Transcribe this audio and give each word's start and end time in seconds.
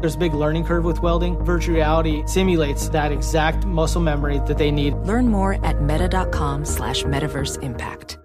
There's 0.00 0.14
a 0.14 0.18
big 0.18 0.34
learning 0.34 0.64
curve 0.64 0.84
with 0.84 1.00
welding. 1.02 1.38
Virtual 1.44 1.74
reality 1.76 2.22
simulates 2.26 2.90
that 2.90 3.12
exact 3.12 3.64
muscle 3.64 4.02
memory 4.02 4.40
that 4.46 4.58
they 4.58 4.70
need. 4.70 4.94
Learn 4.94 5.28
more 5.28 5.54
at 5.64 5.80
meta.com 5.80 6.64
slash 6.66 7.02
metaverse 7.04 7.62
impact. 7.62 8.18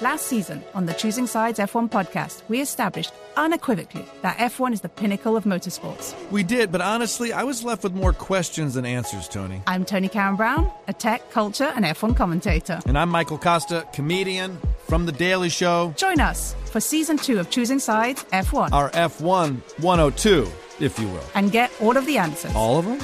Last 0.00 0.26
season 0.26 0.64
on 0.74 0.86
the 0.86 0.94
Choosing 0.94 1.28
Sides 1.28 1.60
F1 1.60 1.88
podcast, 1.88 2.42
we 2.48 2.60
established 2.60 3.12
unequivocally 3.36 4.04
that 4.22 4.36
F1 4.38 4.72
is 4.72 4.80
the 4.80 4.88
pinnacle 4.88 5.36
of 5.36 5.44
motorsports. 5.44 6.14
We 6.32 6.42
did, 6.42 6.72
but 6.72 6.80
honestly, 6.80 7.32
I 7.32 7.44
was 7.44 7.62
left 7.62 7.84
with 7.84 7.92
more 7.94 8.12
questions 8.12 8.74
than 8.74 8.84
answers, 8.84 9.28
Tony. 9.28 9.62
I'm 9.66 9.84
Tony 9.84 10.08
Karen 10.08 10.34
Brown, 10.34 10.70
a 10.88 10.92
tech, 10.92 11.30
culture, 11.30 11.72
and 11.76 11.84
F1 11.84 12.16
commentator. 12.16 12.80
And 12.86 12.98
I'm 12.98 13.10
Michael 13.10 13.38
Kosta, 13.38 13.92
comedian 13.92 14.58
from 14.88 15.06
The 15.06 15.12
Daily 15.12 15.48
Show. 15.48 15.94
Join 15.96 16.20
us 16.20 16.56
for 16.64 16.80
season 16.80 17.16
two 17.16 17.38
of 17.38 17.50
Choosing 17.50 17.78
Sides 17.78 18.24
F1. 18.32 18.72
Our 18.72 18.90
F1 18.90 19.60
102, 19.80 20.50
if 20.80 20.98
you 20.98 21.08
will. 21.08 21.24
And 21.34 21.50
get 21.52 21.70
all 21.80 21.96
of 21.96 22.06
the 22.06 22.18
answers. 22.18 22.54
All 22.54 22.78
of 22.78 22.84
them? 22.84 23.00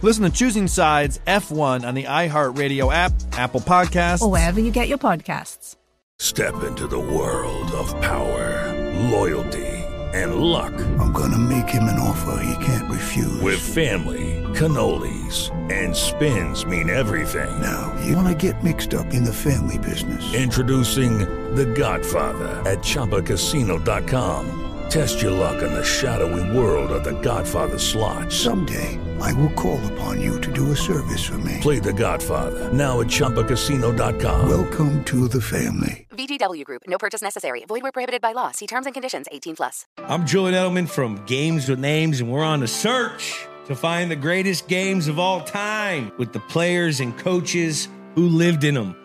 Listen 0.00 0.22
to 0.24 0.30
Choosing 0.30 0.68
Sides 0.68 1.20
F1 1.26 1.86
on 1.86 1.94
the 1.94 2.04
iHeartRadio 2.04 2.92
app, 2.92 3.12
Apple 3.32 3.60
Podcasts, 3.60 4.22
or 4.22 4.30
wherever 4.30 4.60
you 4.60 4.70
get 4.70 4.88
your 4.88 4.98
podcasts. 4.98 5.74
Step 6.20 6.62
into 6.64 6.86
the 6.86 6.98
world 6.98 7.70
of 7.72 7.88
power, 8.00 8.74
loyalty, 9.10 9.66
and 10.14 10.36
luck. 10.36 10.72
I'm 10.98 11.12
going 11.12 11.30
to 11.30 11.38
make 11.38 11.68
him 11.68 11.84
an 11.84 11.98
offer 11.98 12.42
he 12.42 12.64
can't 12.64 12.90
refuse. 12.90 13.40
With 13.40 13.60
family, 13.60 14.42
cannolis, 14.54 15.50
and 15.70 15.94
spins 15.94 16.64
mean 16.64 16.90
everything. 16.90 17.60
Now, 17.60 17.96
you 18.04 18.16
want 18.16 18.28
to 18.28 18.34
get 18.34 18.62
mixed 18.64 18.94
up 18.94 19.12
in 19.14 19.22
the 19.24 19.32
family 19.32 19.78
business. 19.78 20.34
Introducing 20.34 21.18
The 21.54 21.66
Godfather 21.66 22.48
at 22.68 22.78
ChumbaCasino.com. 22.78 24.67
Test 24.88 25.20
your 25.20 25.32
luck 25.32 25.62
in 25.62 25.70
the 25.70 25.84
shadowy 25.84 26.56
world 26.56 26.90
of 26.90 27.04
The 27.04 27.20
Godfather 27.20 27.78
slot. 27.78 28.32
Someday, 28.32 28.98
I 29.20 29.34
will 29.34 29.50
call 29.50 29.78
upon 29.92 30.18
you 30.18 30.40
to 30.40 30.50
do 30.50 30.72
a 30.72 30.76
service 30.76 31.26
for 31.26 31.36
me. 31.38 31.58
Play 31.60 31.78
The 31.78 31.92
Godfather 31.92 32.72
now 32.72 33.00
at 33.00 33.08
ChumbaCasino.com. 33.08 34.48
Welcome 34.48 35.04
to 35.04 35.28
the 35.28 35.42
family. 35.42 36.06
VGW 36.12 36.64
Group. 36.64 36.82
No 36.86 36.96
purchase 36.96 37.20
necessary. 37.20 37.66
Void 37.68 37.82
where 37.82 37.92
prohibited 37.92 38.22
by 38.22 38.32
law. 38.32 38.50
See 38.50 38.66
terms 38.66 38.86
and 38.86 38.94
conditions. 38.94 39.26
18 39.30 39.56
plus. 39.56 39.84
I'm 39.98 40.26
Julian 40.26 40.54
Edelman 40.54 40.88
from 40.88 41.22
Games 41.26 41.68
with 41.68 41.78
Names, 41.78 42.20
and 42.20 42.32
we're 42.32 42.42
on 42.42 42.62
a 42.62 42.66
search 42.66 43.46
to 43.66 43.76
find 43.76 44.10
the 44.10 44.16
greatest 44.16 44.68
games 44.68 45.06
of 45.06 45.18
all 45.18 45.42
time 45.42 46.12
with 46.16 46.32
the 46.32 46.40
players 46.40 47.00
and 47.00 47.16
coaches 47.18 47.88
who 48.14 48.26
lived 48.26 48.64
in 48.64 48.72
them. 48.72 48.96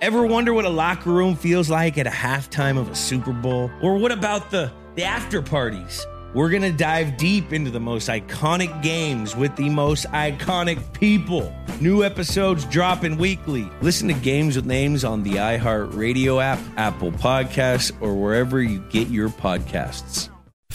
Ever 0.00 0.26
wonder 0.26 0.52
what 0.52 0.64
a 0.64 0.68
locker 0.68 1.10
room 1.10 1.36
feels 1.36 1.70
like 1.70 1.96
at 1.96 2.06
a 2.08 2.10
halftime 2.10 2.76
of 2.76 2.88
a 2.90 2.94
Super 2.96 3.32
Bowl? 3.32 3.70
Or 3.82 3.96
what 3.98 4.12
about 4.12 4.50
the, 4.50 4.72
the 4.98 5.04
after 5.04 5.40
parties? 5.40 6.04
We're 6.34 6.50
going 6.50 6.62
to 6.62 6.72
dive 6.72 7.16
deep 7.16 7.52
into 7.52 7.70
the 7.70 7.78
most 7.78 8.08
iconic 8.08 8.82
games 8.82 9.36
with 9.36 9.54
the 9.54 9.70
most 9.70 10.06
iconic 10.06 10.92
people. 10.92 11.54
New 11.80 12.02
episodes 12.02 12.64
dropping 12.64 13.16
weekly. 13.16 13.70
Listen 13.80 14.08
to 14.08 14.14
Games 14.14 14.56
with 14.56 14.66
Names 14.66 15.04
on 15.04 15.22
the 15.22 15.34
iHeartRadio 15.34 16.42
app, 16.42 16.58
Apple 16.76 17.12
Podcasts, 17.12 17.92
or 18.00 18.12
wherever 18.14 18.60
you 18.60 18.80
get 18.90 19.06
your 19.06 19.28
podcasts. 19.28 20.30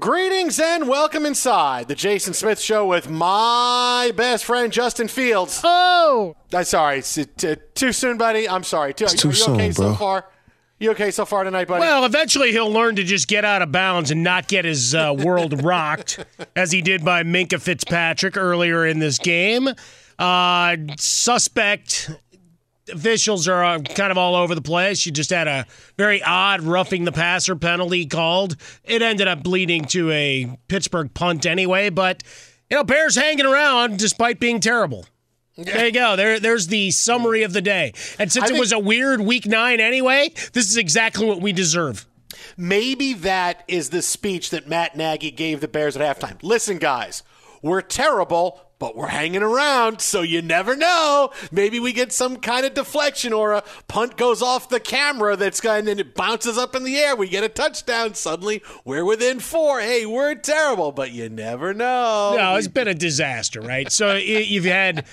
Greetings 0.00 0.58
and 0.58 0.88
welcome 0.88 1.26
inside 1.26 1.86
the 1.88 1.94
Jason 1.94 2.32
Smith 2.32 2.58
Show 2.58 2.86
with 2.86 3.10
my 3.10 4.10
best 4.16 4.46
friend 4.46 4.72
Justin 4.72 5.08
Fields. 5.08 5.60
Oh, 5.62 6.36
I'm 6.54 6.64
sorry, 6.64 7.00
it's 7.00 7.18
uh, 7.18 7.24
t- 7.36 7.56
too 7.74 7.92
soon, 7.92 8.16
buddy. 8.16 8.48
I'm 8.48 8.64
sorry. 8.64 8.94
Too, 8.94 9.04
It's 9.04 9.14
too 9.20 9.28
are 9.28 9.32
you 9.32 9.36
soon, 9.36 9.54
okay 9.56 9.70
bro. 9.72 9.92
so 9.92 9.94
far? 9.96 10.24
You 10.78 10.92
okay 10.92 11.10
so 11.10 11.26
far 11.26 11.44
tonight, 11.44 11.68
buddy? 11.68 11.80
well, 11.80 12.06
eventually 12.06 12.50
he'll 12.50 12.72
learn 12.72 12.96
to 12.96 13.04
just 13.04 13.28
get 13.28 13.44
out 13.44 13.60
of 13.60 13.72
bounds 13.72 14.10
and 14.10 14.22
not 14.24 14.48
get 14.48 14.64
his 14.64 14.94
uh, 14.94 15.14
world 15.18 15.62
rocked, 15.62 16.24
as 16.56 16.72
he 16.72 16.80
did 16.80 17.04
by 17.04 17.22
Minkah 17.22 17.60
Fitzpatrick 17.60 18.38
earlier 18.38 18.86
in 18.86 19.00
this 19.00 19.18
game. 19.18 19.68
Uh, 20.18 20.76
suspect 20.96 22.10
officials 22.92 23.48
are 23.48 23.64
uh, 23.64 23.78
kind 23.80 24.10
of 24.10 24.18
all 24.18 24.34
over 24.34 24.54
the 24.54 24.62
place. 24.62 25.04
You 25.06 25.12
just 25.12 25.30
had 25.30 25.48
a 25.48 25.66
very 25.96 26.22
odd 26.22 26.62
roughing 26.62 27.04
the 27.04 27.12
passer 27.12 27.56
penalty 27.56 28.06
called. 28.06 28.56
It 28.84 29.02
ended 29.02 29.28
up 29.28 29.46
leading 29.46 29.84
to 29.86 30.10
a 30.10 30.56
Pittsburgh 30.68 31.12
punt 31.14 31.46
anyway, 31.46 31.90
but 31.90 32.22
you 32.70 32.76
know, 32.76 32.84
Bears 32.84 33.16
hanging 33.16 33.46
around 33.46 33.98
despite 33.98 34.38
being 34.40 34.60
terrible. 34.60 35.06
There 35.56 35.86
you 35.86 35.92
go. 35.92 36.16
There, 36.16 36.40
there's 36.40 36.68
the 36.68 36.90
summary 36.90 37.42
of 37.42 37.52
the 37.52 37.60
day. 37.60 37.92
And 38.18 38.32
since 38.32 38.44
I 38.44 38.46
it 38.46 38.48
think- 38.50 38.60
was 38.60 38.72
a 38.72 38.78
weird 38.78 39.20
week 39.20 39.46
nine 39.46 39.80
anyway, 39.80 40.32
this 40.52 40.70
is 40.70 40.76
exactly 40.76 41.26
what 41.26 41.40
we 41.40 41.52
deserve. 41.52 42.06
Maybe 42.56 43.12
that 43.14 43.64
is 43.68 43.90
the 43.90 44.00
speech 44.02 44.50
that 44.50 44.68
Matt 44.68 44.96
Nagy 44.96 45.30
gave 45.30 45.60
the 45.60 45.68
Bears 45.68 45.96
at 45.96 46.18
halftime. 46.18 46.38
Listen, 46.42 46.78
guys, 46.78 47.22
we're 47.62 47.82
terrible, 47.82 48.60
but 48.80 48.96
we're 48.96 49.08
hanging 49.08 49.42
around, 49.42 50.00
so 50.00 50.22
you 50.22 50.42
never 50.42 50.74
know. 50.74 51.30
Maybe 51.52 51.78
we 51.78 51.92
get 51.92 52.12
some 52.12 52.38
kind 52.38 52.66
of 52.66 52.74
deflection 52.74 53.32
or 53.32 53.52
a 53.52 53.62
punt 53.86 54.16
goes 54.16 54.42
off 54.42 54.70
the 54.70 54.80
camera 54.80 55.36
that's 55.36 55.60
and 55.64 55.86
it 55.88 56.14
bounces 56.14 56.56
up 56.56 56.74
in 56.74 56.82
the 56.82 56.96
air. 56.96 57.14
We 57.14 57.28
get 57.28 57.44
a 57.44 57.48
touchdown. 57.48 58.14
Suddenly, 58.14 58.62
we're 58.84 59.04
within 59.04 59.38
four. 59.38 59.80
Hey, 59.80 60.06
we're 60.06 60.34
terrible, 60.34 60.90
but 60.90 61.12
you 61.12 61.28
never 61.28 61.74
know. 61.74 62.34
No, 62.36 62.56
it's 62.56 62.66
been 62.66 62.88
a 62.88 62.94
disaster, 62.94 63.60
right? 63.60 63.92
So 63.92 64.14
you've 64.16 64.64
had 64.64 65.04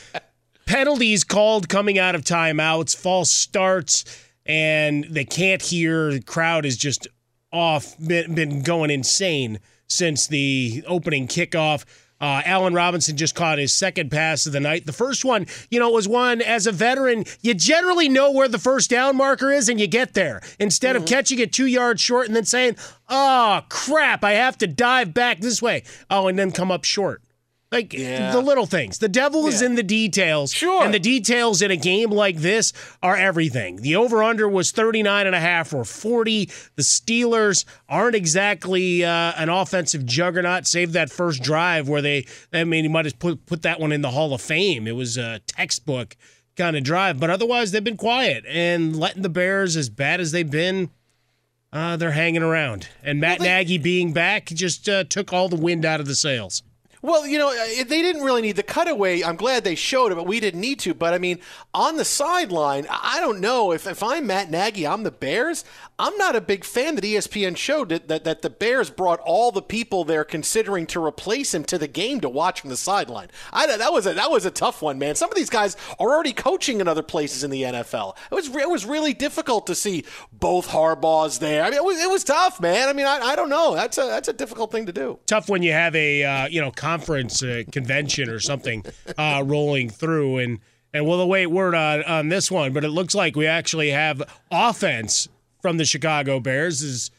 penalties 0.66 1.26
called 1.26 1.68
coming 1.68 2.00
out 2.00 2.16
of 2.16 2.22
timeouts, 2.22 2.96
false 2.96 3.30
starts, 3.30 4.06
and 4.46 5.04
they 5.10 5.26
can't 5.26 5.62
hear. 5.62 6.14
The 6.14 6.22
crowd 6.22 6.66
is 6.66 6.78
just 6.78 7.10
off, 7.52 7.98
been 8.00 8.64
going 8.64 8.92
insane 8.92 9.60
since 9.88 10.28
the 10.28 10.86
opening 10.88 11.28
kickoff. 11.28 11.84
Uh, 12.20 12.42
Allen 12.46 12.74
Robinson 12.74 13.16
just 13.16 13.36
caught 13.36 13.60
his 13.60 13.74
second 13.74 14.10
pass 14.10 14.46
of 14.46 14.54
the 14.54 14.60
night. 14.60 14.86
The 14.86 14.94
first 14.94 15.24
one, 15.24 15.46
you 15.70 15.80
know, 15.80 15.92
was 15.92 16.08
one 16.08 16.42
as 16.42 16.66
a 16.66 16.72
veteran, 16.72 17.26
you 17.42 17.54
generally 17.54 18.10
know 18.10 18.32
where 18.32 18.48
the 18.48 18.58
first 18.58 18.90
down 18.90 19.16
marker 19.16 19.52
is 19.52 19.70
and 19.70 19.80
you 19.80 19.88
get 19.88 20.14
there. 20.14 20.42
Instead 20.60 20.96
of 20.96 21.06
catching 21.06 21.40
it 21.40 21.54
two 21.54 21.68
yards 21.68 22.02
short 22.02 22.28
and 22.28 22.36
then 22.36 22.46
saying, 22.46 22.76
oh, 23.08 23.62
crap, 23.70 24.24
I 24.24 24.32
have 24.34 24.58
to 24.60 24.68
dive 24.68 25.14
back 25.14 25.42
this 25.42 25.62
way. 25.62 25.84
Oh, 26.10 26.28
and 26.28 26.40
then 26.40 26.52
come 26.52 26.72
up 26.72 26.84
short. 26.84 27.22
Like 27.70 27.92
Yeah. 27.92 28.32
the 28.32 28.40
little 28.40 28.66
things. 28.66 29.00
The 29.00 29.10
devil 29.10 29.46
is 29.46 29.62
in 29.62 29.76
the 29.76 29.84
details. 29.84 30.54
Sure. 30.54 30.86
And 30.86 30.94
the 30.94 31.00
details 31.00 31.62
in 31.62 31.70
a 31.70 31.76
game 31.76 32.12
like 32.12 32.38
this 32.38 32.72
are 33.04 33.18
everything. 33.18 33.78
The 33.82 33.98
over 33.98 34.24
under 34.24 34.48
was 34.48 34.72
39 34.72 35.28
and 35.28 35.36
a 35.36 35.40
half 35.40 35.74
or 35.74 35.84
40. 35.84 36.46
The 36.78 36.82
Steelers 36.84 37.66
aren't 37.90 38.16
exactly 38.16 39.04
uh, 39.04 39.34
an 39.36 39.50
offensive 39.50 40.06
juggernaut, 40.06 40.66
save 40.66 40.94
that 40.94 41.10
first 41.12 41.44
drive 41.44 41.90
where 41.90 42.02
they, 42.02 42.26
I 42.54 42.64
mean, 42.64 42.86
you 42.86 42.90
might 42.90 43.04
have 43.04 43.20
put, 43.20 43.46
put 43.46 43.64
that 43.64 43.82
one 43.82 43.92
in 43.92 44.02
the 44.02 44.12
Hall 44.12 44.34
of 44.34 44.42
Fame. 44.42 44.88
It 44.88 44.96
was 44.96 45.18
a 45.18 45.40
textbook 45.46 46.16
kind 46.56 46.78
of 46.78 46.84
drive. 46.84 47.20
But 47.20 47.30
otherwise, 47.30 47.72
they've 47.72 47.84
been 47.84 47.98
quiet 47.98 48.46
and 48.48 48.96
letting 48.98 49.24
the 49.24 49.30
Bears, 49.30 49.76
as 49.76 49.90
bad 49.90 50.22
as 50.22 50.32
they've 50.32 50.50
been, 50.50 50.90
uh, 51.74 51.98
they're 51.98 52.12
hanging 52.12 52.44
around. 52.44 52.88
And 53.04 53.20
Matt 53.20 53.42
Nagy 53.42 53.78
being 53.78 54.14
back 54.14 54.46
just 54.46 54.88
uh, 54.88 55.04
took 55.04 55.34
all 55.34 55.50
the 55.50 55.58
wind 55.58 55.84
out 55.84 56.00
of 56.00 56.06
the 56.06 56.16
sails. 56.16 56.64
Well, 57.02 57.28
you 57.28 57.38
know, 57.38 57.50
uh, 57.50 57.84
they 57.88 58.02
didn't 58.02 58.24
really 58.24 58.42
need 58.42 58.56
the 58.56 58.64
cutaway. 58.64 59.22
I'm 59.24 59.36
glad 59.36 59.64
they 59.64 59.76
showed 59.76 60.12
it, 60.12 60.16
but 60.16 60.28
we 60.28 60.40
didn't 60.40 60.62
need 60.62 60.80
to. 60.80 60.94
But 60.94 61.14
I 61.14 61.20
mean, 61.20 61.40
on 61.74 61.98
the 61.98 62.06
sideline, 62.06 62.88
I 62.90 63.20
don't 63.20 63.40
know 63.40 63.72
if, 63.72 63.86
if 63.86 64.02
I'm 64.02 64.28
Matt 64.28 64.50
Nagy, 64.50 64.88
I'm 64.88 65.04
the 65.04 65.12
Bears. 65.12 65.64
I'm 66.00 66.16
not 66.18 66.36
a 66.36 66.42
big 66.42 66.64
fan 66.64 66.96
that 66.96 67.04
ESPN 67.04 67.58
showed 67.58 67.90
that, 67.90 68.08
that 68.08 68.24
that 68.24 68.42
the 68.44 68.50
Bears 68.50 68.90
brought 68.90 69.20
all 69.22 69.52
the 69.52 69.62
people 69.62 70.04
they're 70.04 70.24
considering 70.24 70.86
to 70.88 71.04
replace 71.04 71.54
him 71.54 71.64
to 71.66 71.78
the 71.78 71.88
game 71.88 72.22
to 72.22 72.30
watch 72.30 72.62
from 72.62 72.70
the 72.70 72.78
sideline. 72.78 73.30
I 73.52 73.66
that 73.66 73.92
was 73.92 74.06
a 74.06 74.14
that 74.14 74.30
was 74.30 74.46
a 74.46 74.52
tough 74.52 74.82
one, 74.82 75.00
man. 75.00 75.16
Some 75.16 75.32
of 75.32 75.36
these 75.36 75.50
guys 75.50 75.76
are 76.00 76.14
already 76.14 76.34
coaching 76.34 76.82
in 76.82 76.88
other 76.88 77.02
places 77.02 77.44
in 77.44 77.50
the 77.50 77.64
NFL. 77.64 78.16
It 78.32 78.36
was 78.36 78.48
it 78.56 78.70
was 78.70 78.86
really 78.86 79.14
difficult 79.14 79.66
to 79.68 79.76
see 79.76 80.06
both 80.32 80.68
Harbaughs 80.68 81.40
there. 81.40 81.64
I 81.64 81.70
mean, 81.70 81.78
it 81.78 81.84
was, 81.84 82.00
it 82.00 82.10
was 82.10 82.24
tough, 82.24 82.62
man. 82.62 82.90
I 82.90 82.94
mean, 82.94 83.08
I, 83.08 83.20
I 83.20 83.36
don't 83.36 83.50
know. 83.50 83.74
That's 83.74 83.98
a 83.98 84.06
that's 84.06 84.28
a 84.28 84.34
difficult 84.34 84.72
thing 84.72 84.86
to 84.86 84.94
do. 84.94 85.18
tough 85.26 85.50
when 85.50 85.64
you 85.64 85.72
have 85.72 85.96
a 85.96 86.24
uh, 86.24 86.48
you 86.48 86.62
know 86.62 86.72
conference 86.88 87.44
uh, 87.44 87.64
convention 87.72 88.30
or 88.30 88.40
something 88.40 88.86
uh, 89.18 89.44
rolling 89.46 89.90
through. 89.90 90.38
And 90.38 90.60
and 90.94 91.06
we'll 91.06 91.22
await 91.22 91.48
word 91.48 91.76
on 91.76 92.04
on 92.04 92.30
this 92.30 92.50
one 92.50 92.72
but 92.72 92.86
it 92.86 92.90
looks 92.90 93.14
like 93.14 93.36
we 93.36 93.46
actually 93.46 93.90
have 93.90 94.24
offense 94.50 95.28
from 95.62 95.78
the 95.78 95.86
Chicago 95.86 96.40
Bears 96.40 96.82
as 96.82 97.12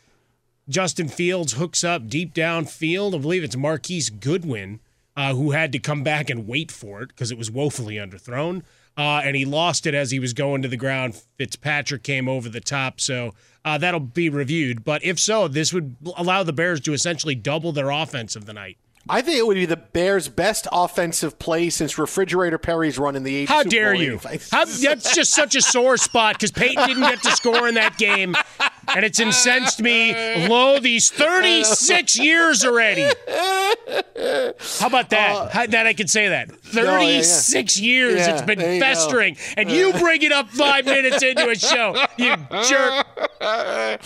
Justin 0.69 1.09
Fields 1.09 1.55
hooks 1.55 1.85
up 1.85 2.09
deep 2.09 2.35
downfield. 2.35 3.15
I 3.15 3.19
believe 3.19 3.45
it's 3.45 3.57
Marquise 3.57 4.11
Goodwin 4.11 4.81
uh, 5.17 5.35
who 5.35 5.51
had 5.51 5.73
to 5.73 5.79
come 5.79 6.03
back 6.03 6.31
and 6.31 6.47
wait 6.47 6.71
for 6.71 7.03
it 7.03 7.09
because 7.09 7.31
it 7.31 7.39
was 7.39 7.51
woefully 7.51 7.97
underthrown. 7.97 8.63
Uh, 8.97 9.21
and 9.25 9.37
he 9.37 9.45
lost 9.45 9.87
it 9.87 9.95
as 9.95 10.11
he 10.11 10.19
was 10.19 10.33
going 10.33 10.61
to 10.63 10.69
the 10.69 10.77
ground. 10.77 11.15
Fitzpatrick 11.37 12.03
came 12.03 12.29
over 12.29 12.49
the 12.49 12.61
top. 12.61 13.01
So 13.01 13.33
uh, 13.65 13.79
that'll 13.79 14.01
be 14.01 14.29
reviewed. 14.29 14.83
But 14.83 15.05
if 15.05 15.19
so 15.19 15.47
this 15.47 15.73
would 15.73 15.97
allow 16.17 16.43
the 16.43 16.53
Bears 16.53 16.81
to 16.81 16.93
essentially 16.93 17.35
double 17.35 17.73
their 17.73 17.91
offense 17.91 18.35
of 18.35 18.45
the 18.45 18.53
night 18.53 18.77
I 19.09 19.23
think 19.23 19.39
it 19.39 19.47
would 19.47 19.55
be 19.55 19.67
the 19.67 19.77
Bears' 19.77 20.29
best 20.29 20.67
offensive 20.71 21.39
play 21.39 21.71
since 21.71 21.99
Refrigerator 21.99 22.59
Perry's 22.59 22.99
run 22.99 23.17
in 23.17 23.23
the 23.23 23.47
80s. 23.47 23.49
How 23.49 23.63
dare 23.63 23.95
you? 23.95 24.19
How, 24.51 24.65
that's 24.65 25.15
just 25.15 25.33
such 25.35 25.55
a 25.55 25.63
sore 25.63 25.97
spot 25.97 26.35
because 26.35 26.51
Payton 26.53 26.87
didn't 26.87 27.03
get 27.03 27.23
to 27.23 27.31
score 27.33 27.69
in 27.69 27.75
that 27.75 27.97
game, 27.99 28.35
and 28.95 29.05
it's 29.05 29.21
incensed 29.21 29.81
me 29.83 30.47
low 30.49 30.79
these 30.79 31.11
36 31.11 32.19
years 32.19 32.65
already. 32.65 33.03
How 33.03 34.87
about 34.87 35.11
that? 35.11 35.51
How, 35.53 35.67
that 35.67 35.87
I 35.87 35.93
could 35.95 36.11
say 36.11 36.29
that. 36.29 36.49
yeah, 36.73 36.83
yeah. 36.83 37.21
36 37.23 37.81
years 37.81 38.15
Yeah, 38.17 38.33
it's 38.35 38.43
been 38.43 38.59
there 38.59 38.75
you 38.75 38.81
go. 38.81 38.87
festering, 38.87 39.37
and 39.57 39.71
you 39.71 39.93
bring 39.95 40.23
it 40.23 40.33
up 40.33 40.49
five 40.51 40.85
minutes 40.85 41.23
into 41.23 41.49
a 41.49 41.55
show, 41.55 41.95
you 42.17 42.35
jerk. 42.69 43.07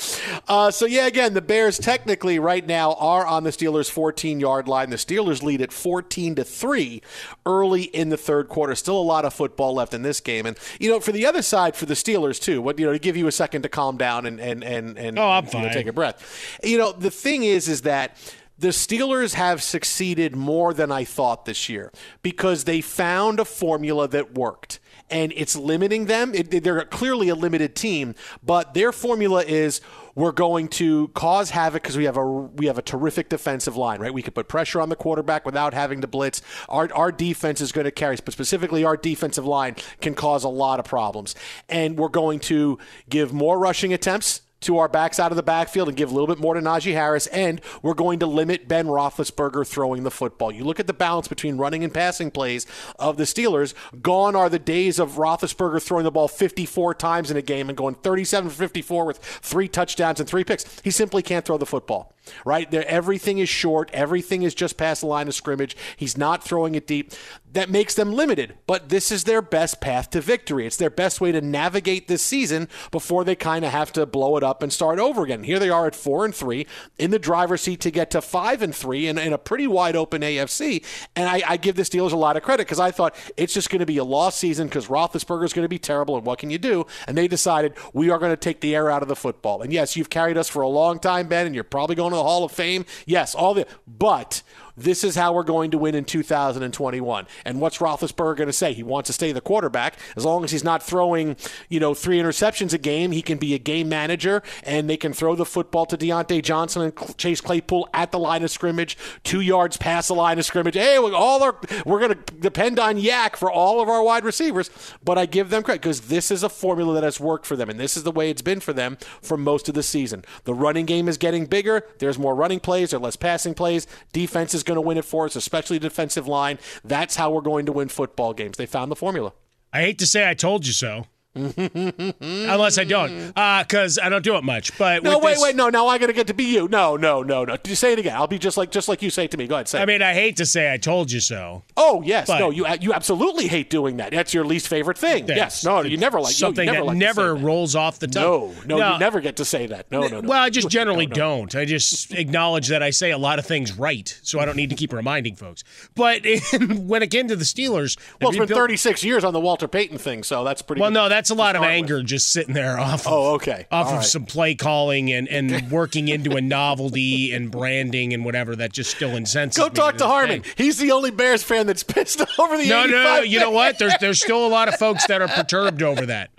Uh, 0.49 0.71
so 0.71 0.85
yeah, 0.85 1.07
again, 1.07 1.33
the 1.35 1.41
Bears 1.41 1.79
technically 1.79 2.39
right 2.39 2.67
now 2.67 2.93
are 2.95 3.27
on 3.27 3.45
the 3.45 3.51
Steelers' 3.51 3.91
14-yard 3.91 4.69
line. 4.69 4.91
The 4.91 4.97
Steelers 4.97 5.43
lead 5.43 5.63
at 5.63 5.73
14 5.73 6.35
to 6.35 6.45
three 6.45 7.01
early 7.47 7.85
in 7.85 8.11
the 8.11 8.17
third 8.17 8.49
quarter. 8.49 8.75
Still 8.75 8.99
a 8.99 9.03
lot 9.03 9.25
of 9.25 9.33
football 9.33 9.75
left 9.75 9.95
in 9.95 10.03
this 10.03 10.21
game, 10.21 10.45
and 10.47 10.59
you 10.79 10.91
know, 10.91 11.01
for 11.01 11.13
the 11.13 11.25
other 11.25 11.41
side, 11.43 11.77
for 11.77 11.87
the 11.87 11.95
Steelers 11.95 12.41
too. 12.41 12.61
What 12.61 12.79
you 12.79 12.87
know, 12.87 12.93
to 12.93 12.99
give 12.99 13.17
you 13.17 13.27
a 13.27 13.33
second 13.33 13.63
to 13.63 13.69
calm 13.69 13.97
down 13.97 14.27
and 14.27 14.39
and 14.41 14.63
and 14.63 14.72
and 14.73 15.19
Oh, 15.19 15.29
I'm 15.29 15.45
know, 15.45 15.51
fine. 15.51 15.73
take 15.73 15.87
a 15.87 15.93
breath. 15.93 16.59
You 16.63 16.79
know, 16.79 16.93
the 16.93 17.11
thing 17.11 17.43
is, 17.43 17.69
is 17.69 17.83
that. 17.83 18.17
The 18.59 18.69
Steelers 18.69 19.35
have 19.35 19.61
succeeded 19.61 20.37
more 20.37 20.73
than 20.73 20.93
I 20.93 21.03
thought 21.03 21.47
this 21.47 21.69
year 21.69 21.91
because 22.23 22.63
they 22.63 22.81
found 22.81 23.41
a 23.41 23.45
formula 23.45 24.07
that 24.09 24.35
worked 24.35 24.79
and 25.11 25.33
it's 25.35 25.57
limiting 25.57 26.05
them. 26.05 26.33
It, 26.33 26.63
they're 26.63 26.85
clearly 26.85 27.29
a 27.29 27.35
limited 27.35 27.75
team, 27.75 28.15
but 28.41 28.73
their 28.75 28.93
formula 28.93 29.43
is 29.43 29.81
we're 30.15 30.31
going 30.31 30.69
to 30.69 31.09
cause 31.09 31.51
havoc 31.51 31.83
because 31.83 31.97
we 31.97 32.05
have 32.05 32.17
a 32.17 32.25
we 32.25 32.67
have 32.67 32.79
a 32.79 32.83
terrific 32.83 33.29
defensive 33.31 33.77
line, 33.77 34.01
right? 34.01 34.15
We 34.15 34.23
could 34.23 34.35
put 34.35 34.47
pressure 34.47 34.81
on 34.81 34.91
the 34.91 34.97
quarterback 34.97 35.45
without 35.45 35.75
having 35.75 36.01
to 36.03 36.07
blitz. 36.07 36.41
Our 36.69 36.89
our 36.95 37.11
defense 37.11 37.61
is 37.61 37.73
going 37.73 37.87
to 37.87 37.91
carry, 37.91 38.17
but 38.25 38.33
specifically 38.33 38.85
our 38.85 38.97
defensive 38.97 39.47
line 39.47 39.75
can 40.01 40.15
cause 40.15 40.45
a 40.45 40.49
lot 40.49 40.79
of 40.79 40.85
problems, 40.85 41.35
and 41.69 41.99
we're 41.99 42.11
going 42.11 42.39
to 42.41 42.79
give 43.09 43.33
more 43.33 43.59
rushing 43.59 43.93
attempts 43.93 44.42
to 44.63 44.79
our 44.79 44.89
backs 44.89 45.21
out 45.21 45.33
of 45.33 45.37
the 45.37 45.43
backfield 45.43 45.89
and 45.89 45.97
give 45.97 46.11
a 46.11 46.15
little 46.15 46.27
bit 46.27 46.39
more 46.39 46.55
to 46.55 46.61
Najee 46.61 46.93
Harris, 46.93 47.27
and 47.29 47.61
we're 47.83 47.95
going 47.95 48.19
to 48.21 48.27
limit 48.27 48.69
Ben 48.69 48.87
Roethlisberger 48.87 49.67
throwing 49.67 50.03
the 50.03 50.11
football. 50.11 50.53
You 50.53 50.65
look 50.65 50.81
at 50.81 50.87
the 50.87 50.93
balance 50.93 51.29
between 51.29 51.57
running 51.57 51.85
and 51.85 51.93
passing 51.93 52.31
plays 52.31 52.67
of 52.99 53.17
the 53.17 53.25
Steelers. 53.25 53.75
Gone 54.01 54.35
are 54.37 54.49
the 54.49 54.59
days 54.59 54.99
of 54.99 55.13
Roethlisberger 55.13 55.83
throwing 55.83 56.05
the 56.05 56.11
ball 56.11 56.29
54 56.29 56.95
times 56.95 57.31
in 57.31 57.37
a 57.37 57.43
game 57.43 57.69
and 57.69 57.77
going 57.77 57.95
37 57.95 58.51
for 58.51 58.57
54 58.57 59.07
with 59.07 59.19
three 59.19 59.69
touchdowns 59.69 60.21
and 60.21 60.29
three 60.29 60.45
picks. 60.45 60.81
He 60.81 60.91
simply 60.91 61.23
can't 61.23 61.45
throw 61.45 61.59
the 61.59 61.67
football. 61.67 62.13
Right 62.45 62.71
there, 62.71 62.87
everything 62.87 63.39
is 63.39 63.49
short. 63.49 63.91
Everything 63.93 64.43
is 64.43 64.55
just 64.55 64.77
past 64.77 65.01
the 65.01 65.07
line 65.07 65.29
of 65.29 65.35
scrimmage. 65.35 65.77
He's 65.97 66.17
not 66.17 66.45
throwing 66.45 66.75
it 66.75 66.87
deep. 66.87 67.13
That 67.53 67.69
makes 67.69 67.95
them 67.95 68.13
limited. 68.13 68.55
But 68.67 68.89
this 68.89 69.11
is 69.11 69.25
their 69.25 69.43
best 69.43 69.81
path 69.81 70.11
to 70.11 70.21
victory. 70.21 70.67
It's 70.67 70.77
their 70.77 70.91
best 70.91 71.21
way 71.21 71.33
to 71.33 71.41
navigate 71.41 72.09
this 72.09 72.23
season 72.23 72.69
before 72.91 73.25
they 73.25 73.35
kind 73.35 73.65
of 73.65 73.73
have 73.73 73.93
to 73.93 74.07
blow 74.07 74.37
it 74.37 74.43
up 74.43 74.63
and 74.63 74.73
start 74.73 74.99
over 74.99 75.25
again. 75.25 75.45
Here 75.45 75.59
they 75.59 75.71
are 75.71 75.87
at 75.87 75.95
four 75.95 76.25
and 76.25 76.35
three 76.35 76.67
in 76.99 77.11
the 77.11 77.19
driver's 77.19 77.63
seat 77.63 77.81
to 77.81 77.91
get 77.91 78.11
to 78.13 78.23
five 78.23 78.63
and 78.63 78.75
three 78.75 79.07
in, 79.07 79.19
in 79.19 79.33
a 79.33 79.39
pretty 79.39 79.67
wide 79.67 79.97
open 79.97 80.23
AFC. 80.23 80.85
And 81.17 81.29
I, 81.29 81.43
I 81.47 81.57
give 81.57 81.77
the 81.77 81.83
Steelers 81.83 82.13
a 82.13 82.17
lot 82.17 82.37
of 82.37 82.43
credit 82.43 82.67
because 82.67 82.81
I 82.81 82.91
thought 82.91 83.15
it's 83.37 83.53
just 83.53 83.69
going 83.69 83.81
to 83.81 83.87
be 83.87 83.99
a 83.99 84.05
lost 84.05 84.39
season 84.39 84.69
because 84.69 84.87
Roethlisberger 84.87 85.45
is 85.45 85.53
going 85.53 85.65
to 85.65 85.69
be 85.69 85.79
terrible. 85.79 86.17
And 86.17 86.25
what 86.25 86.39
can 86.39 86.51
you 86.51 86.59
do? 86.59 86.87
And 87.07 87.19
they 87.19 87.29
decided 87.29 87.75
we 87.93 88.11
are 88.11 88.19
going 88.19 88.33
to 88.33 88.37
take 88.37 88.61
the 88.61 88.75
air 88.75 88.91
out 88.91 89.03
of 89.03 89.09
the 89.09 89.17
football. 89.17 89.63
And 89.63 89.73
yes, 89.73 89.97
you've 89.97 90.11
carried 90.11 90.39
us 90.39 90.49
for 90.49 90.63
a 90.63 90.69
long 90.69 90.99
time, 90.99 91.29
Ben, 91.29 91.47
and 91.47 91.55
you're 91.55 91.65
probably 91.65 91.97
going 91.97 92.12
to 92.13 92.17
the 92.17 92.23
Hall 92.23 92.45
of 92.45 92.53
Fame. 92.53 92.85
Yes, 93.07 93.35
all 93.35 93.55
the 93.55 93.67
but 93.87 94.43
this 94.77 95.05
is 95.05 95.17
how 95.17 95.33
we're 95.33 95.43
going 95.43 95.71
to 95.71 95.79
win 95.79 95.95
in 95.95 96.05
2021. 96.05 97.27
And 97.45 97.61
what's 97.61 97.79
Roethlisberger 97.79 98.37
going 98.37 98.47
to 98.47 98.53
say? 98.53 98.73
He 98.73 98.83
wants 98.83 99.09
to 99.09 99.13
stay 99.13 99.33
the 99.33 99.41
quarterback. 99.41 99.99
As 100.17 100.25
long 100.25 100.45
as 100.45 100.51
he's 100.51 100.65
not 100.65 100.83
throwing, 100.83 101.37
you 101.69 101.81
know, 101.81 101.95
three 101.95 102.19
interceptions 102.19 102.73
a 102.73 102.79
game, 102.79 103.13
he 103.13 103.23
can 103.23 103.39
be 103.39 103.55
a 103.55 103.59
game 103.59 103.89
manager, 103.89 104.43
and 104.63 104.89
they 104.89 104.97
can 104.97 105.13
throw 105.13 105.35
the 105.35 105.45
football 105.45 105.87
to 105.87 105.97
Diontae 105.97 106.43
Johnson 106.43 106.83
and 106.83 107.19
Chase 107.19 107.41
Claypool 107.41 107.89
at 107.93 108.13
the 108.13 108.19
line 108.19 108.43
of 108.43 108.51
scrimmage, 108.51 108.97
two 109.25 109.41
yards 109.41 109.77
past 109.77 110.09
the 110.09 110.15
line 110.15 110.39
of 110.39 110.45
scrimmage. 110.45 110.75
Hey, 110.75 110.97
all 110.97 111.43
our, 111.43 111.59
we're 111.85 112.01
going 112.01 112.15
to 112.15 112.35
depend 112.35 112.79
on 112.79 112.97
YAC 112.97 113.37
for 113.37 113.51
all 113.51 113.81
of 113.81 113.89
our 113.89 114.03
wide 114.03 114.25
receivers. 114.25 114.71
But 115.05 115.19
I 115.19 115.27
give 115.27 115.51
them 115.51 115.63
credit 115.63 115.83
because 115.83 116.03
this 116.03 116.31
is 116.31 116.43
a 116.43 116.49
formula 116.49 116.95
that 116.95 117.03
has 117.03 117.21
worked 117.21 117.47
for 117.47 117.57
them, 117.57 117.69
and 117.69 117.79
this 117.79 117.97
is 117.97 118.05
the 118.05 118.11
way 118.11 118.31
it's 118.31 118.43
been 118.43 118.61
for 118.61 118.73
them 118.73 118.99
for 119.21 119.37
most 119.37 119.69
of 119.69 119.75
the 119.75 119.83
season. 119.83 120.25
The 120.45 120.55
running 120.55 120.87
game 120.87 121.09
is 121.09 121.19
getting 121.19 121.47
bigger. 121.47 121.85
There's 121.99 122.19
more 122.19 122.35
running 122.35 122.61
plays. 122.61 122.95
Are 122.95 122.99
less 122.99 123.17
passing 123.17 123.55
plays. 123.55 123.87
Defense 124.13 124.55
is 124.63 124.65
going 124.65 124.77
to 124.77 124.81
win 124.81 124.97
it 124.97 125.05
for 125.05 125.25
us, 125.27 125.37
especially 125.37 125.79
defensive 125.79 126.29
line. 126.29 126.59
That's 126.85 127.17
how 127.17 127.31
we're 127.31 127.41
going 127.41 127.67
to 127.67 127.73
win 127.73 127.89
football 127.89 128.33
games. 128.33 128.57
They 128.57 128.67
found 128.67 128.91
the 128.91 128.97
formula. 128.97 129.33
I 129.73 129.81
hate 129.83 129.99
to 129.99 130.07
say 130.07 130.29
I 130.29 130.35
told 130.35 130.67
you 130.67 130.73
so. 130.73 131.07
Unless 131.35 132.79
I 132.79 132.85
don't, 132.85 133.33
uh, 133.37 133.63
because 133.63 133.99
I 133.99 134.09
don't 134.09 134.23
do 134.23 134.37
it 134.37 134.45
much. 134.45 134.77
But 134.77 135.03
No, 135.03 135.19
wait, 135.19 135.35
this- 135.35 135.43
wait, 135.43 135.57
no. 135.57 135.69
Now 135.71 135.87
I 135.87 135.99
got 135.99 136.09
to 136.09 136.13
get 136.13 136.27
to 136.27 136.35
be 136.35 136.45
you. 136.45 136.69
No, 136.69 136.97
no, 136.97 137.23
no, 137.23 137.45
no. 137.45 137.57
You 137.67 137.75
say 137.75 137.93
it 137.93 137.99
again. 137.99 138.15
I'll 138.17 138.27
be 138.27 138.39
just 138.39 138.57
like 138.57 138.71
just 138.71 138.89
like 138.89 139.01
you 139.03 139.11
say 139.11 139.25
it 139.25 139.31
to 139.31 139.37
me. 139.39 139.47
Go 139.47 139.55
ahead, 139.55 139.69
say. 139.69 139.79
I 139.79 139.83
it. 139.85 139.87
mean, 139.87 140.03
I 140.03 140.13
hate 140.13 140.37
to 140.37 140.47
say 140.47 140.73
I 140.73 140.77
told 140.77 141.11
you 141.11 141.21
so. 141.21 141.63
oh 141.77 142.03
yes, 142.03 142.27
but- 142.27 142.39
no. 142.39 142.51
You 142.51 142.67
uh, 142.67 142.77
you 142.81 142.93
absolutely 142.93 143.49
hate 143.49 143.71
doing 143.71 143.97
that. 143.97 144.13
That's 144.13 144.35
your 144.35 144.45
least 144.45 144.69
favorite 144.69 144.99
thing. 144.99 145.27
yes, 145.29 145.65
no. 145.65 145.83
You 145.83 145.97
never 145.97 146.21
like 146.21 146.35
something 146.35 146.67
you 146.67 146.73
never 146.73 146.85
that 146.85 146.89
like 146.89 146.97
never 146.99 147.35
rolls 147.35 147.75
off 147.75 147.99
the 147.99 148.09
tongue. 148.09 148.23
No, 148.67 148.77
no, 148.77 148.93
you 148.93 148.99
never 148.99 149.21
get 149.21 149.37
to 149.37 149.45
say 149.45 149.67
that. 149.69 149.91
No, 149.91 150.03
no, 150.03 150.21
no. 150.21 150.29
Well, 150.29 150.43
I 150.43 150.51
just 150.51 150.69
generally 150.69 151.07
don't. 151.07 151.55
I 151.55 151.65
just 151.65 152.13
acknowledge 152.13 152.69
that 152.69 152.83
I 152.83 152.91
say 152.91 153.11
a 153.11 153.19
lot 153.19 153.39
of 153.39 153.47
things 153.47 153.79
right, 153.79 154.19
so 154.23 154.39
I 154.39 154.45
don't 154.45 154.57
need 154.57 154.71
to 154.71 154.77
keep 154.77 154.93
reminding 154.93 155.37
folks. 155.37 155.65
But 155.95 156.23
when 156.77 157.03
it 157.03 157.11
came 157.11 157.29
to 157.29 157.37
the 157.37 157.45
Steelers, 157.45 157.97
well, 158.21 158.31
it's 158.31 158.37
been 158.37 158.43
rebuilt- 158.43 158.59
36 158.59 159.05
years 159.05 159.25
on 159.25 159.33
the 159.33 159.41
Walter 159.41 159.67
Payton 159.69 159.99
thing, 159.99 160.23
so 160.23 160.45
that's 160.45 160.61
pretty. 160.63 160.81
Well, 160.81 160.91
good 160.91 160.95
no, 160.95 161.09
that's 161.09 161.22
a 161.31 161.35
lot 161.35 161.57
of 161.57 161.63
anger 161.63 161.97
with. 161.99 162.07
just 162.07 162.31
sitting 162.33 162.55
there 162.55 162.79
off. 162.79 163.07
Of, 163.07 163.13
Oh, 163.13 163.35
okay. 163.35 163.67
Off 163.71 163.87
All 163.87 163.93
of 163.93 163.99
right. 163.99 164.05
some 164.07 164.25
play 164.27 164.55
calling 164.55 165.11
and, 165.13 165.29
and 165.29 165.71
working 165.71 166.09
into 166.09 166.37
a 166.37 166.41
novelty 166.41 167.33
and 167.33 167.51
branding 167.51 168.13
and 168.15 168.25
whatever 168.25 168.57
that 168.57 168.73
just 168.73 168.91
still 168.91 169.17
incenses. 169.17 169.63
Go 169.63 169.69
talk 169.69 169.97
to 169.99 170.07
Harmon. 170.07 170.43
thing. 170.43 170.53
He's 170.57 170.79
the 170.79 170.93
only 170.93 171.11
Bears 171.11 171.43
fan 171.43 171.67
that's 171.67 171.83
pissed 171.83 172.21
over 172.39 172.57
the. 172.57 172.69
No, 172.69 172.87
no, 172.87 173.03
no. 173.03 173.21
You 173.21 173.41
know 173.41 173.51
what? 173.51 173.79
There's 173.79 173.95
there's 174.01 174.21
still 174.23 174.47
a 174.47 174.49
lot 174.49 174.69
of 174.69 174.77
folks 174.77 175.07
that 175.07 175.21
are 175.23 175.29
perturbed 175.29 175.83
over 175.83 176.07
that. 176.07 176.31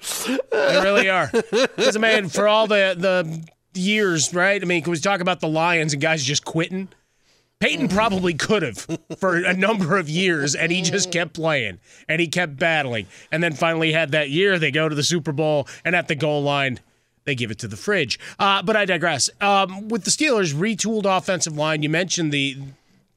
They 0.52 0.80
really 0.82 1.10
are. 1.10 1.30
Because 1.32 1.96
I 1.96 2.00
mean, 2.00 2.30
for 2.30 2.48
all 2.48 2.68
the 2.68 2.96
the 2.98 3.80
years, 3.80 4.34
right? 4.34 4.62
I 4.62 4.66
mean, 4.66 4.84
can 4.84 4.92
we 4.92 4.98
talk 5.00 5.20
about 5.22 5.40
the 5.40 5.48
Lions 5.48 5.94
and 5.94 6.02
guys 6.02 6.24
just 6.24 6.46
quitting? 6.46 6.90
Payton 7.64 7.88
probably 7.88 8.34
could 8.34 8.62
have 8.62 8.86
for 9.20 9.38
a 9.38 9.54
number 9.54 9.96
of 9.96 10.10
years, 10.10 10.54
and 10.54 10.70
he 10.70 10.82
just 10.82 11.14
kept 11.14 11.34
playing 11.34 11.80
and 12.10 12.20
he 12.20 12.28
kept 12.28 12.58
battling. 12.58 13.08
And 13.32 13.42
then 13.42 13.54
finally 13.54 13.94
had 13.94 14.12
that 14.12 14.30
year, 14.30 14.60
they 14.60 14.70
go 14.70 14.90
to 14.90 14.94
the 14.94 15.02
Super 15.02 15.32
Bowl, 15.32 15.70
and 15.86 15.96
at 15.96 16.10
the 16.10 16.16
goal 16.16 16.44
line, 16.44 16.82
they 17.24 17.36
give 17.36 17.52
it 17.52 17.60
to 17.60 17.70
the 17.70 17.78
fridge. 17.78 18.20
Uh, 18.38 18.62
but 18.64 18.76
I 18.76 18.84
digress. 18.84 19.30
Um, 19.40 19.88
with 19.88 20.04
the 20.04 20.12
Steelers' 20.12 20.54
retooled 20.54 21.06
offensive 21.06 21.56
line, 21.56 21.84
you 21.84 21.90
mentioned 21.90 22.34
the 22.34 22.58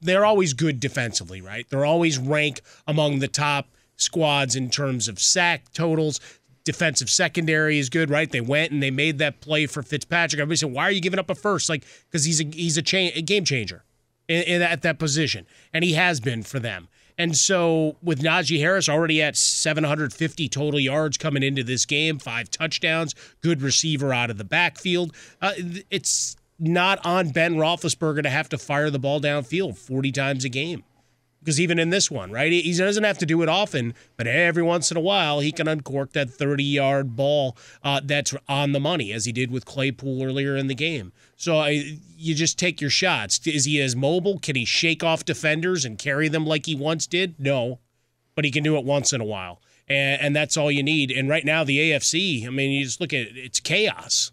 they're 0.00 0.25
always 0.25 0.53
good 0.53 0.79
defensively, 0.79 1.41
right? 1.41 1.67
They're 1.69 1.85
always 1.85 2.17
rank 2.17 2.61
among 2.87 3.19
the 3.19 3.26
top 3.26 3.67
squads 3.97 4.55
in 4.55 4.71
terms 4.71 5.09
of 5.09 5.19
sack 5.19 5.73
totals. 5.73 6.21
Defensive 6.62 7.11
secondary 7.11 7.81
is 7.81 7.88
good, 7.88 8.11
right? 8.11 8.31
They 8.31 8.41
went 8.41 8.71
and 8.71 8.81
they 8.81 8.93
made 8.93 9.19
that 9.19 9.41
play 9.41 9.67
for 9.67 9.83
Fitzpatrick. 9.83 10.38
Everybody 10.38 10.59
said, 10.59 10.73
"Why 10.73 10.85
are 10.85 10.93
you 10.93 11.00
giving 11.00 11.19
up 11.19 11.31
a 11.31 11.35
first? 11.35 11.69
Like, 11.69 11.85
because 12.09 12.25
he's 12.25 12.41
a 12.41 12.45
he's 12.45 12.76
a, 12.76 12.83
cha- 12.83 13.11
a 13.12 13.23
game 13.23 13.45
changer 13.45 13.83
in, 14.28 14.42
in, 14.42 14.62
at 14.62 14.83
that 14.83 14.99
position, 14.99 15.47
and 15.73 15.85
he 15.85 15.95
has 15.95 16.21
been 16.21 16.42
for 16.42 16.59
them. 16.59 16.88
And 17.18 17.37
so 17.37 17.97
with 18.02 18.21
Najee 18.21 18.61
Harris 18.61 18.88
already 18.88 19.23
at 19.23 19.37
750 19.37 20.49
total 20.49 20.78
yards 20.78 21.16
coming 21.16 21.42
into 21.42 21.64
this 21.64 21.87
game, 21.87 22.18
five 22.18 22.50
touchdowns, 22.50 23.14
good 23.40 23.62
receiver 23.62 24.12
out 24.12 24.30
of 24.30 24.37
the 24.37 24.45
backfield. 24.45 25.14
Uh, 25.40 25.52
it's 25.90 26.37
not 26.59 27.04
on 27.04 27.30
Ben 27.30 27.54
Roethlisberger 27.54 28.23
to 28.23 28.30
have 28.30 28.49
to 28.50 28.59
fire 28.59 28.90
the 28.90 28.99
ball 28.99 29.21
downfield 29.21 29.78
40 29.78 30.12
times 30.12 30.45
a 30.45 30.49
game. 30.49 30.85
Because 31.47 31.61
even 31.61 31.79
in 31.79 31.91
this 31.91 32.11
one, 32.11 32.33
right, 32.33 32.50
he 32.50 32.76
doesn't 32.76 33.05
have 33.05 33.19
to 33.19 33.25
do 33.25 33.41
it 33.41 33.49
often, 33.49 33.95
but 34.17 34.26
every 34.26 34.65
once 34.65 34.91
in 34.91 34.97
a 34.97 35.00
while 35.00 35.38
he 35.38 35.53
can 35.53 35.69
uncork 35.69 36.11
that 36.11 36.29
30 36.29 36.65
yard 36.65 37.15
ball 37.15 37.57
uh, 37.85 38.00
that's 38.03 38.35
on 38.49 38.73
the 38.73 38.81
money, 38.81 39.12
as 39.12 39.26
he 39.26 39.33
did 39.33 39.53
with 39.53 39.65
Claypool 39.65 40.25
earlier 40.25 40.57
in 40.57 40.67
the 40.67 40.75
game. 40.75 41.12
So 41.37 41.59
I, 41.59 41.99
you 42.17 42.35
just 42.35 42.59
take 42.59 42.81
your 42.81 42.91
shots. 42.91 43.47
Is 43.47 43.65
he 43.65 43.81
as 43.81 43.95
mobile? 43.95 44.41
Can 44.41 44.57
he 44.57 44.65
shake 44.65 45.05
off 45.05 45.25
defenders 45.25 45.85
and 45.85 46.00
carry 46.00 46.26
them 46.26 46.45
like 46.45 46.67
he 46.67 46.75
once 46.75 47.07
did? 47.07 47.38
No, 47.38 47.79
but 48.35 48.45
he 48.45 48.50
can 48.50 48.65
do 48.65 48.76
it 48.76 48.85
once 48.85 49.12
in 49.12 49.21
a 49.21 49.25
while. 49.25 49.62
And, 49.87 50.21
and 50.21 50.35
that's 50.35 50.57
all 50.57 50.73
you 50.73 50.83
need. 50.83 51.12
And 51.12 51.29
right 51.29 51.45
now, 51.45 51.62
the 51.62 51.79
AFC, 51.79 52.45
I 52.45 52.50
mean, 52.50 52.73
you 52.73 52.85
just 52.85 53.00
look 53.00 53.12
at 53.12 53.21
it, 53.21 53.37
it's 53.37 53.61
chaos 53.61 54.33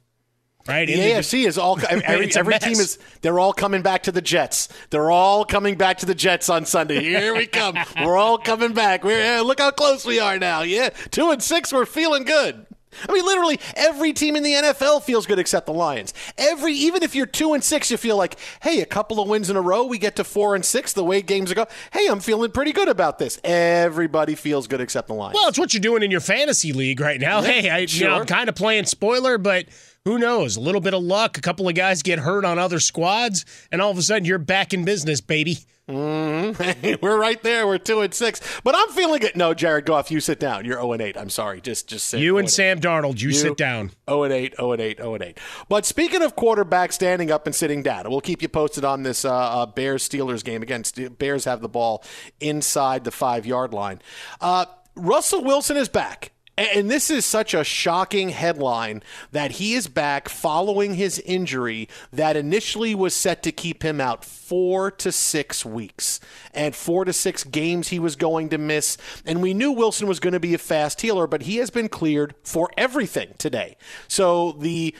right? 0.67 0.88
The 0.88 0.93
AFC 0.93 1.46
is 1.46 1.58
all 1.58 1.79
every, 1.89 2.32
every 2.36 2.60
team 2.60 2.74
is 2.74 3.00
they're 3.22 3.39
all 3.39 3.53
coming 3.53 3.82
back 3.82 4.03
to 4.03 4.12
the 4.12 4.22
Jets. 4.22 4.70
They're 4.89 5.12
all 5.12 5.46
coming 5.46 5.75
back 5.75 6.00
to 6.00 6.05
the 6.05 6.15
Jets 6.15 6.50
on 6.50 6.65
Sunday. 6.65 7.01
Here 7.01 7.36
we 7.36 7.48
come. 7.48 7.77
we're 8.03 8.17
all 8.17 8.38
coming 8.38 8.74
back. 8.74 9.03
We're 9.03 9.41
look 9.41 9.60
how 9.60 9.72
close 9.72 10.05
we 10.05 10.20
are 10.20 10.39
now. 10.39 10.62
Yeah, 10.62 10.89
two 11.12 11.32
and 11.32 11.41
six. 11.41 11.72
We're 11.74 11.86
feeling 11.86 12.24
good. 12.24 12.65
I 13.08 13.12
mean, 13.12 13.25
literally 13.25 13.60
every 13.75 14.13
team 14.13 14.36
in 14.36 14.43
the 14.43 14.53
NFL 14.53 15.03
feels 15.03 15.25
good 15.25 15.39
except 15.39 15.65
the 15.65 15.74
Lions. 15.74 16.13
Every, 16.38 16.74
even 16.74 17.03
if 17.03 17.15
you're 17.15 17.25
two 17.25 17.53
and 17.53 17.63
six, 17.63 17.89
you 17.91 17.98
feel 17.98 18.17
like, 18.17 18.38
hey, 18.62 18.82
a 18.82 18.86
couple 18.86 19.20
of 19.20 19.27
wins 19.27 19.50
in 19.50 19.55
a 19.55 19.62
row, 19.62 19.84
we 19.84 19.98
get 19.98 20.15
to 20.17 20.24
four 20.24 20.55
and 20.55 20.63
six. 20.63 20.93
The 20.93 21.03
way 21.03 21.22
games 21.22 21.53
go, 21.53 21.65
hey, 21.91 22.08
I'm 22.08 22.20
feeling 22.20 22.51
pretty 22.51 22.72
good 22.72 22.89
about 22.89 23.20
this. 23.20 23.39
Everybody 23.43 24.36
feels 24.36 24.67
good 24.67 24.82
except 24.82 25.08
the 25.08 25.13
Lions. 25.13 25.36
Well, 25.36 25.50
it's 25.50 25.60
what 25.60 25.74
you're 25.74 25.82
doing 25.82 26.03
in 26.03 26.12
your 26.12 26.20
fantasy 26.20 26.74
league 26.74 27.00
right 27.00 27.20
now. 27.20 27.41
Yeah, 27.41 27.48
hey, 27.48 27.70
I, 27.70 27.86
sure. 27.86 28.08
you 28.08 28.13
know, 28.13 28.20
I'm 28.20 28.25
kind 28.25 28.50
of 28.50 28.55
playing 28.55 28.86
spoiler, 28.86 29.38
but 29.38 29.65
who 30.05 30.19
knows? 30.19 30.57
A 30.57 30.60
little 30.60 30.81
bit 30.81 30.93
of 30.93 31.01
luck, 31.01 31.38
a 31.38 31.41
couple 31.41 31.67
of 31.67 31.75
guys 31.75 32.03
get 32.03 32.19
hurt 32.19 32.43
on 32.43 32.60
other 32.60 32.79
squads, 32.79 33.45
and 33.72 33.81
all 33.81 33.91
of 33.91 33.98
a 33.98 34.01
sudden 34.01 34.25
you're 34.25 34.38
back 34.38 34.74
in 34.74 34.83
business, 34.83 35.22
baby. 35.22 35.60
Mm-hmm. 35.88 36.95
We're 37.01 37.19
right 37.19 37.41
there. 37.41 37.65
We're 37.67 37.77
two 37.77 38.01
and 38.01 38.13
six, 38.13 38.41
but 38.63 38.75
I'm 38.75 38.89
feeling 38.89 39.22
it. 39.24 39.36
No, 39.36 39.53
Jared 39.53 39.86
Goff, 39.86 40.12
you 40.12 40.19
sit 40.19 40.39
down. 40.39 40.65
You're 40.65 40.75
zero 40.75 40.89
oh 40.89 40.93
and 40.93 41.01
eight. 41.01 41.17
I'm 41.17 41.29
sorry. 41.29 41.62
Just, 41.62 41.88
just 41.88 42.07
sit. 42.07 42.19
You 42.19 42.38
and 42.38 42.50
Sam 42.50 42.79
Darnold, 42.79 43.22
you, 43.22 43.29
you 43.29 43.33
sit 43.33 43.57
down. 43.57 43.89
Zero 43.89 43.98
oh 44.07 44.24
and 44.24 44.33
eight, 44.33 44.55
zero 44.55 44.72
and 44.74 44.81
eight, 44.81 44.98
zero 44.98 45.13
and 45.15 45.24
eight. 45.24 45.38
But 45.69 45.86
speaking 45.86 46.22
of 46.22 46.36
quarterbacks 46.36 46.93
standing 46.93 47.31
up 47.31 47.45
and 47.45 47.55
sitting 47.55 47.81
down, 47.81 48.10
we'll 48.10 48.22
keep 48.22 48.41
you 48.41 48.50
posted 48.50 48.83
on 48.83 49.03
this 49.03 49.24
uh, 49.24 49.33
uh, 49.33 49.65
Bears 49.65 50.07
Steelers 50.07 50.43
game. 50.43 50.62
Again, 50.62 50.83
Bears 51.17 51.45
have 51.45 51.62
the 51.62 51.69
ball 51.69 52.03
inside 52.41 53.03
the 53.05 53.12
five 53.12 53.45
yard 53.45 53.74
line. 53.74 54.01
Uh, 54.41 54.65
Russell 54.95 55.43
Wilson 55.43 55.77
is 55.77 55.89
back. 55.89 56.32
And 56.55 56.89
this 56.89 57.10
is 57.10 57.25
such 57.25 57.55
a 57.55 57.63
shocking 57.63 58.29
headline 58.29 59.01
that 59.31 59.53
he 59.53 59.74
is 59.74 59.88
back 59.88 60.29
following 60.29 60.93
his 60.93 61.17
injury 61.19 61.89
that 62.12 62.36
initially 62.36 62.93
was 62.93 63.15
set 63.15 63.41
to 63.43 63.51
keep 63.51 63.81
him 63.81 64.00
out 64.00 64.24
four 64.24 64.91
to 64.91 65.12
six 65.12 65.65
weeks 65.65 66.19
and 66.53 66.75
four 66.75 67.05
to 67.05 67.13
six 67.13 67.43
games 67.43 67.88
he 67.88 67.98
was 67.98 68.15
going 68.15 68.50
to 68.50 68.60
miss. 68.60 68.98
And 69.25 69.41
we 69.41 69.55
knew 69.55 69.72
Wilson 69.72 70.07
was 70.07 70.19
going 70.19 70.33
to 70.33 70.39
be 70.39 70.53
a 70.53 70.60
fast 70.60 71.01
healer, 71.01 71.25
but 71.25 71.43
he 71.43 71.57
has 71.57 71.72
been 71.72 71.89
cleared 71.89 72.36
for 72.43 72.69
everything 72.77 73.33
today. 73.39 73.75
So 74.07 74.51
the 74.51 74.93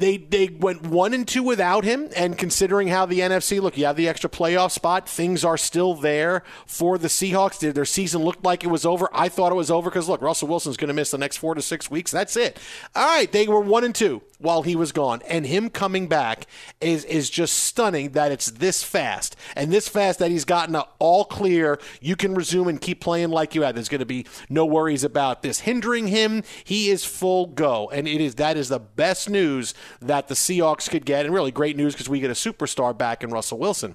they 0.00 0.16
they 0.16 0.48
went 0.48 0.82
one 0.82 1.12
and 1.14 1.28
two 1.28 1.42
without 1.42 1.84
him, 1.84 2.08
and 2.16 2.36
considering 2.36 2.88
how 2.88 3.06
the 3.06 3.20
NFC 3.20 3.60
look, 3.60 3.76
you 3.76 3.84
have 3.84 3.96
the 3.96 4.08
extra 4.08 4.30
playoff 4.30 4.70
spot. 4.72 5.08
Things 5.08 5.44
are 5.44 5.58
still 5.58 5.94
there 5.94 6.42
for 6.66 6.96
the 6.96 7.08
Seahawks. 7.08 7.58
Their 7.72 7.84
season 7.84 8.22
looked 8.22 8.42
like 8.42 8.64
it 8.64 8.68
was 8.68 8.86
over. 8.86 9.08
I 9.12 9.28
thought 9.28 9.52
it 9.52 9.56
was 9.56 9.70
over 9.70 9.90
because 9.90 10.08
look, 10.08 10.22
Russell 10.22 10.48
Wilson's 10.48 10.78
going 10.78 10.88
to 10.88 10.94
miss 10.94 11.10
the 11.10 11.18
next 11.18 11.36
four 11.36 11.54
to 11.54 11.62
six 11.62 11.90
weeks. 11.90 12.10
That's 12.10 12.36
it. 12.36 12.58
All 12.96 13.06
right, 13.06 13.30
they 13.30 13.46
were 13.46 13.60
one 13.60 13.84
and 13.84 13.94
two 13.94 14.22
while 14.38 14.62
he 14.62 14.74
was 14.74 14.90
gone, 14.90 15.20
and 15.28 15.46
him 15.46 15.68
coming 15.68 16.08
back 16.08 16.46
is 16.80 17.04
is 17.04 17.28
just 17.28 17.58
stunning 17.58 18.10
that 18.12 18.32
it's 18.32 18.50
this 18.50 18.82
fast 18.82 19.36
and 19.54 19.70
this 19.70 19.86
fast 19.86 20.18
that 20.18 20.30
he's 20.30 20.46
gotten 20.46 20.76
all 20.98 21.24
clear. 21.26 21.78
You 22.00 22.16
can 22.16 22.34
resume 22.34 22.68
and 22.68 22.80
keep 22.80 23.00
playing 23.00 23.30
like 23.30 23.54
you 23.54 23.62
had. 23.62 23.76
There's 23.76 23.90
going 23.90 24.00
to 24.00 24.06
be 24.06 24.26
no 24.48 24.64
worries 24.64 25.04
about 25.04 25.42
this 25.42 25.60
hindering 25.60 26.08
him. 26.08 26.42
He 26.64 26.90
is 26.90 27.04
full 27.04 27.46
go, 27.46 27.90
and 27.90 28.08
it 28.08 28.20
is 28.20 28.36
that 28.36 28.56
is 28.56 28.70
the 28.70 28.78
best 28.78 29.28
news 29.28 29.74
that 30.00 30.28
the 30.28 30.34
Seahawks 30.34 30.88
could 30.88 31.04
get, 31.04 31.24
and 31.24 31.34
really 31.34 31.50
great 31.50 31.76
news 31.76 31.94
because 31.94 32.08
we 32.08 32.20
get 32.20 32.30
a 32.30 32.34
superstar 32.34 32.96
back 32.96 33.22
in 33.22 33.30
Russell 33.30 33.58
Wilson. 33.58 33.94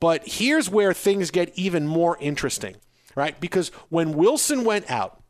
But 0.00 0.22
here's 0.26 0.68
where 0.68 0.92
things 0.92 1.30
get 1.30 1.52
even 1.56 1.86
more 1.86 2.18
interesting, 2.20 2.76
right? 3.14 3.38
Because 3.40 3.68
when 3.88 4.12
Wilson 4.12 4.64
went 4.64 4.90
out, 4.90 5.22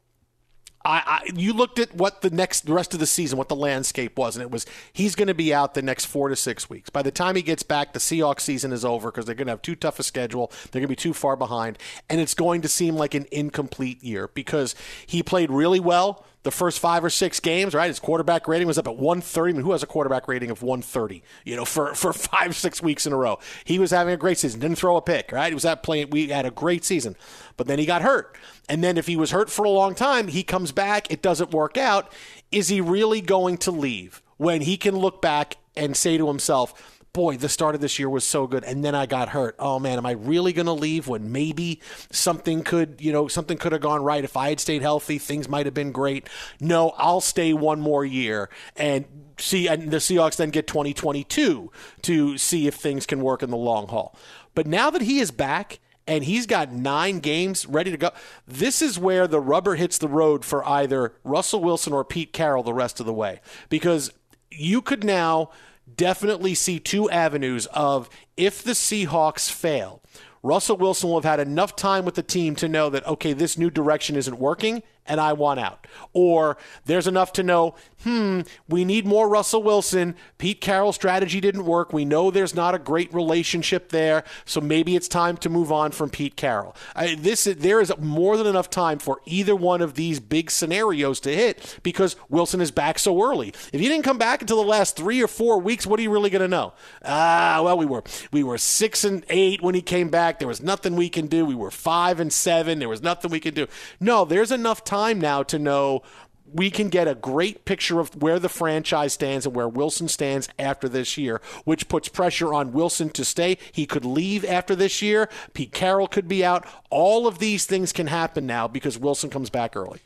I, 0.86 1.02
I, 1.06 1.30
you 1.34 1.54
looked 1.54 1.78
at 1.78 1.94
what 1.94 2.20
the 2.20 2.28
next 2.28 2.66
the 2.66 2.74
rest 2.74 2.92
of 2.92 3.00
the 3.00 3.06
season, 3.06 3.38
what 3.38 3.48
the 3.48 3.56
landscape 3.56 4.18
was, 4.18 4.36
and 4.36 4.42
it 4.42 4.50
was 4.50 4.66
he's 4.92 5.14
going 5.14 5.28
to 5.28 5.34
be 5.34 5.54
out 5.54 5.72
the 5.72 5.80
next 5.80 6.04
four 6.04 6.28
to 6.28 6.36
six 6.36 6.68
weeks. 6.68 6.90
By 6.90 7.00
the 7.00 7.10
time 7.10 7.36
he 7.36 7.42
gets 7.42 7.62
back, 7.62 7.94
the 7.94 7.98
Seahawks 7.98 8.40
season 8.40 8.70
is 8.70 8.84
over 8.84 9.10
because 9.10 9.24
they're 9.24 9.34
going 9.34 9.46
to 9.46 9.52
have 9.52 9.62
too 9.62 9.76
tough 9.76 9.98
a 9.98 10.02
schedule. 10.02 10.52
They're 10.70 10.80
going 10.80 10.88
to 10.88 10.88
be 10.88 10.96
too 10.96 11.14
far 11.14 11.36
behind, 11.36 11.78
and 12.10 12.20
it's 12.20 12.34
going 12.34 12.60
to 12.62 12.68
seem 12.68 12.96
like 12.96 13.14
an 13.14 13.26
incomplete 13.32 14.02
year 14.04 14.28
because 14.34 14.74
he 15.06 15.22
played 15.22 15.50
really 15.50 15.80
well 15.80 16.26
the 16.44 16.50
first 16.50 16.78
five 16.78 17.04
or 17.04 17.10
six 17.10 17.40
games, 17.40 17.74
right? 17.74 17.88
His 17.88 17.98
quarterback 17.98 18.46
rating 18.46 18.66
was 18.66 18.78
up 18.78 18.86
at 18.86 18.96
130. 18.96 19.50
I 19.50 19.52
mean, 19.54 19.62
who 19.64 19.72
has 19.72 19.82
a 19.82 19.86
quarterback 19.86 20.28
rating 20.28 20.50
of 20.50 20.62
130, 20.62 21.22
you 21.44 21.56
know, 21.56 21.64
for, 21.64 21.94
for 21.94 22.12
five, 22.12 22.54
six 22.54 22.82
weeks 22.82 23.06
in 23.06 23.12
a 23.12 23.16
row? 23.16 23.38
He 23.64 23.78
was 23.78 23.90
having 23.90 24.14
a 24.14 24.18
great 24.18 24.38
season, 24.38 24.60
didn't 24.60 24.76
throw 24.76 24.96
a 24.96 25.02
pick, 25.02 25.32
right? 25.32 25.48
He 25.48 25.54
was 25.54 25.64
at 25.64 25.82
playing, 25.82 26.10
we 26.10 26.28
had 26.28 26.46
a 26.46 26.50
great 26.50 26.84
season, 26.84 27.16
but 27.56 27.66
then 27.66 27.78
he 27.78 27.86
got 27.86 28.02
hurt. 28.02 28.36
And 28.68 28.84
then 28.84 28.96
if 28.98 29.06
he 29.06 29.16
was 29.16 29.30
hurt 29.30 29.50
for 29.50 29.64
a 29.64 29.70
long 29.70 29.94
time, 29.94 30.28
he 30.28 30.42
comes 30.42 30.70
back, 30.70 31.10
it 31.10 31.22
doesn't 31.22 31.50
work 31.50 31.76
out. 31.76 32.12
Is 32.52 32.68
he 32.68 32.80
really 32.80 33.20
going 33.20 33.56
to 33.58 33.70
leave 33.70 34.22
when 34.36 34.60
he 34.60 34.76
can 34.76 34.96
look 34.96 35.22
back 35.22 35.56
and 35.76 35.96
say 35.96 36.18
to 36.18 36.28
himself, 36.28 36.93
boy, 37.14 37.38
the 37.38 37.48
start 37.48 37.74
of 37.74 37.80
this 37.80 37.98
year 37.98 38.10
was 38.10 38.24
so 38.24 38.46
good, 38.46 38.64
and 38.64 38.84
then 38.84 38.94
I 38.94 39.06
got 39.06 39.30
hurt. 39.30 39.54
Oh 39.58 39.78
man, 39.78 39.96
am 39.96 40.04
I 40.04 40.10
really 40.10 40.52
going 40.52 40.66
to 40.66 40.72
leave 40.72 41.08
when 41.08 41.32
maybe 41.32 41.80
something 42.10 42.62
could, 42.62 42.96
you 43.00 43.12
know, 43.12 43.28
something 43.28 43.56
could 43.56 43.72
have 43.72 43.80
gone 43.80 44.02
right 44.02 44.22
if 44.22 44.36
I 44.36 44.50
had 44.50 44.60
stayed 44.60 44.82
healthy? 44.82 45.16
Things 45.16 45.48
might 45.48 45.64
have 45.64 45.74
been 45.74 45.92
great. 45.92 46.28
No, 46.60 46.90
I'll 46.98 47.22
stay 47.22 47.54
one 47.54 47.80
more 47.80 48.04
year 48.04 48.50
and 48.76 49.06
see. 49.38 49.68
And 49.68 49.90
the 49.90 49.98
Seahawks 49.98 50.36
then 50.36 50.50
get 50.50 50.66
2022 50.66 51.70
to 52.02 52.36
see 52.36 52.66
if 52.66 52.74
things 52.74 53.06
can 53.06 53.20
work 53.22 53.42
in 53.42 53.50
the 53.50 53.56
long 53.56 53.86
haul. 53.86 54.18
But 54.54 54.66
now 54.66 54.90
that 54.90 55.02
he 55.02 55.20
is 55.20 55.30
back 55.30 55.78
and 56.06 56.24
he's 56.24 56.46
got 56.46 56.72
nine 56.72 57.20
games 57.20 57.64
ready 57.64 57.90
to 57.90 57.96
go. 57.96 58.10
This 58.46 58.82
is 58.82 58.98
where 58.98 59.26
the 59.26 59.40
rubber 59.40 59.76
hits 59.76 59.96
the 59.96 60.08
road 60.08 60.44
for 60.44 60.66
either 60.68 61.14
Russell 61.24 61.62
Wilson 61.62 61.92
or 61.92 62.04
Pete 62.04 62.32
Carroll 62.32 62.62
the 62.62 62.74
rest 62.74 63.00
of 63.00 63.06
the 63.06 63.12
way. 63.12 63.40
Because 63.70 64.12
you 64.50 64.82
could 64.82 65.02
now 65.02 65.50
definitely 65.92 66.54
see 66.54 66.78
two 66.78 67.10
avenues 67.10 67.66
of 67.66 68.08
if 68.36 68.62
the 68.62 68.72
Seahawks 68.72 69.50
fail, 69.50 70.02
Russell 70.42 70.76
Wilson 70.76 71.08
will 71.08 71.16
have 71.20 71.38
had 71.38 71.46
enough 71.46 71.74
time 71.74 72.04
with 72.04 72.16
the 72.16 72.22
team 72.22 72.54
to 72.56 72.68
know 72.68 72.90
that, 72.90 73.06
okay, 73.06 73.32
this 73.32 73.56
new 73.56 73.70
direction 73.70 74.14
isn't 74.14 74.38
working 74.38 74.82
and 75.06 75.20
I 75.20 75.32
want 75.32 75.60
out. 75.60 75.86
Or 76.12 76.56
there's 76.86 77.06
enough 77.06 77.32
to 77.34 77.42
know, 77.42 77.74
hmm, 78.02 78.40
we 78.68 78.84
need 78.84 79.06
more 79.06 79.28
Russell 79.28 79.62
Wilson. 79.62 80.14
Pete 80.38 80.60
Carroll's 80.60 80.94
strategy 80.94 81.40
didn't 81.40 81.64
work. 81.64 81.92
We 81.92 82.04
know 82.04 82.30
there's 82.30 82.54
not 82.54 82.74
a 82.74 82.78
great 82.78 83.12
relationship 83.12 83.90
there, 83.90 84.24
so 84.44 84.60
maybe 84.60 84.96
it's 84.96 85.08
time 85.08 85.36
to 85.38 85.48
move 85.48 85.70
on 85.70 85.92
from 85.92 86.10
Pete 86.10 86.36
Carroll. 86.36 86.76
I, 86.94 87.14
this 87.14 87.44
there 87.44 87.80
is 87.80 87.92
more 87.98 88.36
than 88.36 88.46
enough 88.46 88.70
time 88.70 88.98
for 88.98 89.20
either 89.26 89.54
one 89.54 89.80
of 89.82 89.94
these 89.94 90.20
big 90.20 90.50
scenarios 90.50 91.20
to 91.20 91.34
hit 91.34 91.78
because 91.82 92.16
Wilson 92.28 92.60
is 92.60 92.70
back 92.70 92.98
so 92.98 93.22
early. 93.22 93.48
If 93.72 93.80
he 93.80 93.88
didn't 93.88 94.04
come 94.04 94.18
back 94.18 94.40
until 94.40 94.62
the 94.62 94.68
last 94.68 94.96
three 94.96 95.22
or 95.22 95.28
four 95.28 95.58
weeks, 95.58 95.86
what 95.86 95.98
are 95.98 96.02
you 96.02 96.10
really 96.10 96.30
going 96.30 96.42
to 96.42 96.48
know? 96.48 96.72
Ah, 97.04 97.60
well, 97.62 97.76
we 97.76 97.86
were 97.86 98.02
we 98.32 98.42
were 98.42 98.58
six 98.58 99.04
and 99.04 99.24
eight 99.28 99.62
when 99.62 99.74
he 99.74 99.82
came 99.82 100.08
back. 100.08 100.38
There 100.38 100.48
was 100.48 100.62
nothing 100.62 100.96
we 100.96 101.08
can 101.08 101.26
do. 101.26 101.44
We 101.44 101.54
were 101.54 101.70
five 101.70 102.20
and 102.20 102.32
seven. 102.32 102.78
There 102.78 102.88
was 102.88 103.02
nothing 103.02 103.30
we 103.30 103.40
could 103.40 103.54
do. 103.54 103.66
No, 104.00 104.24
there's 104.24 104.50
enough 104.50 104.84
time 104.84 104.93
time 104.94 105.20
now 105.20 105.42
to 105.42 105.58
know 105.58 106.02
we 106.46 106.70
can 106.70 106.88
get 106.88 107.08
a 107.08 107.16
great 107.16 107.64
picture 107.64 107.98
of 107.98 108.22
where 108.22 108.38
the 108.38 108.48
franchise 108.48 109.12
stands 109.12 109.44
and 109.44 109.56
where 109.56 109.68
Wilson 109.68 110.06
stands 110.06 110.48
after 110.56 110.88
this 110.88 111.18
year, 111.18 111.40
which 111.64 111.88
puts 111.88 112.08
pressure 112.08 112.54
on 112.54 112.72
Wilson 112.72 113.10
to 113.10 113.24
stay. 113.24 113.58
He 113.72 113.86
could 113.86 114.04
leave 114.04 114.44
after 114.44 114.76
this 114.76 115.02
year. 115.02 115.28
Pete 115.52 115.72
Carroll 115.72 116.06
could 116.06 116.28
be 116.28 116.44
out. 116.44 116.64
All 116.90 117.26
of 117.26 117.40
these 117.40 117.66
things 117.66 117.92
can 117.92 118.06
happen 118.06 118.46
now 118.46 118.68
because 118.68 118.96
Wilson 118.96 119.30
comes 119.30 119.50
back 119.50 119.74
early. 119.74 119.98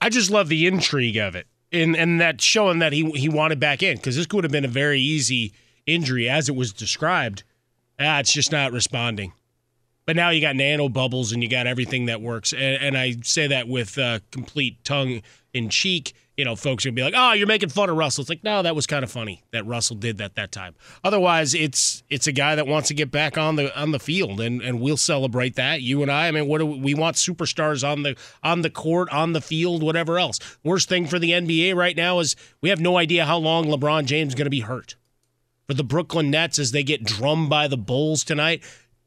I 0.00 0.08
just 0.08 0.30
love 0.30 0.48
the 0.48 0.68
intrigue 0.68 1.16
of 1.16 1.34
it, 1.34 1.48
and 1.72 1.96
and 1.96 2.20
that 2.20 2.40
showing 2.40 2.78
that 2.78 2.92
he 2.92 3.10
he 3.12 3.28
wanted 3.28 3.58
back 3.58 3.82
in 3.82 3.96
because 3.96 4.14
this 4.14 4.26
could 4.26 4.44
have 4.44 4.52
been 4.52 4.64
a 4.64 4.68
very 4.68 5.00
easy 5.00 5.52
injury 5.84 6.28
as 6.28 6.48
it 6.48 6.54
was 6.54 6.72
described. 6.72 7.42
Ah, 7.98 8.20
it's 8.20 8.32
just 8.32 8.52
not 8.52 8.72
responding. 8.72 9.32
But 10.06 10.14
now 10.14 10.30
you 10.30 10.40
got 10.40 10.54
nano 10.54 10.88
bubbles 10.88 11.32
and 11.32 11.42
you 11.42 11.48
got 11.48 11.66
everything 11.66 12.06
that 12.06 12.22
works, 12.22 12.52
and, 12.52 12.62
and 12.62 12.96
I 12.96 13.16
say 13.22 13.48
that 13.48 13.66
with 13.66 13.98
uh, 13.98 14.20
complete 14.30 14.82
tongue 14.84 15.22
in 15.52 15.68
cheek. 15.68 16.12
You 16.36 16.44
know, 16.44 16.54
folks 16.54 16.84
gonna 16.84 16.92
be 16.92 17.02
like, 17.02 17.14
"Oh, 17.16 17.32
you're 17.32 17.46
making 17.46 17.70
fun 17.70 17.88
of 17.88 17.96
Russell." 17.96 18.22
It's 18.22 18.28
like, 18.28 18.44
no, 18.44 18.62
that 18.62 18.76
was 18.76 18.86
kind 18.86 19.02
of 19.02 19.10
funny 19.10 19.42
that 19.52 19.66
Russell 19.66 19.96
did 19.96 20.18
that 20.18 20.36
that 20.36 20.52
time. 20.52 20.74
Otherwise, 21.02 21.54
it's 21.54 22.04
it's 22.08 22.26
a 22.26 22.32
guy 22.32 22.54
that 22.54 22.66
wants 22.66 22.88
to 22.88 22.94
get 22.94 23.10
back 23.10 23.36
on 23.36 23.56
the 23.56 23.76
on 23.76 23.90
the 23.90 23.98
field, 23.98 24.40
and 24.40 24.60
and 24.60 24.80
we'll 24.80 24.98
celebrate 24.98 25.56
that. 25.56 25.80
You 25.80 26.02
and 26.02 26.12
I. 26.12 26.28
I 26.28 26.30
mean, 26.30 26.46
what 26.46 26.58
do 26.58 26.66
we, 26.66 26.78
we 26.78 26.94
want? 26.94 27.16
Superstars 27.16 27.88
on 27.88 28.02
the 28.02 28.16
on 28.44 28.60
the 28.60 28.70
court, 28.70 29.10
on 29.10 29.32
the 29.32 29.40
field, 29.40 29.82
whatever 29.82 30.18
else. 30.18 30.38
Worst 30.62 30.88
thing 30.88 31.06
for 31.06 31.18
the 31.18 31.30
NBA 31.30 31.74
right 31.74 31.96
now 31.96 32.18
is 32.20 32.36
we 32.60 32.68
have 32.68 32.80
no 32.80 32.98
idea 32.98 33.24
how 33.24 33.38
long 33.38 33.64
LeBron 33.64 34.04
James 34.04 34.32
is 34.32 34.34
going 34.34 34.44
to 34.46 34.50
be 34.50 34.60
hurt. 34.60 34.94
For 35.66 35.74
the 35.74 35.82
Brooklyn 35.82 36.30
Nets, 36.30 36.60
as 36.60 36.70
they 36.70 36.84
get 36.84 37.02
drummed 37.02 37.50
by 37.50 37.66
the 37.66 37.76
Bulls 37.76 38.22
tonight, 38.22 38.62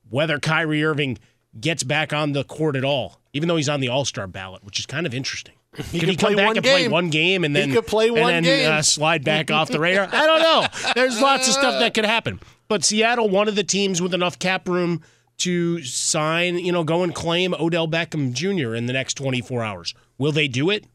whether 0.10 0.39
Kyrie 0.39 0.84
Irving 0.84 1.18
gets 1.60 1.84
back 1.84 2.13
on 2.13 2.34
the 2.34 2.44
court 2.44 2.75
at 2.75 2.84
all, 2.86 3.20
even 3.34 3.48
though 3.48 3.56
he's 3.56 3.70
on 3.70 3.80
the 3.80 3.88
All 3.89 4.06
Star 4.06 4.28
ballot, 4.28 4.63
which 4.63 4.80
is 4.80 4.86
kind 4.86 5.06
of 5.06 5.13
interesting. 5.13 5.56
He 5.92 6.00
could 6.00 6.10
he 6.10 6.16
come 6.16 6.34
play 6.34 6.36
back 6.36 6.48
one 6.48 6.58
and 6.58 6.66
play 6.66 6.82
game. 6.84 6.92
one 6.92 7.10
game 7.10 7.44
and 7.44 7.56
He 7.56 7.62
then 7.62 7.74
could 7.74 7.86
play 7.88 8.10
one 8.10 8.34
and 8.34 8.46
then. 8.46 8.72
Uh, 8.72 8.82
slide 8.82 9.24
back 9.24 9.51
off 9.51 9.70
the 9.70 9.80
radar? 9.80 10.08
I 10.12 10.25
don't 10.25 10.42
know. 10.42 10.92
There's 10.96 11.22
lots 11.22 11.48
of 11.48 11.54
stuff 11.54 11.80
that 11.80 11.94
could 11.94 12.06
happen. 12.06 12.39
But 12.68 12.84
Seattle, 12.84 13.30
one 13.30 13.48
of 13.48 13.56
the 13.56 13.63
teams 13.63 14.01
with 14.01 14.13
enough 14.13 14.39
cap 14.39 14.68
room 14.68 15.01
to 15.38 15.82
sign, 15.84 16.58
you 16.60 16.72
know, 16.72 16.84
go 16.84 17.04
and 17.04 17.13
claim 17.16 17.54
Odell 17.54 17.88
Beckham 17.88 18.34
Jr. 18.34 18.74
in 18.75 18.88
the 18.88 18.94
next 18.94 19.13
24 19.13 19.63
hours. 19.63 19.94
Will 20.18 20.32
they 20.32 20.48
do 20.48 20.70
it? 20.70 20.86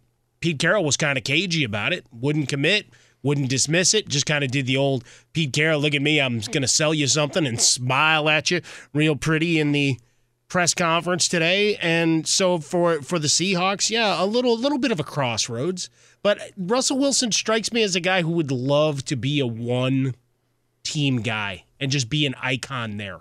Pete 0.40 0.59
Carroll 0.59 0.85
was 0.85 0.97
kind 0.97 1.16
of 1.16 1.25
cagey 1.25 1.64
about 1.64 1.92
it. 1.92 2.04
Wouldn't 2.12 2.49
commit. 2.49 2.87
Wouldn't 3.25 3.49
dismiss 3.49 3.95
it. 3.95 4.07
Just 4.07 4.26
kind 4.26 4.45
of 4.45 4.50
did 4.52 4.66
the 4.66 4.76
old 4.76 5.02
Pete 5.33 5.52
Carroll. 5.52 5.81
Look 5.81 5.95
at 5.95 6.02
me. 6.02 6.21
I'm 6.21 6.38
going 6.38 6.62
to 6.62 6.69
sell 6.69 6.95
you 6.95 7.09
something 7.09 7.47
and 7.47 7.61
smile 7.61 8.28
at 8.28 8.52
you, 8.52 8.61
real 8.93 9.16
pretty 9.16 9.59
in 9.59 9.73
the 9.73 9.99
press 10.49 10.75
conference 10.75 11.26
today. 11.26 11.76
And 11.76 12.28
so 12.28 12.59
for 12.59 13.02
for 13.02 13.19
the 13.19 13.26
Seahawks, 13.26 13.90
yeah, 13.90 14.23
a 14.23 14.26
little 14.26 14.52
a 14.52 14.61
little 14.61 14.78
bit 14.78 14.93
of 14.93 15.00
a 15.00 15.04
crossroads. 15.04 15.88
But 16.23 16.38
Russell 16.57 16.99
Wilson 16.99 17.33
strikes 17.33 17.73
me 17.73 17.83
as 17.83 17.97
a 17.97 18.00
guy 18.00 18.23
who 18.23 18.31
would 18.33 18.52
love 18.52 19.04
to 19.07 19.16
be 19.16 19.40
a 19.40 19.47
one 19.47 20.14
team 20.83 21.23
guy 21.23 21.64
and 21.81 21.90
just 21.90 22.09
be 22.11 22.26
an 22.26 22.35
icon 22.40 22.99
there. 22.99 23.21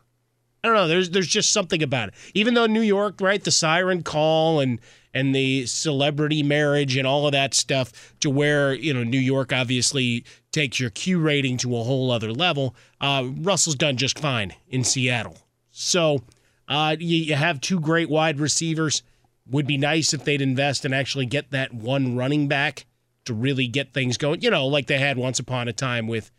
I 0.64 0.68
don't 0.68 0.76
know. 0.76 0.88
There's 0.88 1.10
there's 1.10 1.28
just 1.28 1.52
something 1.52 1.82
about 1.82 2.10
it. 2.10 2.16
Even 2.34 2.54
though 2.54 2.66
New 2.66 2.82
York, 2.82 3.22
right, 3.22 3.44
the 3.44 3.52
siren 3.52 4.04
call 4.04 4.60
and 4.60 4.80
and 5.14 5.34
the 5.34 5.66
celebrity 5.66 6.44
marriage 6.44 6.98
and 6.98 7.08
all 7.08 7.26
of 7.26 7.32
that 7.34 7.54
stuff, 7.54 8.14
to 8.20 8.30
where 8.30 8.74
you 8.74 8.94
know 8.94 9.04
New 9.04 9.20
York 9.20 9.54
obviously 9.54 10.26
takes 10.52 10.80
your 10.80 10.90
Q 10.90 11.20
rating 11.20 11.58
to 11.58 11.76
a 11.78 11.84
whole 11.84 12.12
other 12.12 12.32
level. 12.32 12.76
Uh, 13.02 13.30
Russell's 13.38 13.76
done 13.76 13.98
just 13.98 14.20
fine 14.20 14.54
in 14.70 14.84
Seattle. 14.84 15.38
So 15.72 16.20
uh, 16.68 16.96
you, 17.00 17.18
you 17.18 17.36
have 17.36 17.60
two 17.60 17.80
great 17.80 18.10
wide 18.10 18.40
receivers. 18.40 19.04
Would 19.50 19.68
be 19.68 19.78
nice 19.78 20.14
if 20.14 20.24
they'd 20.24 20.42
invest 20.42 20.86
and 20.86 20.96
actually 20.96 21.26
get 21.26 21.52
that 21.52 21.74
one 21.74 22.16
running 22.16 22.48
back 22.48 22.86
to 23.26 23.34
really 23.34 23.68
get 23.68 23.94
things 23.94 24.18
going. 24.18 24.42
You 24.42 24.52
know, 24.52 24.68
like 24.68 24.88
they 24.88 25.00
had 25.00 25.18
once 25.18 25.40
upon 25.40 25.68
a 25.68 25.74
time 25.74 26.08
with 26.08 26.32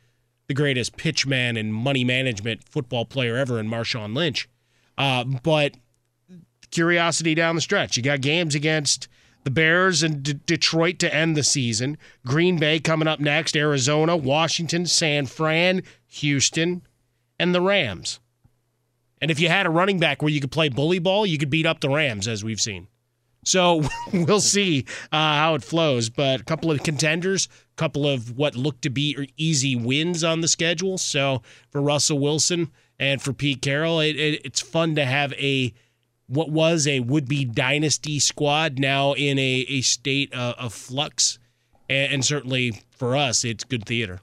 the 0.47 0.55
greatest 0.55 0.97
pitchman 0.97 1.59
and 1.59 1.75
money 1.75 2.05
management 2.05 2.65
football 2.65 3.05
player 3.05 3.37
ever 3.37 3.59
in 3.59 3.69
Marshawn 3.69 4.15
Lynch. 4.15 4.49
Uh, 4.97 5.25
but 5.25 5.75
curiosity 6.75 7.35
down 7.35 7.55
the 7.55 7.61
stretch. 7.61 7.97
You 7.97 8.03
got 8.03 8.21
games 8.21 8.55
against 8.55 9.09
the 9.45 9.51
Bears 9.51 10.03
and 10.03 10.23
D- 10.23 10.41
Detroit 10.47 10.99
to 10.99 11.15
end 11.15 11.37
the 11.37 11.43
season. 11.43 11.97
Green 12.27 12.59
Bay 12.59 12.81
coming 12.81 13.09
up 13.09 13.21
next. 13.21 13.57
Arizona, 13.57 14.17
Washington, 14.17 14.87
San 14.87 15.27
Fran, 15.27 15.83
Houston, 16.07 16.83
and 17.39 17.55
the 17.55 17.61
Rams. 17.61 18.21
And 19.21 19.31
if 19.31 19.41
you 19.41 19.49
had 19.49 19.67
a 19.67 19.71
running 19.71 19.99
back 19.99 20.21
where 20.21 20.31
you 20.31 20.41
could 20.41 20.51
play 20.51 20.69
bully 20.69 20.99
ball, 20.99 21.25
you 21.25 21.39
could 21.39 21.51
beat 21.51 21.67
up 21.67 21.81
the 21.81 21.89
Rams, 21.89 22.29
as 22.29 22.45
we've 22.45 22.61
seen. 22.61 22.89
So 23.45 23.83
we'll 24.13 24.41
see 24.41 24.85
uh, 25.13 25.37
how 25.37 25.55
it 25.55 25.63
flows. 25.63 26.11
But 26.11 26.41
a 26.41 26.45
couple 26.45 26.71
of 26.71 26.83
contenders, 26.83 27.47
a 27.47 27.77
couple 27.77 28.07
of 28.07 28.37
what 28.37 28.57
look 28.57 28.81
to 28.83 28.91
be 28.91 29.31
easy 29.37 29.77
wins 29.77 30.25
on 30.25 30.41
the 30.41 30.49
schedule. 30.49 30.99
So 30.99 31.43
for 31.71 31.81
Russell 31.81 32.19
Wilson 32.19 32.71
and 32.99 33.23
for 33.23 33.33
Pete 33.33 33.63
Carroll, 33.63 34.01
it, 34.01 34.17
it, 34.17 34.45
it's 34.45 34.61
fun 34.61 34.95
to 34.97 35.05
have 35.05 35.33
a 35.35 35.73
what 36.27 36.51
was 36.51 36.87
a 36.87 37.01
would-be 37.01 37.45
dynasty 37.45 38.19
squad 38.19 38.79
now 38.79 39.13
in 39.13 39.39
a, 39.39 39.67
a 39.69 39.81
state 39.83 40.33
of, 40.33 40.55
of 40.55 40.75
flux. 40.75 41.39
And, 41.89 42.15
and 42.15 42.25
certainly 42.25 42.83
for 42.91 43.17
us, 43.17 43.45
it's 43.45 43.65
good 43.65 43.85
theater. 43.85 44.21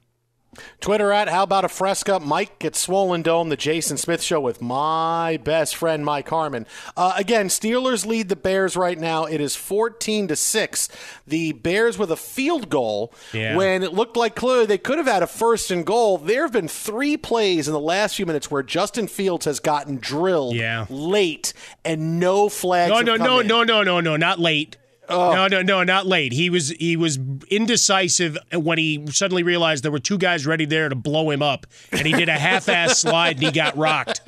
Twitter 0.81 1.11
at 1.13 1.29
How 1.29 1.43
About 1.43 1.63
a 1.63 1.69
Fresca. 1.69 2.19
Mike 2.19 2.59
gets 2.59 2.79
Swollen 2.79 3.21
Dome, 3.21 3.47
the 3.49 3.55
Jason 3.55 3.95
Smith 3.95 4.21
Show 4.21 4.41
with 4.41 4.61
my 4.61 5.39
best 5.43 5.75
friend 5.77 6.03
Mike 6.03 6.27
Harmon. 6.27 6.65
Uh, 6.97 7.13
again, 7.15 7.47
Steelers 7.47 8.05
lead 8.05 8.27
the 8.27 8.35
Bears 8.35 8.75
right 8.75 8.99
now. 8.99 9.23
It 9.25 9.39
is 9.39 9.55
14 9.55 10.27
to 10.27 10.35
6. 10.35 10.89
The 11.25 11.53
Bears 11.53 11.97
with 11.97 12.11
a 12.11 12.17
field 12.17 12.69
goal 12.69 13.13
Yeah. 13.31 13.55
when 13.55 13.81
it 13.81 13.93
looked 13.93 14.17
like 14.17 14.35
clearly 14.35 14.65
they 14.65 14.77
could 14.77 14.97
have 14.97 15.07
had 15.07 15.23
a 15.23 15.27
first 15.27 15.71
and 15.71 15.85
goal. 15.85 16.17
There 16.17 16.41
have 16.41 16.51
been 16.51 16.67
three 16.67 17.15
plays 17.15 17.67
in 17.67 17.73
the 17.73 17.79
last 17.79 18.15
few 18.17 18.25
minutes 18.25 18.51
where 18.51 18.63
Justin 18.63 19.07
Fields 19.07 19.45
has 19.45 19.61
gotten 19.61 19.97
drilled 19.97 20.55
Yeah. 20.55 20.85
late 20.89 21.53
and 21.85 22.19
no 22.19 22.49
flags. 22.49 22.91
No, 22.91 22.99
no, 23.01 23.15
no, 23.15 23.39
in. 23.39 23.47
no, 23.47 23.63
no, 23.63 23.83
no, 23.83 24.01
no, 24.01 24.17
not 24.17 24.39
late. 24.39 24.75
Oh. 25.11 25.33
No, 25.33 25.47
no, 25.47 25.61
no, 25.61 25.83
not 25.83 26.05
late. 26.05 26.33
He 26.33 26.49
was 26.49 26.69
he 26.69 26.95
was 26.97 27.19
indecisive 27.49 28.37
when 28.53 28.77
he 28.77 29.05
suddenly 29.11 29.43
realized 29.43 29.83
there 29.83 29.91
were 29.91 29.99
two 29.99 30.17
guys 30.17 30.45
ready 30.45 30.65
there 30.65 30.89
to 30.89 30.95
blow 30.95 31.29
him 31.29 31.41
up, 31.41 31.67
and 31.91 32.05
he 32.07 32.13
did 32.13 32.29
a 32.29 32.37
half-ass 32.37 32.99
slide 33.01 33.37
and 33.37 33.43
he 33.43 33.51
got 33.51 33.77
rocked. 33.77 34.21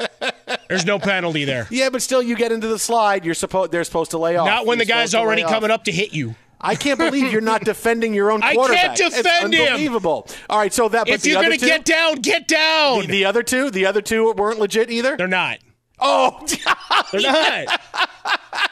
There's 0.69 0.86
no 0.86 1.00
penalty 1.00 1.46
there. 1.46 1.67
Yeah, 1.69 1.89
but 1.89 2.02
still, 2.02 2.22
you 2.22 2.36
get 2.36 2.52
into 2.52 2.67
the 2.67 2.80
slide. 2.80 3.26
You're 3.26 3.34
supposed 3.34 3.72
they're 3.72 3.84
supposed 3.84 4.12
to 4.12 4.17
lay 4.17 4.36
off. 4.38 4.48
Not 4.48 4.65
when 4.65 4.78
the 4.78 4.86
You're 4.86 4.98
guy's 4.98 5.15
already 5.15 5.43
coming 5.43 5.72
up 5.72 5.86
to 5.86 5.91
hit 5.91 6.13
you. 6.13 6.36
I 6.60 6.76
can't 6.76 6.98
believe 6.98 7.32
you're 7.32 7.41
not 7.41 7.62
defending 7.65 8.13
your 8.13 8.32
own 8.32 8.41
quarterback. 8.41 8.91
I 8.91 8.96
can't 8.96 8.98
defend 8.98 9.54
it's 9.54 9.62
him. 9.62 9.67
Unbelievable. 9.74 10.28
All 10.50 10.58
right, 10.58 10.74
so 10.74 10.88
that. 10.88 11.06
But 11.08 11.15
If 11.15 11.22
the 11.24 11.32
you're 11.32 11.43
gonna 11.43 11.58
get 11.58 11.84
down, 11.84 12.15
get 12.15 12.48
down. 12.48 13.02
the, 13.02 13.08
the 13.08 13.26
other 13.26 13.43
two, 13.43 13.69
the 13.69 13.86
other 13.86 14.02
two 14.02 14.32
weren't 14.34 14.60
legit 14.60 14.89
either. 14.89 15.17
They're 15.17 15.28
not. 15.28 15.58
Oh, 16.00 16.46
They're 17.12 17.22
not. 17.22 17.82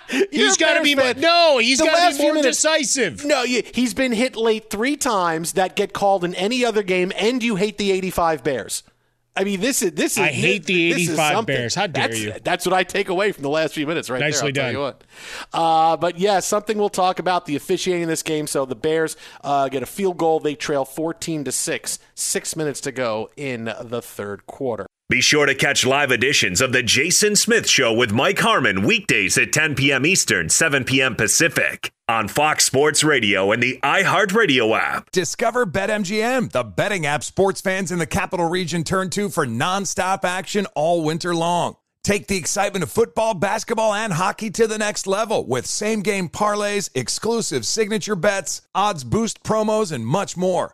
He's 0.31 0.57
got 0.57 0.77
to 0.77 0.83
be 0.83 0.95
fan. 0.95 1.19
no. 1.19 1.57
He's 1.57 1.79
got 1.79 2.11
to 2.11 2.17
be 2.17 2.23
more 2.23 2.33
minutes- 2.33 2.57
decisive. 2.57 3.23
No, 3.23 3.43
he's 3.45 3.93
been 3.93 4.11
hit 4.11 4.35
late 4.35 4.69
three 4.69 4.97
times 4.97 5.53
that 5.53 5.77
get 5.77 5.93
called 5.93 6.25
in 6.25 6.35
any 6.35 6.65
other 6.65 6.83
game, 6.83 7.13
and 7.15 7.41
you 7.41 7.55
hate 7.55 7.77
the 7.77 7.91
85 7.91 8.43
Bears. 8.43 8.83
I 9.33 9.45
mean, 9.45 9.61
this 9.61 9.81
is 9.81 9.93
this 9.93 10.13
is. 10.13 10.19
I 10.19 10.27
hate 10.27 10.65
the 10.65 10.91
85. 10.91 11.45
Bears. 11.45 11.73
How 11.73 11.87
dare 11.87 12.09
that's, 12.09 12.19
you. 12.19 12.33
That's 12.43 12.65
what 12.65 12.73
I 12.73 12.83
take 12.83 13.07
away 13.07 13.31
from 13.31 13.43
the 13.43 13.49
last 13.49 13.73
few 13.73 13.87
minutes, 13.87 14.09
right 14.09 14.19
Nicely 14.19 14.51
there. 14.51 14.63
Done. 14.63 14.73
Tell 14.73 14.73
you 14.73 14.79
what. 14.79 15.03
Uh, 15.53 15.95
but 15.95 16.19
yeah, 16.19 16.41
something 16.41 16.77
we'll 16.77 16.89
talk 16.89 17.17
about 17.17 17.45
the 17.45 17.55
officiating 17.55 18.03
in 18.03 18.09
this 18.09 18.23
game. 18.23 18.45
So 18.45 18.65
the 18.65 18.75
Bears 18.75 19.15
uh, 19.41 19.69
get 19.69 19.83
a 19.83 19.85
field 19.85 20.17
goal. 20.17 20.41
They 20.41 20.55
trail 20.55 20.83
14 20.83 21.45
to 21.45 21.51
six. 21.53 21.97
Six 22.13 22.57
minutes 22.57 22.81
to 22.81 22.91
go 22.91 23.29
in 23.37 23.73
the 23.81 24.01
third 24.01 24.45
quarter. 24.47 24.85
Be 25.11 25.19
sure 25.19 25.45
to 25.45 25.53
catch 25.53 25.85
live 25.85 26.09
editions 26.09 26.61
of 26.61 26.71
The 26.71 26.81
Jason 26.81 27.35
Smith 27.35 27.67
Show 27.67 27.91
with 27.91 28.13
Mike 28.13 28.39
Harmon 28.39 28.83
weekdays 28.83 29.37
at 29.37 29.51
10 29.51 29.75
p.m. 29.75 30.05
Eastern, 30.05 30.47
7 30.47 30.85
p.m. 30.85 31.15
Pacific 31.17 31.91
on 32.07 32.29
Fox 32.29 32.63
Sports 32.63 33.03
Radio 33.03 33.51
and 33.51 33.61
the 33.61 33.77
iHeartRadio 33.83 34.79
app. 34.79 35.11
Discover 35.11 35.65
BetMGM, 35.65 36.53
the 36.53 36.63
betting 36.63 37.05
app 37.05 37.25
sports 37.25 37.59
fans 37.59 37.91
in 37.91 37.99
the 37.99 38.05
capital 38.05 38.47
region 38.47 38.85
turn 38.85 39.09
to 39.09 39.27
for 39.27 39.45
nonstop 39.45 40.23
action 40.23 40.65
all 40.75 41.03
winter 41.03 41.35
long. 41.35 41.75
Take 42.05 42.27
the 42.27 42.37
excitement 42.37 42.81
of 42.81 42.89
football, 42.89 43.33
basketball, 43.33 43.93
and 43.93 44.13
hockey 44.13 44.49
to 44.51 44.65
the 44.65 44.77
next 44.77 45.07
level 45.07 45.45
with 45.45 45.65
same 45.65 46.03
game 46.03 46.29
parlays, 46.29 46.89
exclusive 46.95 47.65
signature 47.65 48.15
bets, 48.15 48.61
odds 48.73 49.03
boost 49.03 49.43
promos, 49.43 49.91
and 49.91 50.07
much 50.07 50.37
more. 50.37 50.73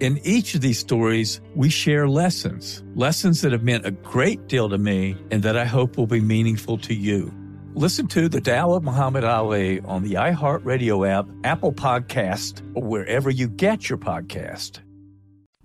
In 0.00 0.18
each 0.24 0.54
of 0.54 0.60
these 0.60 0.78
stories, 0.78 1.40
we 1.54 1.70
share 1.70 2.06
lessons, 2.06 2.82
lessons 2.94 3.40
that 3.40 3.52
have 3.52 3.62
meant 3.62 3.86
a 3.86 3.90
great 3.90 4.46
deal 4.46 4.68
to 4.68 4.76
me 4.76 5.16
and 5.30 5.42
that 5.42 5.56
I 5.56 5.64
hope 5.64 5.96
will 5.96 6.06
be 6.06 6.20
meaningful 6.20 6.76
to 6.78 6.94
you. 6.94 7.32
Listen 7.74 8.06
to 8.08 8.28
The 8.28 8.40
Tao 8.40 8.72
of 8.72 8.82
Muhammad 8.82 9.24
Ali 9.24 9.80
on 9.80 10.02
the 10.02 10.14
iHeartRadio 10.14 11.08
app, 11.08 11.26
Apple 11.44 11.72
Podcast, 11.72 12.60
or 12.74 12.82
wherever 12.82 13.30
you 13.30 13.48
get 13.48 13.88
your 13.88 13.98
podcast. 13.98 14.80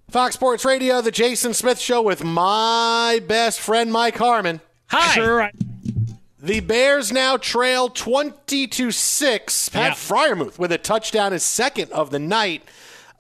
Fox 0.09 0.35
Sports 0.35 0.63
Radio, 0.63 1.01
The 1.01 1.11
Jason 1.11 1.53
Smith 1.53 1.79
Show 1.79 2.01
with 2.01 2.23
my 2.23 3.21
best 3.27 3.59
friend, 3.59 3.91
Mike 3.91 4.17
Harmon. 4.17 4.61
Hi. 4.87 5.13
Sure. 5.13 5.51
The 6.39 6.59
Bears 6.61 7.11
now 7.11 7.37
trail 7.37 7.87
20 7.89 8.67
to 8.67 8.91
6. 8.91 9.69
Pat 9.69 9.89
Yeah. 9.89 9.93
Freiermuth 9.93 10.57
with 10.57 10.71
a 10.71 10.77
touchdown, 10.77 11.33
his 11.33 11.43
second 11.43 11.91
of 11.91 12.11
the 12.11 12.19
night. 12.19 12.63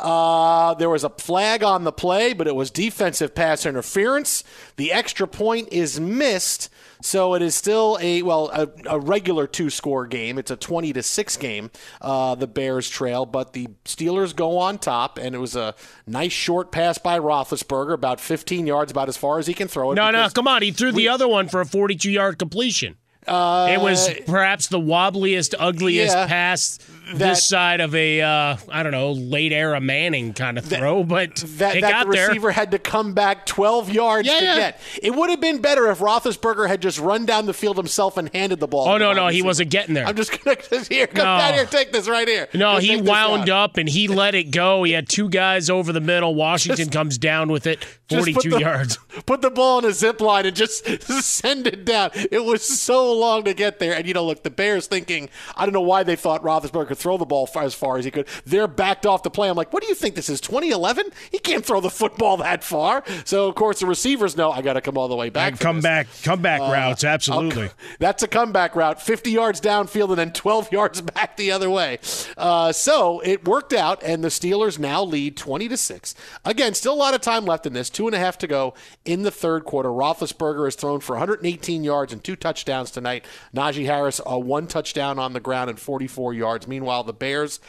Uh, 0.01 0.73
there 0.73 0.89
was 0.89 1.03
a 1.03 1.09
flag 1.09 1.63
on 1.63 1.83
the 1.83 1.91
play, 1.91 2.33
but 2.33 2.47
it 2.47 2.55
was 2.55 2.71
defensive 2.71 3.35
pass 3.35 3.65
interference. 3.67 4.43
The 4.75 4.91
extra 4.91 5.27
point 5.27 5.69
is 5.71 5.99
missed, 5.99 6.69
so 7.01 7.35
it 7.35 7.43
is 7.43 7.53
still 7.53 7.99
a 8.01 8.23
well 8.23 8.49
a, 8.51 8.67
a 8.87 8.99
regular 8.99 9.45
two 9.45 9.69
score 9.69 10.07
game. 10.07 10.39
It's 10.39 10.49
a 10.49 10.55
twenty 10.55 10.91
to 10.93 11.03
six 11.03 11.37
game. 11.37 11.69
Uh, 12.01 12.33
the 12.33 12.47
Bears 12.47 12.89
trail, 12.89 13.27
but 13.27 13.53
the 13.53 13.67
Steelers 13.85 14.35
go 14.35 14.57
on 14.57 14.79
top, 14.79 15.19
and 15.19 15.35
it 15.35 15.39
was 15.39 15.55
a 15.55 15.75
nice 16.07 16.33
short 16.33 16.71
pass 16.71 16.97
by 16.97 17.19
Roethlisberger, 17.19 17.93
about 17.93 18.19
fifteen 18.19 18.65
yards, 18.65 18.91
about 18.91 19.07
as 19.07 19.17
far 19.17 19.37
as 19.37 19.45
he 19.45 19.53
can 19.53 19.67
throw 19.67 19.91
it. 19.91 19.95
No, 19.95 20.09
no, 20.09 20.27
come 20.29 20.47
on. 20.47 20.63
He 20.63 20.71
threw 20.71 20.91
the 20.91 21.09
other 21.09 21.27
one 21.27 21.47
for 21.47 21.61
a 21.61 21.65
42 21.65 22.09
yard 22.09 22.39
completion. 22.39 22.95
Uh, 23.27 23.69
it 23.71 23.79
was 23.79 24.09
perhaps 24.25 24.67
the 24.67 24.79
wobbliest, 24.79 25.53
ugliest 25.59 26.15
yeah, 26.15 26.25
pass 26.25 26.79
this 27.13 27.47
side 27.47 27.81
of 27.81 27.93
a, 27.95 28.21
uh, 28.21 28.57
I 28.69 28.83
don't 28.83 28.91
know, 28.91 29.11
late 29.11 29.51
era 29.51 29.79
Manning 29.81 30.33
kind 30.33 30.57
of 30.57 30.65
throw, 30.65 31.03
but 31.03 31.35
that, 31.35 31.75
it 31.77 31.81
that 31.81 31.91
got 31.91 32.05
the 32.07 32.13
there. 32.13 32.27
receiver 32.27 32.51
had 32.51 32.71
to 32.71 32.79
come 32.79 33.13
back 33.13 33.45
12 33.45 33.91
yards 33.91 34.27
Yeah, 34.27 34.39
to 34.39 34.45
yeah. 34.45 34.55
get. 34.55 34.81
It 35.01 35.15
would 35.15 35.29
have 35.29 35.41
been 35.41 35.59
better 35.61 35.89
if 35.91 35.99
Roethlisberger 35.99 36.67
had 36.67 36.81
just 36.81 36.99
run 36.99 37.25
down 37.25 37.45
the 37.45 37.53
field 37.53 37.77
himself 37.77 38.17
and 38.17 38.29
handed 38.33 38.59
the 38.59 38.67
ball. 38.67 38.87
Oh, 38.87 38.97
no, 38.97 39.13
no, 39.13 39.27
he 39.27 39.41
wasn't 39.41 39.69
getting 39.71 39.93
there. 39.93 40.05
I'm 40.05 40.15
just 40.15 40.31
going 40.43 40.57
to 40.69 40.79
here, 40.89 41.07
come 41.07 41.17
No. 41.25 41.37
down 41.37 41.53
here, 41.53 41.65
take 41.65 41.91
this 41.91 42.07
right 42.07 42.27
here. 42.27 42.47
No, 42.53 42.75
Just 42.75 42.87
he 42.87 43.01
wound 43.01 43.49
up 43.49 43.77
and 43.77 43.87
he 43.89 44.07
let 44.07 44.35
it 44.35 44.51
go. 44.51 44.83
He 44.83 44.91
had 44.93 45.07
two 45.09 45.29
guys 45.29 45.69
over 45.69 45.91
the 45.91 46.01
middle. 46.01 46.35
Washington 46.35 46.89
comes 46.89 47.17
down 47.17 47.51
with 47.51 47.67
it, 47.67 47.83
42 48.09 48.33
put 48.33 48.49
the- 48.51 48.59
yards. 48.59 48.97
Put 49.25 49.41
the 49.41 49.51
ball 49.51 49.79
in 49.79 49.85
a 49.85 49.91
zip 49.93 50.19
line 50.21 50.45
and 50.45 50.55
just 50.55 50.85
send 51.21 51.67
it 51.67 51.85
down. 51.85 52.11
It 52.13 52.43
was 52.43 52.63
so 52.63 53.13
long 53.13 53.43
to 53.43 53.53
get 53.53 53.79
there. 53.79 53.93
And, 53.93 54.07
you 54.07 54.13
know, 54.13 54.25
look, 54.25 54.43
the 54.43 54.49
Bears 54.49 54.87
thinking, 54.87 55.29
I 55.55 55.65
don't 55.65 55.73
know 55.73 55.81
why 55.81 56.03
they 56.03 56.15
thought 56.15 56.41
Roethlisberger 56.43 56.95
throw 57.01 57.17
the 57.17 57.25
ball 57.25 57.45
far, 57.47 57.63
as 57.63 57.73
far 57.73 57.97
as 57.97 58.05
he 58.05 58.11
could. 58.11 58.27
They're 58.45 58.67
backed 58.67 59.05
off 59.05 59.23
the 59.23 59.29
play. 59.29 59.49
I'm 59.49 59.55
like, 59.57 59.73
what 59.73 59.81
do 59.83 59.89
you 59.89 59.95
think 59.95 60.15
this 60.15 60.29
is? 60.29 60.39
2011? 60.41 61.07
He 61.31 61.39
can't 61.39 61.65
throw 61.65 61.81
the 61.81 61.89
football 61.89 62.37
that 62.37 62.63
far. 62.63 63.03
So 63.25 63.47
of 63.47 63.55
course 63.55 63.79
the 63.79 63.85
receivers 63.85 64.37
know 64.37 64.51
I 64.51 64.61
got 64.61 64.73
to 64.73 64.81
come 64.81 64.97
all 64.97 65.07
the 65.07 65.15
way 65.15 65.29
back. 65.29 65.55
for 65.57 65.63
come 65.63 65.77
this. 65.77 65.83
back, 65.83 66.07
comeback 66.23 66.61
Uh, 66.61 66.71
routes, 66.71 67.03
absolutely. 67.03 67.63
I'll- 67.63 67.69
That's 67.99 68.23
a 68.23 68.27
comeback 68.27 68.75
route, 68.75 69.01
50 69.01 69.31
yards 69.31 69.59
downfield 69.61 70.09
and 70.09 70.17
then 70.17 70.31
12 70.33 70.71
yards 70.71 71.01
back 71.01 71.37
the 71.37 71.51
other 71.51 71.69
way. 71.69 71.99
Uh, 72.37 72.71
so 72.71 73.19
it 73.21 73.47
worked 73.47 73.73
out, 73.73 74.01
and 74.03 74.23
the 74.23 74.27
Steelers 74.29 74.77
now 74.79 75.03
lead 75.03 75.37
20 75.37 75.67
to 75.69 75.77
six. 75.77 76.13
Again, 76.45 76.73
still 76.73 76.93
a 76.93 76.95
lot 76.95 77.13
of 77.13 77.21
time 77.21 77.45
left 77.45 77.65
in 77.65 77.73
this. 77.73 77.89
Two 77.89 78.07
and 78.07 78.15
a 78.15 78.19
half 78.19 78.37
to 78.39 78.47
go 78.47 78.73
in 79.05 79.23
the 79.23 79.31
third 79.31 79.65
quarter. 79.65 79.89
Roethlisberger 79.89 80.65
has 80.65 80.75
thrown 80.75 80.99
for 80.99 81.13
118 81.13 81.83
yards 81.83 82.13
and 82.13 82.23
two 82.23 82.35
touchdowns 82.35 82.91
tonight. 82.91 83.25
Najee 83.55 83.85
Harris, 83.85 84.19
uh, 84.29 84.37
one 84.37 84.67
touchdown 84.67 85.19
on 85.19 85.33
the 85.33 85.39
ground 85.39 85.69
and 85.69 85.79
44 85.79 86.33
yards. 86.33 86.67
Meanwhile, 86.67 86.80
the 87.03 87.13
Bears 87.13 87.59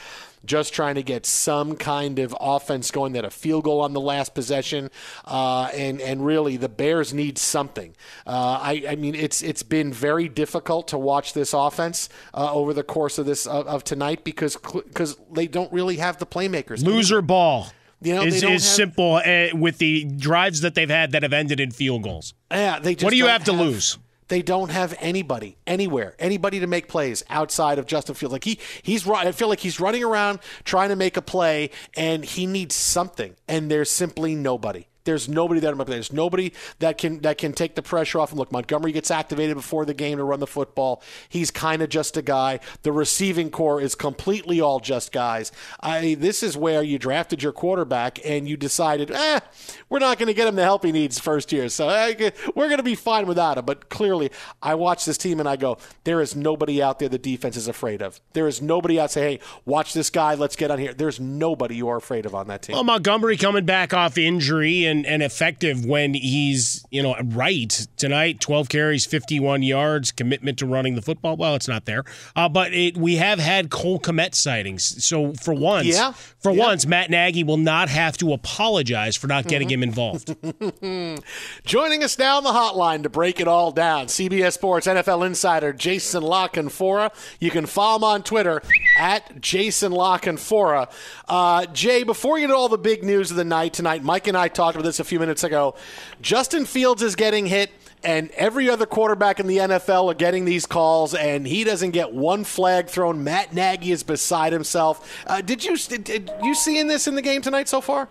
just 0.44 0.74
trying 0.74 0.96
to 0.96 1.02
get 1.02 1.24
some 1.26 1.76
kind 1.76 2.18
of 2.18 2.34
offense 2.40 2.90
going. 2.90 3.12
That 3.12 3.24
a 3.24 3.30
field 3.30 3.64
goal 3.64 3.80
on 3.80 3.92
the 3.92 4.00
last 4.00 4.34
possession, 4.34 4.90
uh, 5.24 5.70
and 5.74 6.00
and 6.00 6.24
really 6.24 6.56
the 6.56 6.68
Bears 6.68 7.14
need 7.14 7.38
something. 7.38 7.94
Uh, 8.26 8.58
I, 8.60 8.84
I 8.90 8.96
mean, 8.96 9.14
it's 9.14 9.42
it's 9.42 9.62
been 9.62 9.92
very 9.92 10.28
difficult 10.28 10.88
to 10.88 10.98
watch 10.98 11.32
this 11.32 11.52
offense 11.52 12.08
uh, 12.34 12.52
over 12.52 12.72
the 12.72 12.82
course 12.82 13.18
of 13.18 13.26
this 13.26 13.46
of, 13.46 13.66
of 13.66 13.84
tonight 13.84 14.24
because 14.24 14.56
because 14.56 15.16
they 15.30 15.46
don't 15.46 15.72
really 15.72 15.96
have 15.96 16.18
the 16.18 16.26
playmakers. 16.26 16.84
Loser 16.84 17.22
ball. 17.22 17.68
You 18.00 18.16
know, 18.16 18.22
is, 18.22 18.42
is 18.42 18.42
have- 18.42 18.60
simple 18.62 19.14
uh, 19.24 19.48
with 19.54 19.78
the 19.78 20.04
drives 20.04 20.62
that 20.62 20.74
they've 20.74 20.90
had 20.90 21.12
that 21.12 21.22
have 21.22 21.32
ended 21.32 21.60
in 21.60 21.70
field 21.70 22.02
goals. 22.02 22.34
Yeah, 22.50 22.80
they 22.80 22.94
just 22.94 23.04
what 23.04 23.10
do 23.10 23.16
you 23.16 23.24
don't 23.24 23.32
have 23.32 23.44
to 23.44 23.52
lose? 23.52 23.96
They 24.32 24.40
don't 24.40 24.70
have 24.70 24.94
anybody 24.98 25.58
anywhere, 25.66 26.16
anybody 26.18 26.60
to 26.60 26.66
make 26.66 26.88
plays 26.88 27.22
outside 27.28 27.78
of 27.78 27.84
Justin 27.84 28.14
Fields. 28.14 28.32
Like 28.32 28.44
he, 28.44 28.58
he's. 28.82 29.06
I 29.06 29.30
feel 29.32 29.48
like 29.48 29.60
he's 29.60 29.78
running 29.78 30.02
around 30.02 30.38
trying 30.64 30.88
to 30.88 30.96
make 30.96 31.18
a 31.18 31.20
play, 31.20 31.68
and 31.98 32.24
he 32.24 32.46
needs 32.46 32.74
something, 32.74 33.36
and 33.46 33.70
there's 33.70 33.90
simply 33.90 34.34
nobody. 34.34 34.86
There's 35.04 35.28
nobody 35.28 35.60
that 35.60 35.72
there's 35.86 36.12
nobody 36.12 36.52
that 36.78 36.98
can 36.98 37.20
that 37.20 37.38
can 37.38 37.52
take 37.52 37.74
the 37.74 37.82
pressure 37.82 38.20
off 38.20 38.30
And 38.30 38.38
Look, 38.38 38.52
Montgomery 38.52 38.92
gets 38.92 39.10
activated 39.10 39.56
before 39.56 39.84
the 39.84 39.94
game 39.94 40.18
to 40.18 40.24
run 40.24 40.40
the 40.40 40.46
football. 40.46 41.02
He's 41.28 41.50
kind 41.50 41.82
of 41.82 41.88
just 41.88 42.16
a 42.16 42.22
guy. 42.22 42.60
The 42.82 42.92
receiving 42.92 43.50
core 43.50 43.80
is 43.80 43.94
completely 43.94 44.60
all 44.60 44.80
just 44.80 45.12
guys. 45.12 45.52
I 45.80 46.14
this 46.14 46.42
is 46.42 46.56
where 46.56 46.82
you 46.82 46.98
drafted 46.98 47.42
your 47.42 47.52
quarterback 47.52 48.18
and 48.24 48.48
you 48.48 48.56
decided, 48.56 49.10
eh, 49.10 49.40
we're 49.88 49.98
not 49.98 50.18
going 50.18 50.28
to 50.28 50.34
get 50.34 50.48
him 50.48 50.56
the 50.56 50.62
help 50.62 50.84
he 50.84 50.92
needs 50.92 51.18
first 51.18 51.52
year. 51.52 51.68
So 51.68 51.88
eh, 51.88 52.30
we're 52.54 52.68
going 52.68 52.78
to 52.78 52.82
be 52.82 52.94
fine 52.94 53.26
without 53.26 53.58
him. 53.58 53.64
But 53.64 53.88
clearly, 53.88 54.30
I 54.62 54.74
watch 54.74 55.04
this 55.04 55.18
team 55.18 55.40
and 55.40 55.48
I 55.48 55.56
go, 55.56 55.78
there 56.04 56.20
is 56.20 56.34
nobody 56.34 56.82
out 56.82 56.98
there 56.98 57.08
the 57.08 57.18
defense 57.18 57.56
is 57.56 57.68
afraid 57.68 58.02
of. 58.02 58.20
There 58.32 58.48
is 58.48 58.60
nobody 58.62 58.98
out 58.98 59.10
say, 59.10 59.22
hey, 59.22 59.40
watch 59.64 59.92
this 59.92 60.10
guy. 60.10 60.34
Let's 60.34 60.56
get 60.56 60.70
on 60.70 60.78
here. 60.78 60.94
There's 60.94 61.20
nobody 61.20 61.76
you 61.76 61.88
are 61.88 61.96
afraid 61.96 62.26
of 62.26 62.34
on 62.34 62.48
that 62.48 62.62
team. 62.62 62.74
Well, 62.74 62.84
Montgomery 62.84 63.36
coming 63.36 63.64
back 63.64 63.94
off 63.94 64.18
injury 64.18 64.84
and, 64.86 64.91
and 65.06 65.22
effective 65.22 65.84
when 65.84 66.14
he's, 66.14 66.84
you 66.90 67.02
know, 67.02 67.16
right 67.24 67.86
tonight. 67.96 68.40
12 68.40 68.68
carries, 68.68 69.06
51 69.06 69.62
yards, 69.62 70.10
commitment 70.12 70.58
to 70.58 70.66
running 70.66 70.94
the 70.94 71.02
football. 71.02 71.36
Well, 71.36 71.54
it's 71.54 71.68
not 71.68 71.84
there. 71.86 72.04
Uh, 72.36 72.48
but 72.48 72.72
it, 72.72 72.96
we 72.96 73.16
have 73.16 73.38
had 73.38 73.70
Cole 73.70 73.98
Kmet 73.98 74.34
sightings. 74.34 75.04
So 75.04 75.32
for 75.34 75.54
once, 75.54 75.86
Yeah. 75.88 76.12
for 76.12 76.52
once, 76.52 76.86
Matt 76.86 77.10
Nagy 77.10 77.42
will 77.44 77.56
not 77.56 77.88
have 77.88 78.16
to 78.18 78.32
apologize 78.32 79.16
for 79.16 79.26
not 79.26 79.46
getting 79.46 79.70
him 79.70 79.82
involved. 79.82 80.34
Joining 81.64 82.02
us 82.04 82.18
now 82.18 82.36
on 82.38 82.44
the 82.44 82.50
hotline 82.50 83.02
to 83.02 83.08
break 83.08 83.40
it 83.40 83.48
all 83.48 83.70
down, 83.72 84.06
CBS 84.06 84.52
Sports 84.54 84.86
NFL 84.86 85.26
insider 85.26 85.72
Jason 85.72 86.22
La 86.22 86.48
Canfora. 86.48 87.10
You 87.40 87.50
can 87.50 87.66
follow 87.66 87.96
him 87.96 88.04
on 88.04 88.22
Twitter 88.22 88.62
at 88.98 89.40
Jason 89.40 89.92
La 89.92 90.18
Canfora. 90.18 90.90
Uh, 91.28 91.66
Jay, 91.66 92.02
before 92.02 92.38
you 92.38 92.46
get 92.46 92.54
all 92.54 92.68
the 92.68 92.78
big 92.78 93.04
news 93.04 93.30
of 93.30 93.36
the 93.36 93.44
night 93.44 93.72
tonight, 93.72 94.02
Mike 94.02 94.26
and 94.28 94.36
I 94.36 94.48
talked 94.48 94.76
about 94.82 94.88
this 94.88 95.00
a 95.00 95.04
few 95.04 95.20
minutes 95.20 95.44
ago. 95.44 95.74
Justin 96.20 96.64
Fields 96.64 97.02
is 97.02 97.16
getting 97.16 97.46
hit. 97.46 97.70
And 98.04 98.32
every 98.32 98.68
other 98.68 98.84
quarterback 98.84 99.38
in 99.38 99.46
the 99.46 99.58
NFL 99.58 100.10
are 100.10 100.14
getting 100.14 100.44
these 100.44 100.66
calls, 100.66 101.14
and 101.14 101.46
he 101.46 101.62
doesn't 101.62 101.92
get 101.92 102.12
one 102.12 102.42
flag 102.42 102.88
thrown. 102.88 103.22
Matt 103.22 103.54
Nagy 103.54 103.92
is 103.92 104.02
beside 104.02 104.52
himself. 104.52 105.22
Uh, 105.24 105.40
did 105.40 105.64
you 105.64 105.76
did, 105.76 106.02
did 106.02 106.32
you 106.42 106.52
seeing 106.52 106.88
this 106.88 107.06
in 107.06 107.14
the 107.14 107.22
game 107.22 107.42
tonight 107.42 107.68
so 107.68 107.80
far? 107.80 108.08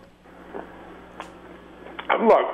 Look, 2.22 2.46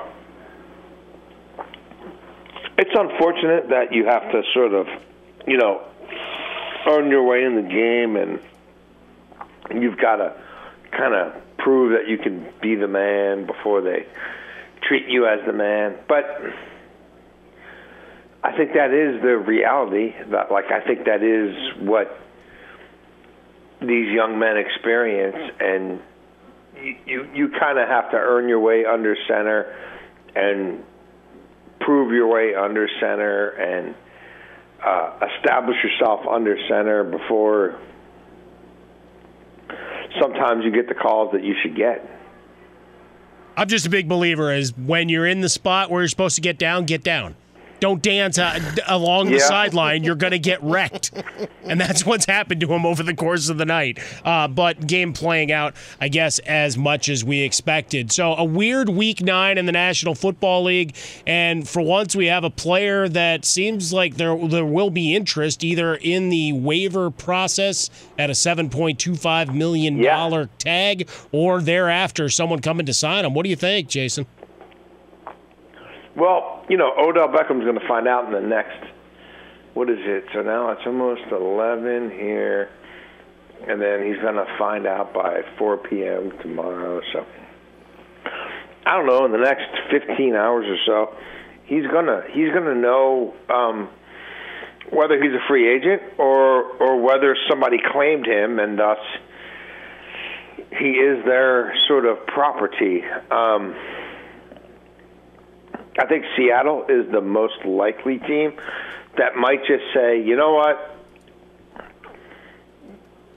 it's 2.77 2.91
unfortunate 2.93 3.69
that 3.69 3.93
you 3.93 4.05
have 4.05 4.29
to 4.33 4.41
sort 4.53 4.73
of, 4.73 4.87
you 5.47 5.55
know, 5.55 5.81
earn 6.89 7.09
your 7.09 7.23
way 7.23 7.45
in 7.45 7.55
the 7.55 7.61
game, 7.61 8.17
and 8.17 9.81
you've 9.81 9.97
got 9.97 10.17
to 10.17 10.33
kind 10.91 11.13
of 11.13 11.41
prove 11.59 11.91
that 11.91 12.09
you 12.09 12.17
can 12.17 12.47
be 12.61 12.75
the 12.75 12.87
man 12.87 13.45
before 13.45 13.81
they 13.81 14.05
treat 14.87 15.07
you 15.07 15.25
as 15.25 15.39
the 15.45 15.53
man. 15.53 15.97
But 16.07 16.25
I 18.43 18.55
think 18.55 18.73
that 18.73 18.91
is 18.93 19.21
the 19.21 19.37
reality. 19.37 20.13
That, 20.31 20.51
like, 20.51 20.71
I 20.71 20.85
think 20.85 21.05
that 21.05 21.23
is 21.23 21.87
what 21.87 22.17
these 23.81 24.11
young 24.11 24.39
men 24.39 24.57
experience, 24.57 25.53
and 25.59 25.99
you 26.81 26.95
you, 27.05 27.29
you 27.33 27.49
kind 27.59 27.77
of 27.77 27.87
have 27.87 28.11
to 28.11 28.17
earn 28.17 28.47
your 28.49 28.59
way 28.59 28.85
under 28.85 29.15
center 29.27 29.75
and 30.35 30.83
prove 31.79 32.13
your 32.13 32.27
way 32.27 32.55
under 32.55 32.87
center 32.99 33.49
and 33.49 33.95
uh, 34.85 35.19
establish 35.37 35.77
yourself 35.83 36.21
under 36.29 36.57
center 36.69 37.03
before 37.03 37.79
sometimes 40.19 40.63
you 40.65 40.71
get 40.71 40.87
the 40.87 40.95
calls 40.95 41.31
that 41.33 41.43
you 41.43 41.55
should 41.61 41.75
get. 41.75 42.07
I'm 43.57 43.67
just 43.67 43.85
a 43.85 43.89
big 43.89 44.07
believer 44.07 44.53
is 44.53 44.75
when 44.77 45.09
you're 45.09 45.27
in 45.27 45.41
the 45.41 45.49
spot 45.49 45.91
where 45.91 46.01
you're 46.01 46.07
supposed 46.07 46.35
to 46.35 46.41
get 46.41 46.57
down, 46.57 46.85
get 46.85 47.03
down. 47.03 47.35
Don't 47.79 48.01
dance 48.01 48.37
uh, 48.37 48.59
along 48.87 49.31
the 49.31 49.39
sideline. 49.39 50.03
You're 50.03 50.15
going 50.15 50.31
to 50.31 50.39
get 50.39 50.61
wrecked. 50.61 51.11
and 51.63 51.79
that's 51.79 52.05
what's 52.05 52.25
happened 52.25 52.61
to 52.61 52.73
him 52.73 52.85
over 52.85 53.03
the 53.03 53.13
course 53.13 53.49
of 53.49 53.57
the 53.57 53.65
night. 53.65 53.99
Uh, 54.25 54.47
but 54.47 54.85
game 54.85 55.13
playing 55.13 55.51
out, 55.51 55.75
I 56.01 56.09
guess, 56.09 56.39
as 56.39 56.77
much 56.77 57.09
as 57.09 57.23
we 57.23 57.41
expected. 57.41 58.11
So 58.11 58.35
a 58.35 58.43
weird 58.43 58.89
week 58.89 59.21
nine 59.21 59.57
in 59.57 59.65
the 59.65 59.71
National 59.71 60.15
Football 60.15 60.63
League. 60.63 60.95
And 61.25 61.67
for 61.67 61.81
once, 61.81 62.15
we 62.15 62.25
have 62.27 62.43
a 62.43 62.49
player 62.49 63.07
that 63.09 63.45
seems 63.45 63.93
like 63.93 64.15
there, 64.17 64.35
there 64.47 64.65
will 64.65 64.89
be 64.89 65.15
interest 65.15 65.63
either 65.63 65.95
in 65.95 66.29
the 66.29 66.53
waiver 66.53 67.09
process 67.11 67.89
at 68.17 68.29
a 68.29 68.33
$7.25 68.33 69.53
million 69.53 70.49
tag 70.57 71.09
or 71.31 71.61
thereafter 71.61 72.29
someone 72.29 72.59
coming 72.59 72.85
to 72.85 72.93
sign 72.93 73.25
him. 73.25 73.33
What 73.33 73.43
do 73.43 73.49
you 73.49 73.55
think, 73.55 73.87
Jason? 73.87 74.25
Well, 76.19 76.65
you 76.69 76.77
know, 76.77 76.91
Odell 76.97 77.29
Beckham's 77.29 77.63
going 77.63 77.79
to 77.79 77.87
find 77.87 78.07
out 78.07 78.25
in 78.25 78.33
the 78.33 78.47
next. 78.47 78.77
What 79.73 79.89
is 79.89 79.99
it? 79.99 80.25
So 80.33 80.41
now 80.41 80.71
it's 80.71 80.81
almost 80.85 81.21
11 81.31 82.11
here, 82.11 82.69
and 83.67 83.81
then 83.81 84.05
he's 84.05 84.21
going 84.21 84.35
to 84.35 84.45
find 84.57 84.85
out 84.85 85.13
by 85.13 85.41
4 85.57 85.77
p.m. 85.77 86.33
tomorrow. 86.41 87.01
So 87.13 87.25
I 88.85 88.97
don't 88.97 89.05
know. 89.05 89.25
In 89.25 89.31
the 89.31 89.37
next 89.37 89.69
15 89.91 90.35
hours 90.35 90.65
or 90.67 90.77
so, 90.85 91.15
he's 91.65 91.85
gonna 91.87 92.23
he's 92.33 92.51
gonna 92.51 92.75
know 92.75 93.33
um, 93.47 93.89
whether 94.91 95.21
he's 95.21 95.31
a 95.31 95.47
free 95.47 95.69
agent 95.73 96.01
or 96.17 96.63
or 96.81 96.99
whether 96.99 97.37
somebody 97.49 97.77
claimed 97.91 98.25
him 98.25 98.59
and 98.59 98.79
thus 98.79 98.97
he 100.71 100.97
is 100.97 101.23
their 101.25 101.73
sort 101.87 102.05
of 102.05 102.25
property. 102.27 103.03
Um, 103.29 103.75
I 105.99 106.05
think 106.05 106.23
Seattle 106.37 106.85
is 106.87 107.11
the 107.11 107.21
most 107.21 107.65
likely 107.65 108.19
team 108.19 108.53
that 109.17 109.35
might 109.35 109.59
just 109.67 109.83
say, 109.93 110.21
you 110.21 110.37
know 110.37 110.53
what, 110.53 110.95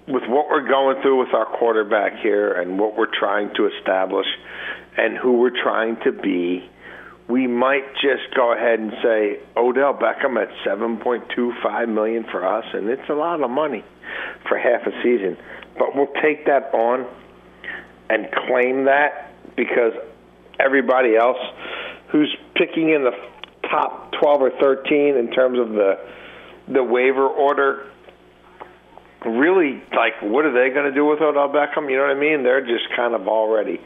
with 0.07 0.23
what 0.29 0.49
we're 0.49 0.69
going 0.69 1.03
through 1.03 1.21
with 1.21 1.35
our 1.35 1.47
quarterback 1.47 2.21
here 2.23 2.53
and 2.53 2.79
what 2.79 2.97
we're 2.97 3.13
trying 3.13 3.53
to 3.55 3.67
establish 3.67 4.27
and 4.97 5.17
who 5.17 5.39
we're 5.39 5.63
trying 5.63 5.97
to 6.05 6.13
be, 6.13 6.69
we 7.29 7.47
might 7.47 7.95
just 7.95 8.33
go 8.37 8.53
ahead 8.53 8.79
and 8.79 8.93
say 9.03 9.41
Odell 9.57 9.95
Beckham 9.95 10.41
at 10.41 10.51
7.25 10.65 11.89
million 11.89 12.25
for 12.31 12.47
us 12.47 12.65
and 12.75 12.89
it's 12.89 13.09
a 13.09 13.15
lot 13.15 13.43
of 13.43 13.51
money 13.51 13.85
for 14.49 14.57
half 14.59 14.87
a 14.87 15.03
season, 15.03 15.37
but 15.79 15.97
we'll 15.97 16.13
take 16.23 16.47
that 16.47 16.73
on 16.75 17.07
and 18.11 18.29
claim 18.47 18.85
that 18.85 19.33
because 19.57 19.95
everybody 20.61 21.17
else 21.17 21.39
who's 22.13 22.35
picking 22.55 22.91
in 22.91 23.03
the 23.03 23.13
top 23.69 24.13
12 24.21 24.43
or 24.43 24.51
13 24.61 25.17
in 25.17 25.31
terms 25.33 25.59
of 25.59 25.71
the 25.71 25.99
the 26.69 26.83
waiver 26.83 27.27
order 27.27 27.91
really 29.27 29.83
like 29.97 30.21
what 30.23 30.45
are 30.45 30.53
they 30.53 30.73
going 30.73 30.85
to 30.85 30.95
do 30.95 31.05
with 31.05 31.21
Odell 31.21 31.49
Beckham? 31.49 31.91
You 31.91 31.97
know 31.97 32.03
what 32.03 32.17
I 32.17 32.21
mean? 32.21 32.45
They're 32.45 32.65
just 32.65 32.85
kind 32.95 33.15
of 33.15 33.27
already 33.27 33.81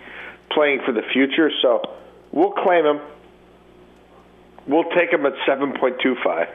playing 0.51 0.81
for 0.85 0.93
the 0.93 1.03
future 1.13 1.51
so 1.63 1.83
we'll 2.33 2.53
claim 2.53 2.85
him. 2.85 3.01
We'll 4.67 4.91
take 4.91 5.13
him 5.13 5.25
at 5.25 5.33
7.25 5.49 6.49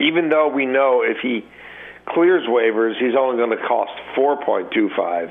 even 0.00 0.30
though 0.30 0.48
we 0.48 0.66
know 0.66 1.02
if 1.04 1.18
he 1.22 1.44
clears 2.08 2.46
waivers, 2.48 2.98
he's 2.98 3.14
only 3.18 3.36
going 3.36 3.50
to 3.50 3.64
cost 3.66 3.92
4.25 4.16 5.30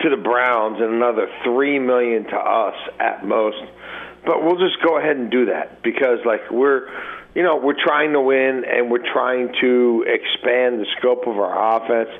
to 0.00 0.10
the 0.10 0.16
Browns 0.16 0.80
and 0.80 0.94
another 0.94 1.28
3 1.44 1.78
million 1.78 2.24
to 2.24 2.36
us 2.36 2.76
at 2.98 3.24
most. 3.26 3.58
But 4.24 4.42
we'll 4.42 4.58
just 4.58 4.82
go 4.82 4.98
ahead 4.98 5.16
and 5.16 5.30
do 5.30 5.46
that 5.46 5.82
because 5.82 6.18
like 6.24 6.50
we're 6.50 6.88
you 7.34 7.42
know, 7.42 7.56
we're 7.56 7.82
trying 7.82 8.12
to 8.12 8.20
win 8.20 8.64
and 8.64 8.90
we're 8.90 9.12
trying 9.12 9.52
to 9.60 10.04
expand 10.06 10.80
the 10.80 10.86
scope 10.98 11.26
of 11.26 11.36
our 11.36 11.76
offense 11.76 12.10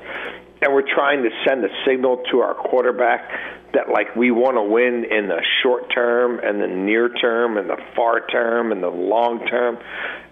and 0.61 0.73
we're 0.73 0.93
trying 0.93 1.23
to 1.23 1.29
send 1.47 1.63
a 1.63 1.69
signal 1.85 2.23
to 2.31 2.39
our 2.39 2.53
quarterback 2.53 3.29
that 3.73 3.89
like 3.89 4.15
we 4.15 4.31
want 4.31 4.57
to 4.57 4.63
win 4.63 5.05
in 5.05 5.27
the 5.27 5.41
short 5.63 5.93
term 5.93 6.39
and 6.39 6.61
the 6.61 6.67
near 6.67 7.09
term 7.09 7.57
and 7.57 7.69
the 7.69 7.77
far 7.95 8.25
term 8.27 8.71
and 8.71 8.83
the 8.83 8.89
long 8.89 9.45
term 9.47 9.77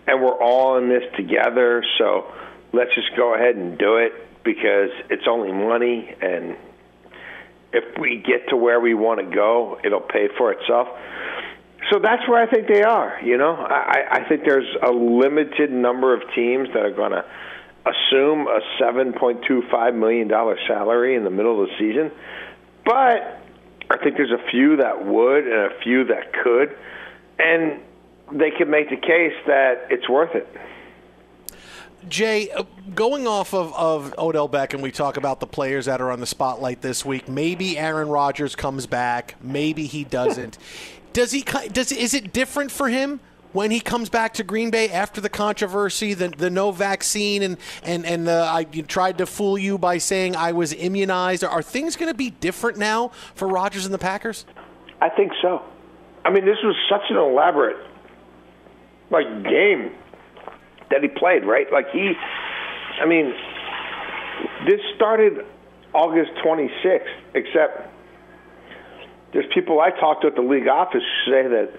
and 0.07 0.21
we're 0.21 0.41
all 0.41 0.77
in 0.77 0.89
this 0.89 1.03
together 1.15 1.83
so 1.97 2.31
let's 2.73 2.93
just 2.95 3.15
go 3.15 3.35
ahead 3.35 3.55
and 3.55 3.77
do 3.77 3.97
it 3.97 4.13
because 4.43 4.89
it's 5.09 5.27
only 5.29 5.51
money 5.51 6.13
and 6.21 6.55
if 7.73 7.97
we 7.99 8.17
get 8.17 8.49
to 8.49 8.55
where 8.55 8.79
we 8.79 8.93
want 8.93 9.19
to 9.19 9.35
go 9.35 9.79
it'll 9.83 9.99
pay 9.99 10.27
for 10.37 10.51
itself 10.51 10.87
so 11.91 11.99
that's 11.99 12.27
where 12.27 12.41
I 12.41 12.49
think 12.49 12.67
they 12.67 12.81
are. 12.83 13.19
You 13.23 13.37
know, 13.37 13.55
I, 13.55 14.03
I 14.09 14.29
think 14.29 14.43
there's 14.45 14.67
a 14.81 14.91
limited 14.91 15.71
number 15.71 16.13
of 16.13 16.21
teams 16.33 16.69
that 16.73 16.85
are 16.85 16.93
going 16.93 17.11
to 17.11 17.25
assume 17.85 18.47
a 18.47 18.59
seven 18.79 19.13
point 19.13 19.43
two 19.47 19.63
five 19.69 19.93
million 19.93 20.27
dollar 20.27 20.57
salary 20.67 21.15
in 21.15 21.23
the 21.23 21.29
middle 21.29 21.61
of 21.61 21.69
the 21.69 21.75
season, 21.77 22.11
but 22.85 23.41
I 23.89 23.97
think 24.01 24.15
there's 24.15 24.31
a 24.31 24.49
few 24.49 24.77
that 24.77 25.05
would 25.05 25.45
and 25.45 25.71
a 25.71 25.79
few 25.83 26.05
that 26.05 26.31
could, 26.43 26.75
and 27.39 27.81
they 28.31 28.51
could 28.57 28.69
make 28.69 28.89
the 28.89 28.95
case 28.95 29.35
that 29.47 29.87
it's 29.89 30.07
worth 30.07 30.35
it. 30.35 30.47
Jay, 32.09 32.49
uh, 32.51 32.63
going 32.95 33.27
off 33.27 33.53
of, 33.53 33.73
of 33.73 34.13
Odell 34.17 34.49
Beckham, 34.49 34.81
we 34.81 34.91
talk 34.91 35.17
about 35.17 35.39
the 35.39 35.47
players 35.47 35.85
that 35.85 36.01
are 36.01 36.11
on 36.11 36.19
the 36.19 36.25
spotlight 36.25 36.81
this 36.81 37.03
week. 37.05 37.27
Maybe 37.27 37.77
Aaron 37.77 38.09
Rodgers 38.09 38.55
comes 38.55 38.85
back. 38.85 39.35
Maybe 39.41 39.85
he 39.85 40.03
doesn't. 40.03 40.57
Does 41.13 41.31
he? 41.31 41.41
Does 41.41 41.91
is 41.91 42.15
it 42.15 42.33
different 42.33 42.71
for 42.71 42.89
him 42.89 43.19
when 43.51 43.69
he 43.69 43.79
comes 43.79 44.09
back 44.09 44.33
to 44.33 44.43
Green 44.43 44.71
Bay 44.71 44.89
after 44.89 45.21
the 45.21 45.29
controversy, 45.29 46.15
the 46.15 46.29
the 46.29 46.49
no 46.49 46.71
vaccine, 46.71 47.43
and 47.43 47.57
and 47.83 48.03
and 48.03 48.27
the, 48.27 48.43
I 48.49 48.63
tried 48.63 49.19
to 49.19 49.27
fool 49.27 49.55
you 49.55 49.77
by 49.77 49.99
saying 49.99 50.35
I 50.35 50.53
was 50.53 50.73
immunized? 50.73 51.43
Are 51.43 51.61
things 51.61 51.95
going 51.95 52.11
to 52.11 52.17
be 52.17 52.31
different 52.31 52.79
now 52.79 53.09
for 53.35 53.47
Rodgers 53.47 53.85
and 53.85 53.93
the 53.93 53.99
Packers? 53.99 54.45
I 55.01 55.09
think 55.09 55.33
so. 55.39 55.61
I 56.25 56.31
mean, 56.31 56.45
this 56.45 56.57
was 56.63 56.75
such 56.89 57.03
an 57.11 57.17
elaborate 57.17 57.77
like 59.11 59.27
game 59.43 59.91
that 60.93 61.01
he 61.01 61.09
played, 61.09 61.43
right? 61.43 61.65
Like 61.71 61.89
he, 61.91 62.13
I 63.01 63.05
mean, 63.05 63.33
this 64.67 64.79
started 64.95 65.45
August 65.93 66.31
26th, 66.45 67.01
except 67.33 67.89
there's 69.33 69.45
people 69.53 69.79
I 69.81 69.89
talked 69.89 70.21
to 70.21 70.27
at 70.27 70.35
the 70.35 70.41
league 70.41 70.67
office 70.67 71.03
say 71.25 71.47
that 71.47 71.73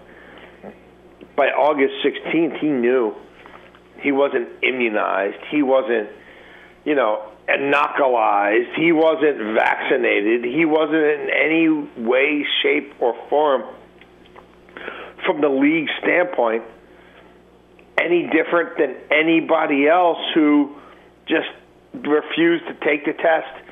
by 1.37 1.47
August 1.47 1.95
16th, 2.05 2.59
he 2.59 2.69
knew 2.69 3.15
he 4.01 4.13
wasn't 4.13 4.49
immunized. 4.63 5.39
He 5.51 5.63
wasn't, 5.63 6.11
you 6.85 6.95
know, 6.95 7.33
inoculized. 7.49 8.75
He 8.77 8.93
wasn't 8.93 9.55
vaccinated. 9.55 10.45
He 10.45 10.65
wasn't 10.65 11.03
in 11.03 11.31
any 11.31 11.69
way, 12.05 12.45
shape, 12.63 12.95
or 13.01 13.15
form, 13.29 13.63
from 15.25 15.41
the 15.41 15.49
league 15.49 15.89
standpoint, 16.03 16.65
any 17.99 18.29
different 18.29 18.79
than 18.79 18.97
anybody 19.11 19.89
else 19.89 20.19
who 20.35 20.77
just 21.27 21.49
refused 21.93 22.67
to 22.67 22.75
take 22.85 23.05
the 23.05 23.13
test 23.13 23.65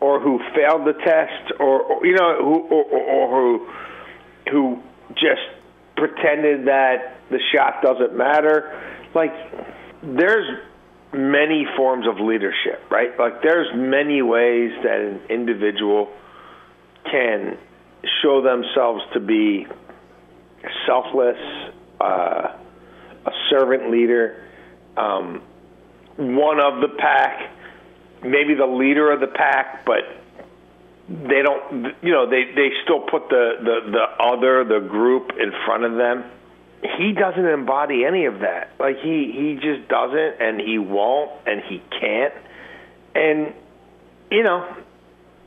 or 0.00 0.20
who 0.20 0.38
failed 0.54 0.86
the 0.86 0.92
test, 0.92 1.52
or, 1.58 1.82
or 1.82 2.06
you 2.06 2.14
know, 2.14 2.36
who 2.38 2.60
or, 2.68 2.84
or, 2.84 3.02
or 3.02 3.28
who 3.30 3.70
who 4.50 4.82
just 5.14 5.42
pretended 5.96 6.68
that 6.68 7.18
the 7.30 7.40
shot 7.52 7.82
doesn't 7.82 8.16
matter. 8.16 8.80
Like 9.14 9.32
there's 10.02 10.46
many 11.12 11.66
forms 11.76 12.06
of 12.06 12.20
leadership, 12.20 12.82
right? 12.90 13.18
Like 13.18 13.42
there's 13.42 13.68
many 13.74 14.22
ways 14.22 14.72
that 14.82 15.00
an 15.00 15.20
individual 15.28 16.10
can 17.10 17.58
show 18.22 18.42
themselves 18.42 19.02
to 19.14 19.20
be 19.20 19.66
selfless, 20.86 21.38
uh, 22.00 22.56
a 23.28 23.50
servant 23.50 23.90
leader, 23.90 24.44
um, 24.96 25.42
one 26.16 26.60
of 26.60 26.80
the 26.80 26.88
pack 26.98 27.52
maybe 28.22 28.54
the 28.54 28.66
leader 28.66 29.12
of 29.12 29.20
the 29.20 29.26
pack, 29.26 29.84
but 29.84 30.04
they 31.08 31.42
don't. 31.42 31.94
You 32.02 32.12
know, 32.12 32.28
they 32.28 32.44
they 32.54 32.70
still 32.84 33.00
put 33.00 33.28
the 33.28 33.52
the 33.60 33.90
the 33.90 34.24
other 34.24 34.64
the 34.64 34.86
group 34.86 35.30
in 35.38 35.52
front 35.64 35.84
of 35.84 35.96
them. 35.96 36.24
He 36.98 37.12
doesn't 37.12 37.44
embody 37.44 38.04
any 38.04 38.26
of 38.26 38.40
that. 38.40 38.72
Like 38.78 38.96
he 39.02 39.32
he 39.32 39.54
just 39.54 39.88
doesn't, 39.88 40.40
and 40.40 40.60
he 40.60 40.78
won't, 40.78 41.30
and 41.46 41.62
he 41.68 41.82
can't. 42.00 42.34
And 43.14 43.54
you 44.30 44.42
know, 44.42 44.76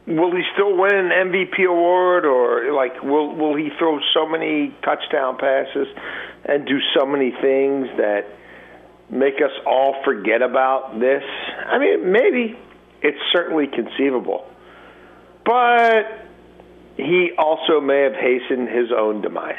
will 0.08 0.36
he 0.36 0.44
still 0.54 0.78
win 0.78 0.94
an 0.94 1.10
MVP 1.10 1.66
award, 1.68 2.26
or 2.26 2.74
like 2.74 3.02
will 3.04 3.36
will 3.36 3.56
he 3.56 3.70
throw 3.78 4.00
so 4.14 4.28
many 4.28 4.76
touchdown 4.84 5.38
passes 5.38 5.88
and 6.46 6.66
do 6.66 6.80
so 6.98 7.06
many 7.06 7.32
things 7.32 7.88
that 7.98 8.26
make 9.10 9.36
us 9.36 9.52
all 9.66 10.02
forget 10.04 10.42
about 10.42 11.00
this? 11.00 11.24
I 11.68 11.78
mean, 11.80 12.12
maybe. 12.12 12.58
It's 13.04 13.18
certainly 13.34 13.66
conceivable. 13.66 14.46
But 15.44 16.04
he 16.98 17.32
also 17.38 17.82
may 17.82 18.02
have 18.02 18.14
hastened 18.14 18.70
his 18.70 18.92
own 18.96 19.22
demise. 19.22 19.56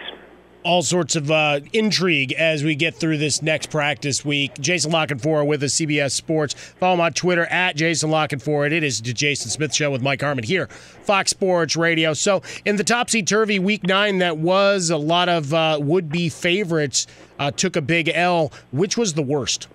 All 0.65 0.83
sorts 0.83 1.17
of 1.17 1.31
uh, 1.31 1.61
intrigue 1.73 2.33
as 2.35 2.63
we 2.63 2.77
get 2.77 2.95
through 2.95 3.19
this 3.19 3.43
next 3.43 3.71
practice 3.71 4.25
week. 4.25 4.55
Jason 4.61 4.93
La 4.93 5.07
with 5.07 5.63
us, 5.63 5.75
CBS 5.75 6.13
Sports. 6.13 6.55
Follow 6.55 6.95
him 6.95 7.01
on 7.01 7.13
Twitter 7.13 7.47
at 7.47 7.75
Jason 7.75 8.11
La 8.11 8.29
Canfora. 8.29 8.71
It 8.71 8.85
is 8.85 9.03
the 9.03 9.13
Jason 9.13 9.51
Smith 9.51 9.75
Show 9.75 9.91
with 9.91 10.03
Mike 10.03 10.21
Harmon 10.21 10.45
here, 10.45 10.69
Fox 10.69 11.31
Sports 11.31 11.75
Radio. 11.75 12.15
So, 12.15 12.43
in 12.65 12.77
the 12.77 12.85
topsy 12.85 13.25
turvy 13.25 13.59
week 13.59 13.85
nine, 13.85 14.19
that 14.19 14.39
was 14.39 14.91
a 14.91 14.97
lot 14.97 15.29
of 15.29 15.53
uh, 15.53 15.79
would 15.81 16.09
be 16.09 16.29
favorites 16.29 17.09
uh, 17.41 17.51
took 17.51 17.75
a 17.75 17.83
big 17.83 18.09
L. 18.09 18.53
Which 18.71 18.97
was 18.97 19.15
the 19.15 19.23
worst? 19.23 19.67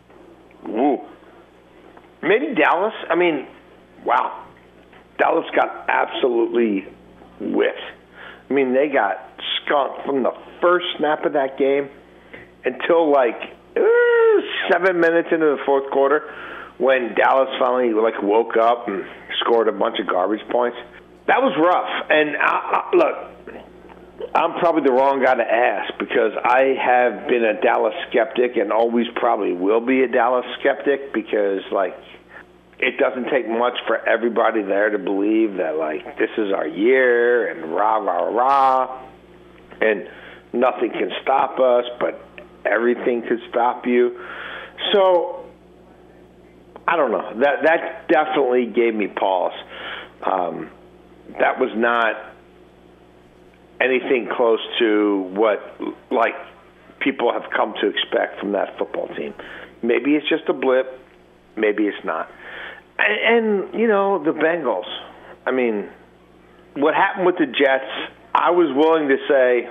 Ooh. 0.69 1.02
Maybe 2.21 2.56
Dallas. 2.56 2.93
I 3.10 3.15
mean, 3.15 3.45
wow. 4.06 4.45
Dallas 5.17 5.45
got 5.56 5.89
absolutely 5.89 6.88
whipped. 7.39 7.80
I 8.50 8.54
mean, 8.54 8.73
they 8.73 8.88
got 8.88 9.17
skunked 9.67 10.06
from 10.06 10.23
the 10.23 10.32
first 10.62 10.86
snap 10.97 11.25
of 11.25 11.34
that 11.34 11.60
game 11.60 11.89
until 12.65 13.12
like 13.12 13.38
uh, 13.75 13.82
seven 14.71 14.99
minutes 14.99 15.30
into 15.32 15.45
the 15.45 15.62
fourth 15.65 15.91
quarter 15.91 16.34
when 16.77 17.15
Dallas 17.15 17.49
finally 17.60 17.93
like 17.93 18.21
woke 18.21 18.58
up 18.58 18.88
and 18.88 19.03
scored 19.41 19.67
a 19.67 19.71
bunch 19.71 19.99
of 19.99 20.08
garbage 20.08 20.47
points. 20.49 20.77
That 21.27 21.41
was 21.41 21.53
rough. 21.60 22.10
And 22.10 22.38
I, 22.38 22.47
I, 22.47 22.95
look, 22.95 24.32
I'm 24.34 24.60
probably 24.60 24.84
the 24.84 24.93
wrong 24.93 25.23
guy 25.23 25.36
to 25.36 25.43
ask 25.43 25.93
because 25.99 26.34
I 26.43 26.75
have 26.80 27.27
been 27.27 27.43
a 27.43 27.62
Dallas 27.62 27.93
skeptic 28.10 28.58
and 28.58 28.71
always 28.71 29.08
probably 29.15 29.53
will 29.53 29.82
be 29.82 30.03
a 30.03 30.08
Dallas 30.08 30.45
skeptic 30.60 31.13
because 31.13 31.62
like 31.71 31.95
it 32.80 32.97
doesn't 32.97 33.30
take 33.32 33.47
much 33.47 33.73
for 33.88 33.97
everybody 34.08 34.62
there 34.62 34.91
to 34.91 34.99
believe 34.99 35.58
that 35.58 35.77
like 35.77 36.17
this 36.17 36.30
is 36.38 36.53
our 36.53 36.67
year 36.67 37.51
and 37.51 37.73
rah 37.73 37.97
rah 37.97 38.30
rah 38.30 39.08
and 39.81 40.07
nothing 40.53 40.91
can 40.91 41.11
stop 41.21 41.59
us 41.59 41.85
but 41.99 42.21
everything 42.65 43.23
could 43.27 43.41
stop 43.49 43.85
you. 43.85 44.19
So 44.93 45.37
i 46.87 46.95
don't 46.95 47.11
know. 47.11 47.39
That 47.41 47.63
that 47.63 48.07
definitely 48.07 48.65
gave 48.67 48.95
me 48.95 49.07
pause. 49.07 49.53
Um, 50.25 50.69
that 51.39 51.59
was 51.59 51.71
not 51.75 52.15
anything 53.81 54.29
close 54.35 54.61
to 54.79 55.29
what 55.33 55.59
like 56.09 56.35
people 56.99 57.31
have 57.31 57.51
come 57.55 57.73
to 57.81 57.87
expect 57.87 58.39
from 58.39 58.53
that 58.53 58.77
football 58.77 59.07
team. 59.09 59.33
Maybe 59.83 60.15
it's 60.15 60.27
just 60.27 60.43
a 60.47 60.53
blip. 60.53 60.87
Maybe 61.55 61.83
it's 61.83 62.03
not. 62.05 62.31
And, 62.97 63.71
and 63.71 63.79
you 63.79 63.87
know 63.87 64.23
the 64.23 64.31
Bengals. 64.31 64.87
I 65.45 65.51
mean, 65.51 65.89
what 66.75 66.95
happened 66.95 67.25
with 67.25 67.37
the 67.37 67.45
Jets? 67.45 68.13
I 68.38 68.52
was 68.52 68.69
willing 68.76 69.10
to 69.10 69.17
say, 69.28 69.67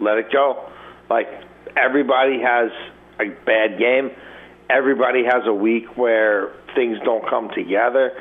let 0.00 0.16
it 0.16 0.32
go. 0.32 0.70
Like 1.10 1.28
everybody 1.76 2.40
has 2.40 2.70
a 3.20 3.28
bad 3.44 3.78
game. 3.78 4.10
Everybody 4.70 5.24
has 5.24 5.42
a 5.46 5.52
week 5.52 5.98
where 5.98 6.54
things 6.74 6.96
don't 7.04 7.28
come 7.28 7.50
together. 7.54 8.12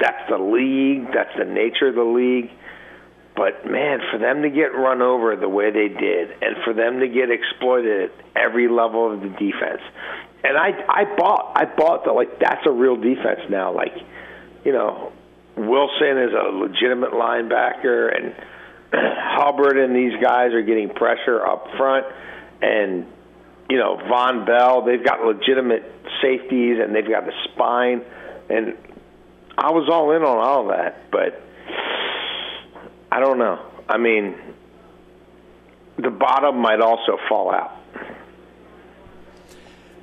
That's 0.00 0.28
the 0.28 0.38
league. 0.38 1.12
That's 1.14 1.30
the 1.38 1.44
nature 1.44 1.88
of 1.88 1.94
the 1.94 2.02
league. 2.02 2.50
But 3.36 3.70
man, 3.70 4.00
for 4.10 4.18
them 4.18 4.42
to 4.42 4.50
get 4.50 4.74
run 4.74 5.00
over 5.00 5.36
the 5.36 5.48
way 5.48 5.70
they 5.70 5.88
did, 5.88 6.30
and 6.42 6.56
for 6.64 6.74
them 6.74 6.98
to 6.98 7.06
get 7.06 7.30
exploited 7.30 8.10
at 8.10 8.12
every 8.34 8.68
level 8.68 9.14
of 9.14 9.20
the 9.20 9.28
defense, 9.28 9.80
and 10.42 10.58
I 10.58 10.72
I 10.88 11.04
bought 11.16 11.52
I 11.54 11.64
bought 11.66 12.04
that 12.04 12.12
like 12.12 12.40
that's 12.40 12.66
a 12.66 12.72
real 12.72 12.96
defense 12.96 13.40
now. 13.48 13.72
Like, 13.72 13.94
you 14.64 14.72
know, 14.72 15.12
Wilson 15.56 16.18
is 16.18 16.32
a 16.34 16.50
legitimate 16.50 17.12
linebacker, 17.12 18.14
and 18.14 18.34
Hubbard 18.94 19.78
and 19.78 19.94
these 19.94 20.20
guys 20.20 20.52
are 20.52 20.62
getting 20.62 20.90
pressure 20.90 21.44
up 21.44 21.66
front, 21.76 22.06
and 22.60 23.06
you 23.68 23.78
know 23.78 23.96
Vonn 23.96 24.46
Bell. 24.46 24.82
They've 24.84 25.04
got 25.04 25.24
legitimate 25.24 25.84
safeties, 26.22 26.78
and 26.82 26.94
they've 26.94 27.08
got 27.08 27.24
the 27.26 27.32
spine, 27.44 28.02
and 28.48 28.76
I 29.56 29.70
was 29.70 29.88
all 29.90 30.12
in 30.12 30.22
on 30.22 30.38
all 30.38 30.68
that, 30.68 31.10
but 31.10 31.40
I 33.12 33.20
don't 33.20 33.38
know. 33.38 33.58
I 33.88 33.98
mean, 33.98 34.36
the 35.98 36.10
bottom 36.10 36.58
might 36.58 36.80
also 36.80 37.18
fall 37.28 37.52
out. 37.52 37.79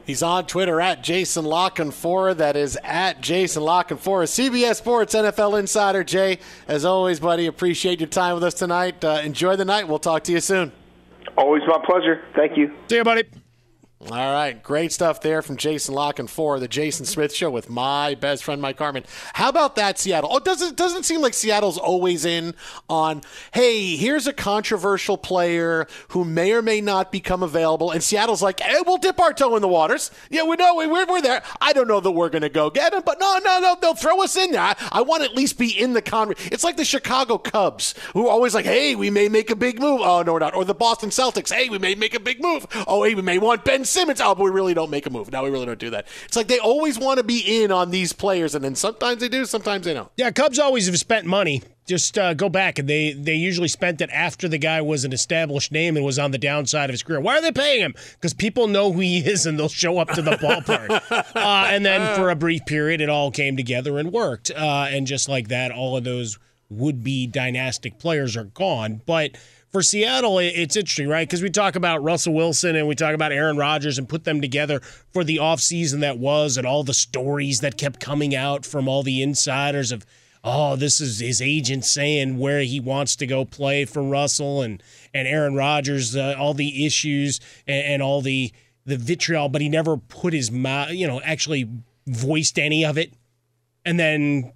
He's 0.07 0.23
on 0.23 0.45
Twitter 0.45 0.79
at 0.79 1.03
Jason 1.03 1.43
La 1.43 1.69
Canfora. 1.69 2.35
That 2.37 2.55
is 2.55 2.79
at 2.81 3.19
Jason 3.19 3.61
La 3.61 3.83
Canfora, 3.83 4.23
CBS 4.23 4.77
Sports 4.77 5.13
NFL 5.13 5.59
Insider. 5.59 6.05
Jay, 6.05 6.39
as 6.65 6.85
always, 6.85 7.19
buddy, 7.19 7.45
appreciate 7.45 7.99
your 7.99 8.07
time 8.07 8.35
with 8.35 8.43
us 8.45 8.53
tonight. 8.53 9.03
Uh, 9.03 9.19
enjoy 9.21 9.57
the 9.57 9.65
night. 9.65 9.85
We'll 9.89 9.99
talk 9.99 10.23
to 10.23 10.31
you 10.31 10.39
soon. 10.39 10.71
Always 11.37 11.63
my 11.67 11.83
pleasure. 11.85 12.23
Thank 12.37 12.57
you. 12.57 12.73
See 12.87 12.95
you, 12.95 13.03
buddy. 13.03 13.25
All 13.99 14.09
right, 14.11 14.61
great 14.61 14.91
stuff 14.91 15.21
there 15.21 15.41
from 15.41 15.57
Jason 15.57 15.95
La 15.95 16.11
Canfora, 16.11 16.59
the 16.59 16.67
Jason 16.67 17.03
Smith 17.03 17.33
Show 17.33 17.49
with 17.49 17.67
my 17.67 18.13
best 18.13 18.43
friend 18.43 18.61
Mike 18.61 18.77
Harmon. 18.77 19.03
How 19.33 19.49
about 19.49 19.75
that, 19.77 19.97
Seattle? 19.97 20.29
Oh, 20.31 20.37
doesn't 20.37 20.77
doesn't 20.77 21.01
seem 21.01 21.19
like 21.19 21.33
Seattle's 21.33 21.79
always 21.79 22.23
in 22.23 22.53
on. 22.87 23.23
Hey, 23.55 23.95
here's 23.95 24.27
a 24.27 24.33
controversial 24.33 25.17
player 25.17 25.87
who 26.09 26.23
may 26.23 26.51
or 26.51 26.61
may 26.61 26.79
not 26.79 27.11
become 27.11 27.41
available, 27.41 27.89
and 27.89 28.03
Seattle's 28.03 28.43
like, 28.43 28.59
hey, 28.59 28.81
we'll 28.85 28.97
dip 28.97 29.19
our 29.19 29.33
toe 29.33 29.55
in 29.55 29.63
the 29.63 29.67
waters. 29.67 30.11
Yeah, 30.29 30.43
we 30.43 30.57
know 30.57 30.75
we're, 30.75 31.07
we're 31.07 31.21
there. 31.23 31.41
I 31.59 31.73
don't 31.73 31.87
know 31.87 31.99
that 31.99 32.11
we're 32.11 32.29
going 32.29 32.43
to 32.43 32.49
go 32.49 32.69
get 32.69 32.93
him, 32.93 33.01
but 33.03 33.19
no, 33.19 33.39
no, 33.43 33.59
no, 33.59 33.77
they'll 33.81 33.95
throw 33.95 34.21
us 34.21 34.35
in 34.37 34.51
there. 34.51 34.61
I, 34.61 34.75
I 34.91 35.01
want 35.01 35.23
to 35.23 35.29
at 35.29 35.35
least 35.35 35.57
be 35.57 35.71
in 35.71 35.93
the 35.93 36.03
con. 36.03 36.35
It's 36.37 36.63
like 36.63 36.77
the 36.77 36.85
Chicago 36.85 37.39
Cubs 37.39 37.95
who 38.13 38.27
are 38.27 38.31
always 38.31 38.53
like, 38.53 38.65
hey, 38.65 38.93
we 38.93 39.09
may 39.09 39.27
make 39.27 39.49
a 39.49 39.55
big 39.55 39.79
move. 39.79 40.01
Oh 40.03 40.21
no, 40.21 40.33
we're 40.33 40.39
not. 40.39 40.53
Or 40.53 40.65
the 40.65 40.75
Boston 40.75 41.09
Celtics. 41.09 41.51
Hey, 41.51 41.67
we 41.67 41.79
may 41.79 41.95
make 41.95 42.13
a 42.13 42.19
big 42.19 42.43
move. 42.43 42.67
Oh, 42.85 43.03
hey, 43.03 43.15
we 43.15 43.23
may 43.23 43.39
want 43.39 43.65
Ben 43.65 43.85
Simmons. 43.87 44.21
Oh, 44.21 44.35
but 44.35 44.43
we 44.43 44.51
really 44.51 44.73
don't 44.73 44.89
make 44.89 45.05
a 45.05 45.09
move. 45.09 45.31
Now 45.31 45.43
we 45.43 45.49
really 45.49 45.65
don't 45.65 45.79
do 45.79 45.89
that. 45.91 46.07
It's 46.25 46.35
like 46.35 46.47
they 46.47 46.59
always 46.59 46.99
want 46.99 47.17
to 47.17 47.23
be 47.23 47.63
in 47.63 47.71
on 47.71 47.91
these 47.91 48.13
players, 48.13 48.55
and 48.55 48.63
then 48.63 48.75
sometimes 48.75 49.21
they 49.21 49.29
do, 49.29 49.45
sometimes 49.45 49.85
they 49.85 49.93
don't. 49.93 50.09
Yeah, 50.17 50.31
Cubs 50.31 50.59
always 50.59 50.85
have 50.87 50.97
spent 50.97 51.25
money. 51.25 51.63
Just 51.85 52.17
uh, 52.17 52.33
go 52.33 52.49
back, 52.49 52.79
and 52.79 52.89
they 52.89 53.13
they 53.13 53.35
usually 53.35 53.69
spent 53.69 54.01
it 54.01 54.09
after 54.11 54.49
the 54.49 54.57
guy 54.57 54.81
was 54.81 55.05
an 55.05 55.13
established 55.13 55.71
name 55.71 55.95
and 55.95 56.05
was 56.05 56.19
on 56.19 56.31
the 56.31 56.37
downside 56.37 56.89
of 56.89 56.93
his 56.93 57.01
career. 57.01 57.21
Why 57.21 57.37
are 57.37 57.41
they 57.41 57.53
paying 57.53 57.79
him? 57.79 57.95
Because 58.11 58.33
people 58.33 58.67
know 58.67 58.91
who 58.91 58.99
he 58.99 59.19
is, 59.19 59.45
and 59.45 59.57
they'll 59.57 59.69
show 59.69 59.97
up 59.97 60.09
to 60.09 60.21
the 60.21 60.31
ballpark. 60.31 60.89
uh, 61.35 61.67
and 61.69 61.85
then 61.85 62.13
for 62.17 62.29
a 62.29 62.35
brief 62.35 62.65
period, 62.65 62.99
it 62.99 63.09
all 63.09 63.31
came 63.31 63.55
together 63.55 63.99
and 63.99 64.11
worked. 64.11 64.51
Uh, 64.51 64.87
and 64.89 65.07
just 65.07 65.29
like 65.29 65.47
that, 65.47 65.71
all 65.71 65.95
of 65.95 66.03
those 66.03 66.37
would 66.69 67.03
be 67.03 67.27
dynastic 67.27 67.99
players 67.99 68.35
are 68.35 68.43
gone. 68.43 69.01
But 69.05 69.37
for 69.69 69.81
Seattle, 69.81 70.39
it's 70.39 70.75
interesting, 70.75 71.07
right? 71.09 71.27
Because 71.27 71.41
we 71.41 71.49
talk 71.49 71.75
about 71.75 72.01
Russell 72.01 72.33
Wilson 72.33 72.75
and 72.75 72.87
we 72.87 72.95
talk 72.95 73.13
about 73.13 73.31
Aaron 73.31 73.57
Rodgers 73.57 73.97
and 73.97 74.07
put 74.07 74.23
them 74.23 74.41
together 74.41 74.79
for 74.79 75.23
the 75.23 75.37
offseason 75.37 75.99
that 76.01 76.17
was 76.17 76.57
and 76.57 76.65
all 76.65 76.83
the 76.83 76.93
stories 76.93 77.59
that 77.59 77.77
kept 77.77 77.99
coming 77.99 78.33
out 78.33 78.65
from 78.65 78.87
all 78.87 79.03
the 79.03 79.21
insiders 79.21 79.91
of, 79.91 80.05
oh, 80.43 80.75
this 80.75 81.01
is 81.01 81.19
his 81.19 81.41
agent 81.41 81.83
saying 81.83 82.37
where 82.37 82.61
he 82.61 82.79
wants 82.79 83.15
to 83.17 83.27
go 83.27 83.43
play 83.43 83.83
for 83.83 84.01
Russell 84.01 84.61
and, 84.61 84.81
and 85.13 85.27
Aaron 85.27 85.55
Rodgers, 85.55 86.15
uh, 86.15 86.35
all 86.39 86.53
the 86.53 86.85
issues 86.85 87.39
and, 87.67 87.85
and 87.85 88.01
all 88.01 88.21
the 88.21 88.51
the 88.87 88.97
vitriol, 88.97 89.49
but 89.49 89.61
he 89.61 89.67
never 89.67 89.97
put 89.97 90.33
his 90.33 90.49
mouth, 90.49 90.91
you 90.91 91.05
know, 91.05 91.19
actually 91.21 91.69
voiced 92.07 92.57
any 92.57 92.85
of 92.85 92.97
it. 92.97 93.13
And 93.83 93.99
then 93.99 94.53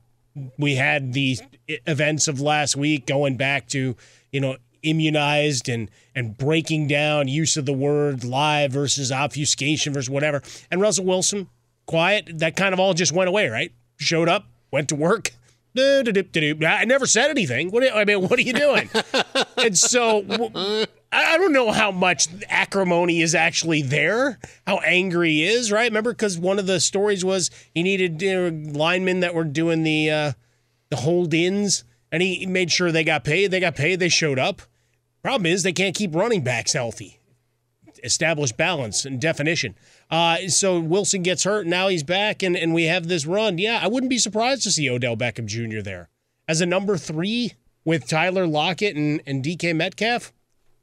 we 0.58 0.76
had 0.76 1.12
the 1.12 1.38
events 1.68 2.30
of 2.30 2.40
last 2.40 2.78
week 2.78 3.06
going 3.06 3.36
back 3.36 3.68
to, 3.70 3.96
you 4.32 4.40
know, 4.40 4.56
immunized 4.84 5.70
and 5.70 5.90
and 6.16 6.38
breaking 6.38 6.88
down 6.88 7.28
use 7.28 7.58
of 7.58 7.66
the 7.66 7.74
word 7.74 8.24
lie 8.24 8.68
versus 8.68 9.12
obfuscation 9.12 9.94
versus 9.94 10.10
whatever. 10.10 10.42
And 10.70 10.82
Russell 10.82 11.06
Wilson, 11.06 11.50
quiet, 11.86 12.40
that 12.40 12.56
kind 12.56 12.74
of 12.74 12.80
all 12.80 12.94
just 12.94 13.12
went 13.12 13.30
away, 13.30 13.48
right? 13.48 13.72
Showed 13.98 14.30
up, 14.30 14.46
went 14.72 14.90
to 14.90 14.96
work. 14.96 15.32
I 15.78 16.86
never 16.86 17.06
said 17.06 17.30
anything. 17.30 17.72
What 17.72 17.96
I 17.96 18.04
mean, 18.04 18.22
what 18.22 18.38
are 18.38 18.42
you 18.42 18.54
doing? 18.54 18.90
and 19.58 19.78
so 19.78 20.26
I 21.14 21.38
don't 21.38 21.54
know 21.54 21.72
how 21.72 21.92
much 21.92 22.28
acrimony 22.50 23.22
is 23.22 23.36
actually 23.36 23.82
there, 23.82 24.40
how 24.68 24.78
angry 24.80 25.30
he 25.30 25.44
is, 25.46 25.72
right? 25.72 25.90
Remember, 25.90 26.12
because 26.12 26.38
one 26.38 26.60
of 26.60 26.68
the 26.68 26.80
stories 26.80 27.24
was 27.24 27.50
he 27.74 27.84
needed 27.84 28.22
you 28.22 28.52
know, 28.52 28.72
linemen 28.72 29.22
that 29.22 29.34
were 29.34 29.44
doing 29.44 29.84
the 29.84 30.10
uh, 30.10 30.32
the 30.90 30.98
hold-ins, 30.98 31.84
and 32.12 32.22
he 32.22 32.46
made 32.46 32.72
sure 32.72 32.92
they 32.92 33.04
got 33.04 33.24
paid. 33.24 33.52
They 33.52 33.60
got 33.60 33.76
paid. 33.76 34.00
They 34.00 34.10
showed 34.10 34.40
up. 34.40 34.62
Problem 35.24 35.46
is, 35.46 35.64
they 35.64 35.74
can't 35.74 35.96
keep 35.96 36.16
running 36.16 36.44
backs 36.44 36.74
healthy. 36.74 37.20
Establish 38.04 38.52
balance 38.52 39.06
and 39.06 39.22
definition. 39.22 39.76
Uh, 40.10 40.48
so 40.48 40.80
Wilson 40.80 41.22
gets 41.22 41.44
hurt. 41.44 41.68
Now 41.68 41.88
he's 41.88 42.04
back, 42.04 42.42
and, 42.42 42.58
and 42.58 42.74
we 42.74 42.86
have 42.86 43.08
this 43.08 43.28
run. 43.28 43.60
Yeah, 43.60 43.80
I 43.82 43.88
wouldn't 43.88 44.10
be 44.10 44.18
surprised 44.18 44.64
to 44.64 44.72
see 44.72 44.90
Odell 44.90 45.16
Beckham 45.16 45.46
Jr. 45.46 45.82
there 45.82 46.10
as 46.48 46.62
a 46.62 46.66
number 46.66 46.98
three 46.98 47.54
with 47.86 48.08
Tyler 48.08 48.48
Lockett 48.48 48.96
and, 48.96 49.22
and 49.28 49.44
DK 49.44 49.76
Metcalf. 49.76 50.34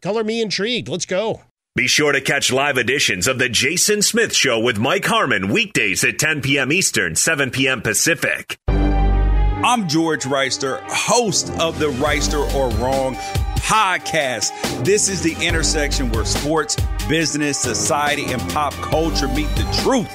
Color 0.00 0.22
me 0.22 0.40
intrigued. 0.40 0.88
Let's 0.88 1.06
go. 1.06 1.42
Be 1.74 1.86
sure 1.86 2.12
to 2.12 2.20
catch 2.20 2.52
live 2.52 2.76
editions 2.76 3.28
of 3.28 3.38
The 3.38 3.48
Jason 3.48 4.02
Smith 4.02 4.34
Show 4.34 4.60
with 4.60 4.78
Mike 4.78 5.04
Harmon 5.04 5.48
weekdays 5.48 6.02
at 6.04 6.18
10 6.18 6.42
p.m. 6.42 6.72
Eastern, 6.72 7.14
7 7.14 7.50
p.m. 7.50 7.82
Pacific. 7.82 8.58
I'm 8.68 9.88
George 9.88 10.22
Reister, 10.22 10.80
host 10.88 11.50
of 11.60 11.78
the 11.78 11.90
Reister 11.90 12.52
or 12.54 12.70
Wrong 12.82 13.16
podcast. 13.60 14.52
This 14.84 15.08
is 15.08 15.22
the 15.22 15.34
intersection 15.44 16.10
where 16.10 16.24
sports, 16.24 16.76
business, 17.08 17.58
society, 17.58 18.24
and 18.32 18.40
pop 18.50 18.72
culture 18.74 19.28
meet 19.28 19.48
the 19.56 19.80
truth. 19.82 20.08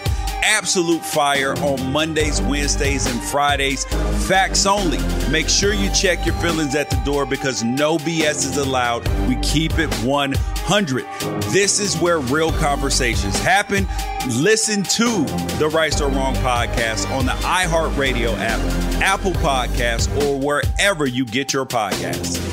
Absolute 0.46 1.04
fire 1.04 1.54
on 1.60 1.92
Mondays, 1.94 2.42
Wednesdays, 2.42 3.06
and 3.06 3.22
Fridays. 3.24 3.86
Facts 4.28 4.66
only. 4.66 4.98
Make 5.32 5.48
sure 5.48 5.74
you 5.74 5.90
check 5.94 6.26
your 6.26 6.36
feelings 6.36 6.76
at 6.76 6.90
the 6.90 6.98
door 7.06 7.26
because 7.26 7.64
no 7.64 7.98
BS 7.98 8.46
is 8.46 8.58
allowed. 8.58 9.08
We 9.28 9.38
keep 9.38 9.80
it 9.80 9.92
100. 10.04 11.06
This 11.54 11.80
is 11.80 11.96
where 11.98 12.20
real 12.20 12.52
conversations 12.54 13.40
happen. 13.40 13.88
Listen 14.28 14.84
to 14.84 15.24
the 15.60 15.70
Right 15.74 16.00
or 16.02 16.10
Wrong 16.10 16.36
podcast 16.36 17.10
on 17.12 17.26
the 17.26 17.32
iHeartRadio 17.32 18.38
app, 18.38 18.60
Apple 19.02 19.32
Podcasts, 19.34 20.14
or 20.26 20.38
wherever 20.38 21.06
you 21.06 21.24
get 21.26 21.54
your 21.54 21.66
podcasts. 21.66 22.53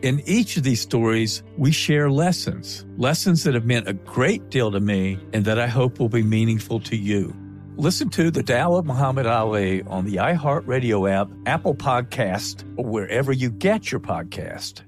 In 0.00 0.20
each 0.26 0.56
of 0.56 0.62
these 0.62 0.80
stories, 0.80 1.42
we 1.56 1.72
share 1.72 2.08
lessons, 2.08 2.86
lessons 2.96 3.42
that 3.42 3.54
have 3.54 3.64
meant 3.64 3.88
a 3.88 3.94
great 3.94 4.48
deal 4.48 4.70
to 4.70 4.78
me 4.78 5.18
and 5.32 5.44
that 5.44 5.58
I 5.58 5.66
hope 5.66 5.98
will 5.98 6.08
be 6.08 6.22
meaningful 6.22 6.78
to 6.80 6.96
you. 6.96 7.34
Listen 7.76 8.08
to 8.10 8.30
The 8.30 8.44
Tao 8.44 8.74
of 8.74 8.86
Muhammad 8.86 9.26
Ali 9.26 9.82
on 9.82 10.04
the 10.04 10.16
iHeartRadio 10.16 11.10
app, 11.10 11.28
Apple 11.46 11.74
Podcast, 11.74 12.62
or 12.76 12.84
wherever 12.84 13.32
you 13.32 13.50
get 13.50 13.90
your 13.90 14.00
podcast. 14.00 14.82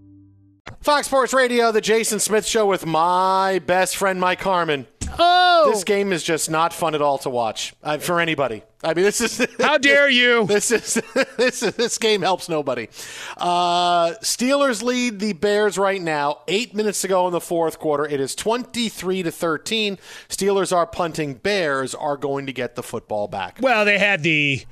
Fox 0.81 1.09
Sports 1.09 1.33
Radio, 1.35 1.73
the 1.73 1.81
Jason 1.81 2.21
Smith 2.21 2.47
Show 2.47 2.67
with 2.67 2.87
my 2.87 3.61
best 3.67 3.97
friend 3.97 4.21
Mike 4.21 4.41
Harmon. 4.41 4.87
Oh, 5.19 5.71
this 5.73 5.83
game 5.83 6.13
is 6.13 6.23
just 6.23 6.51
not 6.51 6.73
fun 6.73 6.95
at 6.95 7.03
all 7.03 7.19
to 7.19 7.31
watch 7.31 7.75
uh, 7.83 7.99
for 7.99 8.21
anybody. 8.21 8.63
I 8.83 8.95
mean, 8.95 9.05
this 9.05 9.21
is 9.21 9.47
how 9.61 9.77
dare 9.79 10.09
you? 10.09 10.47
This 10.49 10.71
is 10.71 10.95
this 11.37 11.63
is, 11.63 11.75
this 11.75 11.99
game 11.99 12.23
helps 12.23 12.49
nobody. 12.49 12.89
Uh, 13.37 14.13
Steelers 14.23 14.83
lead 14.83 15.21
the 15.21 15.35
Bears 15.35 15.77
right 15.77 16.01
now. 16.01 16.41
Eight 16.49 16.75
minutes 16.75 17.01
to 17.03 17.09
go 17.09 17.27
in 17.27 17.33
the 17.33 17.41
fourth 17.41 17.79
quarter. 17.79 18.07
It 18.07 18.21
is 18.21 18.35
twenty 18.35 18.89
three 18.89 19.23
to 19.23 19.31
thirteen. 19.31 19.99
Steelers 20.29 20.75
are 20.75 20.87
punting. 20.87 21.35
Bears 21.35 21.95
are 21.95 22.17
going 22.17 22.47
to 22.47 22.53
get 22.53 22.75
the 22.75 22.83
football 22.83 23.29
back. 23.29 23.59
Well, 23.61 23.85
they 23.85 23.99
had 23.99 24.23
the 24.23 24.65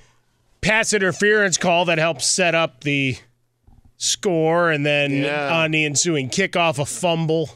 pass 0.61 0.93
interference 0.95 1.59
call 1.59 1.85
that 1.85 1.99
helped 1.99 2.23
set 2.23 2.55
up 2.55 2.83
the 2.85 3.17
score, 3.99 4.71
and 4.71 4.87
then 4.87 5.13
Yeah. 5.13 5.55
on 5.55 5.71
the 5.73 5.85
ensuing 5.85 6.31
kickoff, 6.31 6.79
a 6.79 6.87
fumble. 6.87 7.51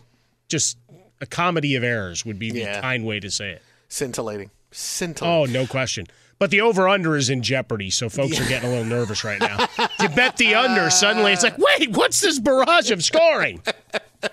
Just 0.49 0.77
a 1.21 1.27
comedy 1.27 1.77
of 1.77 1.83
errors 1.85 2.27
would 2.27 2.39
be 2.39 2.51
the 2.51 2.61
Yeah. 2.61 2.81
kind 2.81 3.05
way 3.07 3.21
to 3.21 3.31
say 3.31 3.51
it. 3.53 3.63
Scintillating. 3.89 4.51
Scintillating. 4.71 5.57
Oh, 5.57 5.61
no 5.61 5.67
question. 5.67 6.07
But 6.43 6.51
the 6.51 6.63
over 6.63 6.89
under 6.89 7.15
is 7.15 7.31
in 7.31 7.41
jeopardy, 7.41 7.89
so 7.89 8.09
folks 8.09 8.41
are 8.41 8.49
getting 8.49 8.69
a 8.69 8.73
little 8.73 8.85
nervous 8.85 9.23
right 9.23 9.39
now. 9.39 9.65
you 10.01 10.09
bet 10.09 10.39
the 10.39 10.57
under, 10.57 10.91
suddenly 10.91 11.33
it's 11.33 11.45
like, 11.45 11.57
wait, 11.57 11.91
what's 11.91 12.19
this 12.19 12.41
barrage 12.41 12.91
of 12.91 13.05
scoring? 13.05 13.63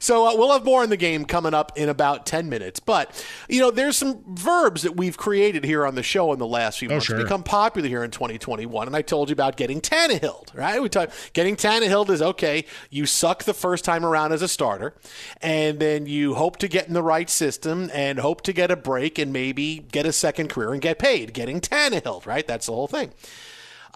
So 0.00 0.28
uh, 0.28 0.36
we'll 0.36 0.52
have 0.52 0.64
more 0.64 0.84
in 0.84 0.90
the 0.90 0.96
game 0.96 1.24
coming 1.24 1.54
up 1.54 1.72
in 1.76 1.88
about 1.88 2.24
10 2.24 2.48
minutes. 2.48 2.78
But, 2.78 3.24
you 3.48 3.60
know, 3.60 3.72
there's 3.72 3.96
some 3.96 4.22
verbs 4.28 4.82
that 4.82 4.96
we've 4.96 5.16
created 5.16 5.64
here 5.64 5.84
on 5.84 5.96
the 5.96 6.04
show 6.04 6.32
in 6.32 6.38
the 6.38 6.46
last 6.46 6.78
few 6.78 6.88
Oh, 6.88 6.92
months 6.92 7.06
sure. 7.06 7.18
become 7.20 7.42
popular 7.42 7.88
here 7.88 8.04
in 8.04 8.12
2021. 8.12 8.86
And 8.86 8.94
I 8.94 9.02
told 9.02 9.28
you 9.28 9.32
about 9.32 9.56
getting 9.56 9.80
Tannehill, 9.80 10.54
right? 10.54 10.80
We 10.80 10.88
talked 10.88 11.32
getting 11.32 11.56
Tannehill 11.56 12.08
is 12.10 12.22
okay. 12.22 12.64
You 12.90 13.06
suck 13.06 13.42
the 13.42 13.52
first 13.54 13.84
time 13.84 14.04
around 14.04 14.32
as 14.32 14.40
a 14.40 14.48
starter, 14.48 14.94
and 15.42 15.80
then 15.80 16.06
you 16.06 16.34
hope 16.34 16.56
to 16.58 16.68
get 16.68 16.86
in 16.86 16.94
the 16.94 17.02
right 17.02 17.28
system 17.28 17.90
and 17.92 18.20
hope 18.20 18.42
to 18.42 18.52
get 18.52 18.70
a 18.70 18.76
break 18.76 19.18
and 19.18 19.32
maybe 19.32 19.84
get 19.90 20.06
a 20.06 20.12
second 20.12 20.48
career 20.48 20.72
and 20.72 20.80
get 20.80 21.00
paid. 21.00 21.34
Getting 21.34 21.60
Tannehill, 21.60 22.24
right? 22.24 22.46
That's 22.46 22.66
the 22.66 22.72
whole 22.72 22.86
thing. 22.86 23.10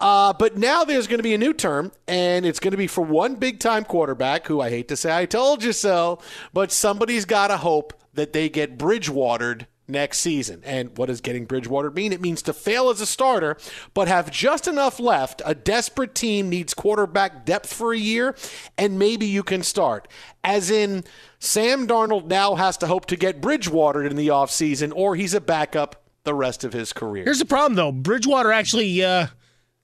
Uh, 0.03 0.33
but 0.33 0.57
now 0.57 0.83
there's 0.83 1.07
going 1.07 1.19
to 1.19 1.23
be 1.23 1.33
a 1.33 1.37
new 1.37 1.53
term, 1.53 1.89
and 2.09 2.45
it's 2.45 2.59
going 2.59 2.71
to 2.71 2.77
be 2.77 2.87
for 2.87 2.99
one 3.05 3.35
big 3.35 3.57
time 3.57 3.85
quarterback 3.85 4.45
who 4.47 4.59
I 4.59 4.69
hate 4.69 4.89
to 4.89 4.97
say 4.97 5.17
I 5.17 5.25
told 5.25 5.63
you 5.63 5.71
so, 5.71 6.19
but 6.51 6.73
somebody's 6.73 7.23
got 7.23 7.47
to 7.47 7.55
hope 7.57 7.93
that 8.13 8.33
they 8.33 8.49
get 8.49 8.77
Bridgewatered 8.77 9.65
next 9.87 10.19
season. 10.19 10.61
And 10.65 10.97
what 10.97 11.05
does 11.05 11.21
getting 11.21 11.45
Bridgewatered 11.45 11.95
mean? 11.95 12.11
It 12.11 12.19
means 12.19 12.41
to 12.41 12.53
fail 12.53 12.89
as 12.89 12.99
a 12.99 13.05
starter, 13.05 13.55
but 13.93 14.09
have 14.09 14.29
just 14.29 14.67
enough 14.67 14.99
left. 14.99 15.41
A 15.45 15.55
desperate 15.55 16.13
team 16.15 16.49
needs 16.49 16.73
quarterback 16.73 17.45
depth 17.45 17.73
for 17.73 17.93
a 17.93 17.97
year, 17.97 18.35
and 18.77 18.99
maybe 18.99 19.25
you 19.25 19.41
can 19.41 19.63
start. 19.63 20.09
As 20.43 20.69
in, 20.69 21.05
Sam 21.39 21.87
Darnold 21.87 22.25
now 22.25 22.55
has 22.55 22.75
to 22.79 22.87
hope 22.87 23.05
to 23.05 23.15
get 23.15 23.39
Bridgewatered 23.39 24.05
in 24.05 24.17
the 24.17 24.27
offseason, 24.27 24.91
or 24.93 25.15
he's 25.15 25.33
a 25.33 25.39
backup 25.39 26.03
the 26.25 26.33
rest 26.33 26.65
of 26.65 26.73
his 26.73 26.91
career. 26.91 27.23
Here's 27.23 27.39
the 27.39 27.45
problem, 27.45 27.75
though. 27.75 27.93
Bridgewater 27.93 28.51
actually 28.51 29.01
uh, 29.01 29.27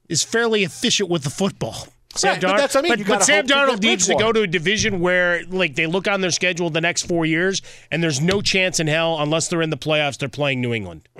is 0.10 0.24
fairly 0.24 0.64
efficient 0.64 1.10
with 1.10 1.24
the 1.24 1.30
football. 1.30 1.88
Sam 2.16 2.34
Right, 2.34 2.42
but 2.42 2.58
that's 2.58 2.76
I 2.76 2.82
mean. 2.82 2.92
But, 2.92 3.00
You 3.00 3.06
but 3.06 3.24
Sam 3.24 3.48
hope 3.48 3.70
Darnold 3.70 3.82
needs 3.84 4.08
to 4.08 4.16
go 4.16 4.32
to 4.34 4.42
a 4.42 4.48
division 4.48 5.00
where, 5.00 5.44
like, 5.46 5.76
they 5.76 5.86
look 5.86 6.08
on 6.08 6.22
their 6.22 6.32
schedule 6.32 6.72
the 6.72 6.82
next 6.82 7.04
four 7.04 7.24
years, 7.24 7.62
and 7.92 8.02
there's 8.02 8.20
no 8.20 8.42
chance 8.42 8.80
in 8.80 8.88
hell, 8.88 9.18
unless 9.20 9.48
they're 9.48 9.62
in 9.62 9.70
the 9.70 9.78
playoffs, 9.78 10.18
they're 10.18 10.28
playing 10.28 10.60
New 10.60 10.74
England. 10.74 11.08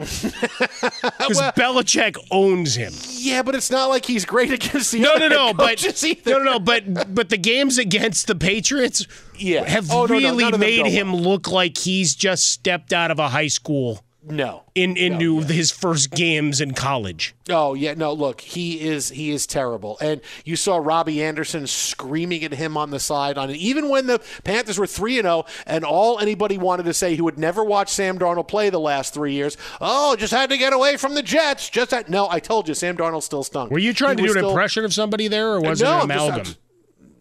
Because 1.20 1.42
Belichick 1.54 2.18
owns 2.32 2.76
him. 2.76 2.94
Yeah, 3.10 3.44
but 3.44 3.54
it's 3.56 3.70
not 3.70 3.88
like 3.88 4.06
he's 4.06 4.26
great 4.26 4.52
against 4.54 4.92
the 4.92 5.00
No, 5.00 5.14
other 5.14 5.30
no, 5.30 5.48
no, 5.48 5.54
but 5.54 5.84
either. 6.04 6.32
no, 6.32 6.38
no, 6.40 6.44
no, 6.54 6.60
but 6.60 7.14
but 7.14 7.30
the 7.30 7.38
games 7.38 7.78
against 7.78 8.28
the 8.28 8.36
Patriots, 8.36 9.06
Yeah. 9.38 9.68
have 9.70 9.92
Oh, 9.92 10.06
no, 10.06 10.18
no, 10.18 10.30
really 10.30 10.50
none 10.50 10.60
made 10.60 10.84
go 10.84 10.90
him 10.90 11.16
look 11.16 11.50
like 11.52 11.78
he's 11.78 12.16
just 12.16 12.50
stepped 12.52 12.94
out 12.94 13.12
of 13.12 13.20
a 13.20 13.30
high 13.30 13.48
school 13.48 14.04
No. 14.30 14.64
in 14.76 14.96
into 14.96 15.40
his 15.42 15.72
first 15.72 16.12
games 16.12 16.62
in 16.62 16.74
college. 16.74 17.36
Oh 17.50 17.74
yeah, 17.74 17.94
no. 17.96 18.14
Look, 18.14 18.42
he 18.42 18.80
is 18.82 19.10
he 19.10 19.32
is 19.32 19.48
terrible, 19.48 19.98
and 20.00 20.22
you 20.46 20.56
saw 20.56 20.78
Robbie 20.78 21.24
Anderson 21.24 21.66
screaming 21.68 22.44
at 22.44 22.54
him 22.54 22.78
on 22.78 22.92
the 22.92 23.00
sideline. 23.00 23.50
Even 23.52 23.90
when 23.90 24.08
the 24.08 24.22
Panthers 24.44 24.78
were 24.78 24.88
three 24.88 25.18
and 25.18 25.26
zero, 25.26 25.46
and 25.66 25.84
all 25.84 26.20
anybody 26.20 26.58
wanted 26.58 26.84
to 26.84 26.94
say 26.94 27.16
who 27.16 27.26
had 27.28 27.38
never 27.40 27.64
watched 27.64 27.92
Sam 27.94 28.20
Darnold 28.20 28.48
play 28.48 28.70
the 28.70 28.80
last 28.80 29.14
three 29.14 29.34
years, 29.34 29.58
oh, 29.82 30.16
just 30.16 30.34
had 30.34 30.50
to 30.52 30.58
get 30.58 30.74
away 30.74 30.96
from 30.98 31.16
the 31.16 31.24
Jets. 31.24 31.70
Just 31.70 31.92
that. 31.92 32.10
no, 32.10 32.30
I 32.30 32.40
told 32.40 32.68
you, 32.68 32.74
Sam 32.76 32.96
Darnold 32.98 33.24
still 33.24 33.44
stunk. 33.44 33.72
Were 33.72 33.80
you 33.80 33.94
trying 33.94 34.18
He 34.18 34.24
to 34.24 34.28
do 34.28 34.34
an 34.34 34.38
still- 34.40 34.50
impression 34.52 34.86
of 34.86 34.94
somebody 34.94 35.28
there, 35.28 35.54
or 35.54 35.62
was 35.62 35.82
No, 35.82 35.88
it 35.88 35.90
an 35.90 36.02
I'm 36.02 36.08
just- 36.10 36.20
I'm 36.22 36.26
amalgam? 36.28 36.46
just- 36.46 36.58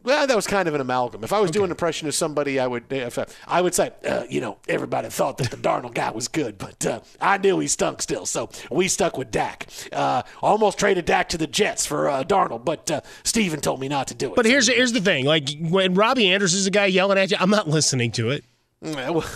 well, 0.08 0.26
that 0.26 0.34
was 0.36 0.46
kind 0.46 0.66
of 0.68 0.74
an 0.74 0.80
amalgam. 0.80 1.22
If 1.22 1.34
I 1.34 1.40
was 1.40 1.50
doing 1.50 1.66
an 1.66 1.70
impression 1.70 2.08
of 2.08 2.14
somebody, 2.14 2.58
I 2.58 2.66
would, 2.66 2.90
if 2.90 3.18
I, 3.46 3.60
would 3.60 3.74
say, 3.74 3.92
uh, 4.06 4.24
you 4.28 4.40
know, 4.40 4.56
everybody 4.66 5.10
thought 5.10 5.36
that 5.36 5.50
the 5.50 5.56
Darnold 5.58 5.92
guy 5.92 6.10
was 6.10 6.28
good, 6.28 6.56
but 6.56 6.86
uh, 6.86 7.00
I 7.20 7.36
knew 7.36 7.58
he 7.58 7.68
stunk 7.68 8.00
still, 8.00 8.24
so 8.24 8.48
we 8.70 8.88
stuck 8.88 9.18
with 9.18 9.30
Dak. 9.30 9.66
Uh, 9.92 10.22
almost 10.40 10.78
traded 10.78 11.04
Dak 11.04 11.28
to 11.30 11.38
the 11.38 11.46
Jets 11.46 11.84
for 11.84 12.08
uh, 12.08 12.24
Darnold, 12.24 12.64
but 12.64 12.90
uh, 12.90 13.02
Steven 13.22 13.60
told 13.60 13.80
me 13.80 13.88
not 13.88 14.08
to 14.08 14.14
do 14.14 14.30
it. 14.30 14.36
But 14.36 14.46
here's 14.46 14.68
here's 14.68 14.92
the 14.92 15.00
thing: 15.00 15.26
like 15.26 15.50
when 15.60 15.94
Robbie 15.94 16.30
Anderson's 16.30 16.66
a 16.66 16.70
guy 16.70 16.86
yelling 16.86 17.18
at 17.18 17.30
you, 17.30 17.36
I'm 17.38 17.50
not 17.50 17.68
listening 17.68 18.10
to 18.12 18.30
it. 18.30 18.44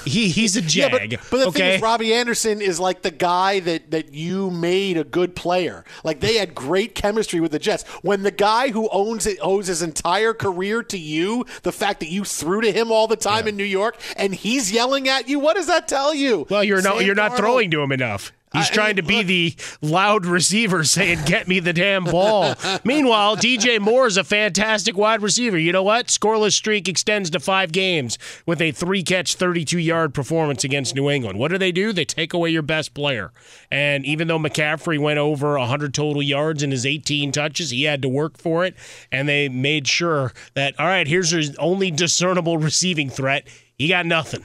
He 0.04 0.28
he's 0.28 0.56
a 0.56 0.60
Yeah, 0.68 0.88
but, 0.88 1.02
jag. 1.02 1.20
but 1.30 1.36
the 1.38 1.46
okay, 1.48 1.58
thing 1.58 1.74
is, 1.74 1.82
Robbie 1.82 2.14
Anderson 2.14 2.60
is 2.60 2.78
like 2.78 3.02
the 3.02 3.10
guy 3.10 3.58
that, 3.60 3.90
that 3.90 4.14
you 4.14 4.50
made 4.50 4.96
a 4.96 5.04
good 5.04 5.34
player. 5.34 5.84
Like 6.04 6.20
they 6.20 6.36
had 6.36 6.54
great 6.54 6.94
chemistry 6.94 7.40
with 7.40 7.50
the 7.50 7.58
Jets. 7.58 7.82
When 8.02 8.22
the 8.22 8.30
guy 8.30 8.68
who 8.68 8.88
owns 8.90 9.26
it 9.26 9.38
owes 9.42 9.66
his 9.66 9.82
entire 9.82 10.32
career 10.32 10.82
to 10.84 10.98
you, 10.98 11.44
the 11.62 11.72
fact 11.72 12.00
that 12.00 12.08
you 12.08 12.24
threw 12.24 12.60
to 12.60 12.70
him 12.70 12.92
all 12.92 13.08
the 13.08 13.16
time 13.16 13.48
in 13.48 13.56
New 13.56 13.64
York, 13.64 13.96
and 14.16 14.34
he's 14.34 14.70
yelling 14.70 15.08
at 15.08 15.28
you, 15.28 15.40
what 15.40 15.56
does 15.56 15.66
that 15.66 15.88
tell 15.88 16.14
you? 16.14 16.46
well, 16.48 16.62
you're 16.62 16.82
not 16.82 16.98
Sam 16.98 17.06
you're 17.06 17.14
not 17.14 17.36
throwing 17.36 17.70
to 17.72 17.82
him 17.82 17.90
enough. 17.90 18.32
He's 18.52 18.70
I- 18.70 18.74
trying 18.74 18.96
to 18.96 19.02
be 19.02 19.22
the 19.22 19.54
loud 19.80 20.26
receiver 20.26 20.84
saying, 20.84 21.20
Get 21.26 21.48
me 21.48 21.60
the 21.60 21.72
damn 21.72 22.04
ball. 22.04 22.54
Meanwhile, 22.84 23.36
DJ 23.36 23.80
Moore 23.80 24.06
is 24.06 24.16
a 24.16 24.24
fantastic 24.24 24.96
wide 24.96 25.22
receiver. 25.22 25.58
You 25.58 25.72
know 25.72 25.82
what? 25.82 26.06
Scoreless 26.08 26.52
streak 26.52 26.88
extends 26.88 27.30
to 27.30 27.40
five 27.40 27.72
games 27.72 28.18
with 28.46 28.60
a 28.60 28.72
three 28.72 29.02
catch, 29.02 29.34
32 29.36 29.78
yard 29.78 30.14
performance 30.14 30.64
against 30.64 30.94
New 30.94 31.08
England. 31.10 31.38
What 31.38 31.50
do 31.50 31.58
they 31.58 31.72
do? 31.72 31.92
They 31.92 32.04
take 32.04 32.32
away 32.34 32.50
your 32.50 32.62
best 32.62 32.94
player. 32.94 33.32
And 33.70 34.04
even 34.04 34.28
though 34.28 34.38
McCaffrey 34.38 34.98
went 34.98 35.18
over 35.18 35.58
100 35.58 35.94
total 35.94 36.22
yards 36.22 36.62
in 36.62 36.70
his 36.70 36.84
18 36.84 37.32
touches, 37.32 37.70
he 37.70 37.84
had 37.84 38.02
to 38.02 38.08
work 38.08 38.38
for 38.38 38.64
it. 38.64 38.74
And 39.10 39.28
they 39.28 39.48
made 39.48 39.88
sure 39.88 40.32
that, 40.54 40.78
all 40.78 40.86
right, 40.86 41.06
here's 41.06 41.30
his 41.30 41.56
only 41.56 41.90
discernible 41.90 42.58
receiving 42.58 43.08
threat. 43.10 43.46
He 43.74 43.88
got 43.88 44.06
nothing. 44.06 44.44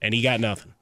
And 0.00 0.14
he 0.14 0.22
got 0.22 0.38
nothing. 0.40 0.74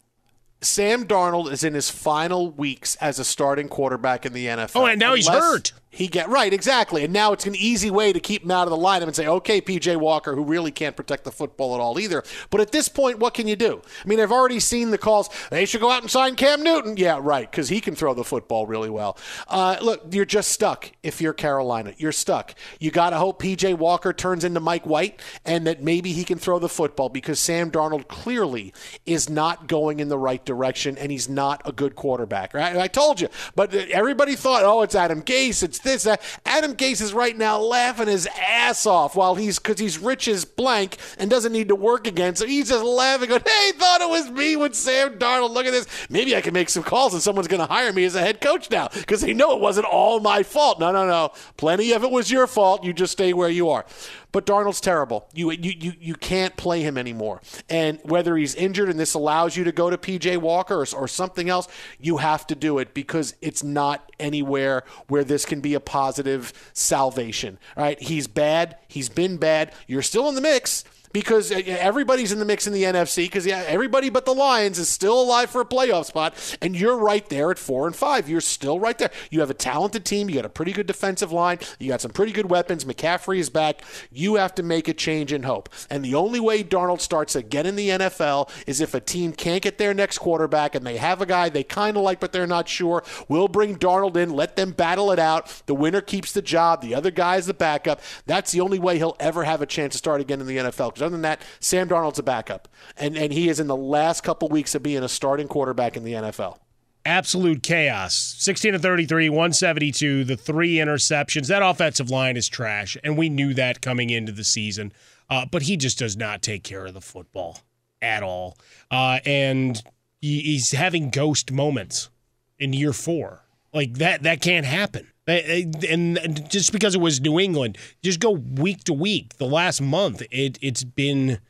Sam 0.67 1.07
Darnold 1.07 1.51
is 1.53 1.65
in 1.65 1.75
his 1.75 1.91
final 1.91 2.51
weeks 2.51 2.97
as 2.97 3.19
a 3.19 3.25
starting 3.25 3.69
quarterback 3.69 4.27
in 4.27 4.33
the 4.33 4.47
NFL. 4.47 4.73
Oh, 4.77 4.87
and 4.87 4.99
now 4.99 5.15
he's 5.15 5.29
hurt. 5.29 5.73
He 5.97 6.09
get 6.09 6.29
right, 6.29 6.53
exactly. 6.53 7.05
And 7.05 7.13
now 7.13 7.33
it's 7.33 7.47
an 7.47 7.57
easy 7.57 7.91
way 7.91 8.13
to 8.13 8.21
keep 8.21 8.43
him 8.43 8.51
out 8.51 8.67
of 8.67 8.71
the 8.71 8.77
lineup 8.77 9.05
and 9.05 9.17
say, 9.17 9.27
okay, 9.27 9.63
PJ 9.63 9.97
Walker, 9.97 10.35
who 10.35 10.45
really 10.45 10.71
can't 10.71 10.95
protect 10.95 11.25
the 11.25 11.33
football 11.33 11.75
at 11.75 11.81
all 11.81 11.99
either. 11.99 12.23
But 12.51 12.61
at 12.61 12.71
this 12.71 12.87
point, 12.87 13.19
what 13.19 13.33
can 13.33 13.49
you 13.49 13.57
do? 13.57 13.81
I 14.05 14.07
mean, 14.07 14.21
I've 14.21 14.31
already 14.31 14.61
seen 14.61 14.91
the 14.91 14.99
calls. 14.99 15.31
They 15.51 15.65
should 15.65 15.81
go 15.81 15.91
out 15.91 16.03
and 16.03 16.11
sign 16.11 16.35
Cam 16.35 16.63
Newton. 16.63 16.99
Yeah, 16.99 17.19
right, 17.23 17.51
because 17.51 17.71
he 17.71 17.81
can 17.81 17.95
throw 17.95 18.13
the 18.13 18.25
football 18.25 18.67
really 18.67 18.91
well. 18.91 19.17
Uh, 19.49 19.79
look, 19.81 20.03
you're 20.11 20.27
just 20.27 20.53
stuck 20.53 20.93
if 21.03 21.23
you're 21.23 21.33
Carolina. 21.33 21.95
You're 21.97 22.13
stuck. 22.13 22.55
You 22.79 22.91
got 22.91 23.11
to 23.11 23.17
hope 23.17 23.41
PJ 23.41 23.79
Walker 23.79 24.13
turns 24.13 24.45
into 24.45 24.61
Mike 24.61 24.85
White 24.85 25.23
and 25.47 25.67
that 25.67 25.83
maybe 25.83 26.13
he 26.13 26.25
can 26.25 26.39
throw 26.39 26.59
the 26.59 26.69
football 26.69 27.09
because 27.09 27.41
Sam 27.41 27.71
Darnold 27.71 28.07
clearly 28.07 28.75
is 29.07 29.31
not 29.31 29.67
going 29.67 30.01
in 30.01 30.11
the 30.11 30.19
right 30.19 30.45
direction 30.45 30.99
and 30.99 31.11
he's 31.11 31.27
not 31.27 31.63
a 31.65 31.73
good 31.73 31.97
quarterback. 31.97 32.53
Right? 32.53 32.77
I 32.77 32.87
told 32.87 33.19
you. 33.19 33.29
But 33.55 33.75
everybody 33.75 34.35
thought, 34.35 34.63
oh, 34.63 34.83
it's 34.83 34.95
Adam 34.95 35.23
Gase. 35.23 35.63
It's 35.63 35.79
this. 35.87 36.03
That. 36.03 36.21
Adam 36.45 36.75
Gase 36.75 37.01
is 37.01 37.15
right 37.15 37.37
now 37.37 37.59
laughing 37.59 38.09
his 38.09 38.29
ass 38.39 38.85
off 38.85 39.17
while 39.17 39.35
he's 39.35 39.59
because 39.59 39.79
he's 39.79 39.99
rich 39.99 40.29
as 40.29 40.45
blank 40.45 40.99
and 41.19 41.31
doesn't 41.31 41.53
need 41.53 41.69
to 41.69 41.75
work 41.75 42.07
again. 42.07 42.37
So 42.37 42.47
he's 42.47 42.69
just 42.69 42.85
laughing, 42.85 43.31
going, 43.31 43.43
"Hey, 43.47 43.73
thought 43.73 44.03
it 44.03 44.11
was 44.11 44.31
me 44.31 44.57
with 44.57 44.75
Sam 44.75 45.19
Darnold. 45.19 45.51
Look 45.51 45.67
at 45.67 45.73
this. 45.73 45.87
Maybe 46.11 46.37
I 46.37 46.41
can 46.41 46.53
make 46.53 46.69
some 46.69 46.83
calls 46.83 47.15
and 47.15 47.23
someone's 47.23 47.49
going 47.49 47.61
to 47.61 47.73
hire 47.73 47.93
me 47.93 48.05
as 48.05 48.15
a 48.15 48.21
head 48.21 48.41
coach 48.41 48.71
now 48.71 48.89
because 48.93 49.23
they 49.23 49.33
know 49.33 49.55
it 49.55 49.61
wasn't 49.61 49.87
all 49.87 50.21
my 50.21 50.43
fault. 50.43 50.79
No, 50.79 50.93
no, 50.93 51.07
no. 51.07 51.33
Plenty 51.57 51.93
of 51.93 52.05
it 52.05 52.11
was 52.11 52.31
your 52.31 52.47
fault. 52.47 52.85
You 52.85 52.93
just 52.93 53.13
stay 53.13 53.33
where 53.33 53.49
you 53.49 53.71
are." 53.71 53.87
But 54.33 54.45
Darnold's 54.45 54.81
terrible. 54.81 55.29
You, 55.33 55.51
you 55.51 55.73
you 55.79 55.93
you 55.99 56.15
can't 56.15 56.57
play 56.57 56.83
him 56.83 56.99
anymore. 56.99 57.41
And 57.71 58.01
whether 58.03 58.37
he's 58.37 58.55
injured 58.55 58.89
and 58.89 58.99
this 58.99 59.15
allows 59.15 59.57
you 59.57 59.65
to 59.65 59.73
go 59.73 59.89
to 59.89 59.97
PJ 59.97 60.39
Walker 60.39 60.75
or, 60.75 60.87
or 60.95 61.09
something 61.09 61.49
else, 61.49 61.69
you 61.99 62.19
have 62.19 62.47
to 62.49 62.55
do 62.55 62.79
it 62.79 62.93
because 62.93 63.35
it's 63.41 63.63
not 63.63 64.13
anywhere 64.21 64.85
where 65.09 65.25
this 65.25 65.45
can 65.45 65.61
be 65.61 65.75
a 65.75 65.81
positive 65.81 66.53
salvation. 66.73 67.59
All 67.77 67.85
right, 67.85 68.01
he's 68.01 68.27
bad. 68.27 68.77
He's 68.89 69.09
been 69.09 69.37
bad. 69.37 69.73
You're 69.87 70.03
still 70.03 70.29
in 70.29 70.35
the 70.35 70.41
mix 70.41 70.85
because 71.17 71.51
uh, 71.51 71.63
everybody's 71.67 72.31
in 72.31 72.39
the 72.39 72.45
mix 72.45 72.67
in 72.67 72.75
the 72.75 72.83
NFC 72.83 73.25
because 73.25 73.47
yeah, 73.47 73.65
everybody 73.67 74.11
but 74.11 74.27
the 74.27 74.35
Lions 74.35 74.79
is 74.79 74.91
still 74.91 75.19
alive 75.19 75.49
for 75.49 75.63
a 75.63 75.65
playoff 75.65 76.05
spot, 76.05 76.35
and 76.61 76.77
you're 76.77 76.99
right 76.99 77.27
there 77.31 77.51
at 77.51 77.59
four 77.59 77.87
and 77.87 77.97
five. 77.97 78.29
You're 78.29 78.43
still 78.43 78.79
right 78.79 78.99
there. 78.99 79.11
You 79.31 79.41
have 79.41 79.49
a 79.49 79.55
talented 79.55 80.05
team. 80.05 80.29
You 80.29 80.37
got 80.37 80.45
a 80.45 80.51
pretty 80.51 80.73
good 80.73 80.87
defensive 80.87 81.33
line. 81.33 81.59
You 81.79 81.89
got 81.89 82.03
some 82.03 82.11
pretty 82.11 82.33
good 82.33 82.51
weapons. 82.51 82.85
McCaffrey 82.85 83.39
is 83.39 83.49
back. 83.49 83.81
You 84.13 84.35
have 84.35 84.55
to 84.57 84.63
make 84.63 84.89
a 84.89 84.93
change 84.93 85.33
in 85.33 85.45
hope. 85.45 85.71
And 85.89 86.05
the 86.05 86.15
only 86.15 86.39
way 86.39 86.63
Darnold 86.63 87.01
starts 87.01 87.35
again 87.35 87.65
in 87.65 87.77
the 87.77 87.89
NFL 87.89 88.51
is 88.67 88.83
if 88.83 88.93
a 88.93 89.01
team 89.01 89.33
can't 89.33 89.63
get 89.63 89.79
their 89.79 89.95
next 89.95 90.19
quarterback 90.19 90.75
and 90.75 90.87
they 90.87 90.99
have 90.99 91.23
a 91.23 91.27
guy 91.27 91.49
they 91.49 91.65
kind 91.65 91.97
of 91.97 92.03
like 92.03 92.21
but 92.21 92.33
they're 92.33 92.47
not 92.47 92.69
sure. 92.69 93.03
We'll 93.27 93.49
bring 93.49 93.77
Darnold 93.77 94.17
in, 94.17 94.35
let 94.35 94.57
them 94.57 94.73
battle 94.73 95.11
it 95.13 95.19
out. 95.19 95.63
The 95.65 95.75
winner 95.75 96.03
keeps 96.03 96.33
the 96.33 96.43
job. 96.43 96.83
The 96.83 96.95
other 96.95 97.11
guy 97.11 97.37
is 97.37 97.47
the 97.47 97.55
backup. 97.55 98.03
That's 98.27 98.53
the 98.53 98.61
only 98.61 98.79
way 98.79 98.99
he'll 98.99 99.17
ever 99.19 99.45
have 99.45 99.63
a 99.63 99.67
chance 99.67 99.95
to 99.95 99.99
start 99.99 100.21
again 100.21 100.43
in 100.43 100.47
the 100.47 100.59
NFL. 100.59 101.06
Other 101.07 101.13
than 101.13 101.23
that, 101.23 101.41
Sam 101.61 101.89
Darnold's 101.89 102.19
a 102.19 102.23
backup, 102.23 102.69
and 102.97 103.17
and 103.17 103.33
he 103.33 103.49
is 103.49 103.61
in 103.61 103.67
the 103.69 103.77
last 103.77 104.23
couple 104.23 104.49
weeks 104.49 104.75
of 104.75 104.83
being 104.83 105.03
a 105.03 105.09
starting 105.09 105.49
quarterback 105.49 105.97
in 105.97 106.05
the 106.05 106.13
NFL. 106.13 106.59
absolute 107.05 107.63
chaos. 107.63 108.15
16 108.39 108.73
to 108.73 108.79
33, 108.81 109.29
172, 109.31 110.25
the 110.25 110.37
three 110.37 110.75
interceptions. 110.75 111.47
That 111.47 111.63
offensive 111.63 112.11
line 112.11 112.37
is 112.37 112.49
trash, 112.49 112.97
and 113.05 113.17
we 113.17 113.29
knew 113.29 113.55
that 113.55 113.81
coming 113.81 114.11
into 114.11 114.33
the 114.33 114.43
season. 114.45 114.93
Uh, 115.31 115.47
but 115.51 115.63
he 115.63 115.77
just 115.77 115.99
does 115.99 116.17
not 116.17 116.43
take 116.43 116.63
care 116.65 116.85
of 116.87 116.95
the 116.95 117.01
football 117.01 117.61
at 118.03 118.23
all. 118.25 118.57
Uh, 118.91 119.19
and 119.25 119.83
he- 120.21 120.41
he's 120.43 120.73
having 120.73 121.11
ghost 121.11 121.51
moments 121.53 122.11
in 122.59 122.73
year 122.73 122.93
four. 122.93 123.43
Like 123.73 123.95
that, 123.95 124.23
that 124.25 124.41
can't 124.41 124.67
happen. 124.67 125.09
Uh, 125.29 125.33
uh, 125.33 125.63
and 125.89 126.19
and 126.19 126.51
just 126.51 126.73
because 126.73 126.95
it 126.95 127.01
was 127.01 127.21
New 127.21 127.41
England, 127.41 127.79
just 128.03 128.21
go 128.21 128.31
week 128.31 128.85
to 128.85 128.93
week. 128.93 129.37
The 129.39 129.47
last 129.47 129.81
month, 129.81 130.23
it 130.31 130.59
it's 130.63 130.85
been 130.85 131.41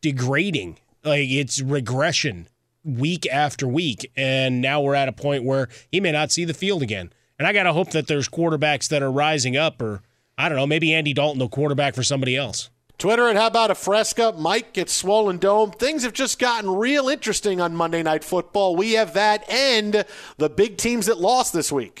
degrading. 0.00 0.78
Like 1.04 1.28
it's 1.28 1.60
regression 1.60 2.48
week 2.84 3.26
after 3.30 3.66
week. 3.68 4.10
And 4.16 4.60
now 4.60 4.80
we're 4.80 4.94
at 4.94 5.08
a 5.08 5.12
point 5.12 5.44
where 5.44 5.68
he 5.90 6.00
may 6.00 6.12
not 6.12 6.32
see 6.32 6.44
the 6.44 6.54
field 6.54 6.82
again. 6.82 7.12
And 7.38 7.46
I 7.46 7.52
got 7.52 7.64
to 7.64 7.72
hope 7.72 7.90
that 7.90 8.08
there's 8.08 8.28
quarterbacks 8.28 8.88
that 8.88 9.02
are 9.02 9.12
rising 9.12 9.56
up, 9.56 9.80
or 9.80 10.02
I 10.36 10.48
don't 10.48 10.56
know, 10.56 10.66
maybe 10.66 10.92
Andy 10.92 11.12
Dalton, 11.12 11.38
the 11.38 11.48
quarterback 11.48 11.94
for 11.94 12.02
somebody 12.02 12.36
else. 12.36 12.70
Twitter 12.98 13.28
and 13.28 13.38
how 13.38 13.46
about 13.46 13.70
a 13.70 13.76
Fresca? 13.76 14.34
Mike 14.36 14.72
gets 14.72 14.92
swollen 14.92 15.38
dome. 15.38 15.70
Things 15.70 16.02
have 16.02 16.12
just 16.12 16.40
gotten 16.40 16.68
real 16.68 17.08
interesting 17.08 17.60
on 17.60 17.76
Monday 17.76 18.02
Night 18.02 18.24
Football. 18.24 18.74
We 18.74 18.94
have 18.94 19.14
that 19.14 19.48
and 19.48 20.04
the 20.38 20.48
big 20.48 20.78
teams 20.78 21.06
that 21.06 21.18
lost 21.18 21.52
this 21.52 21.70
week. 21.70 22.00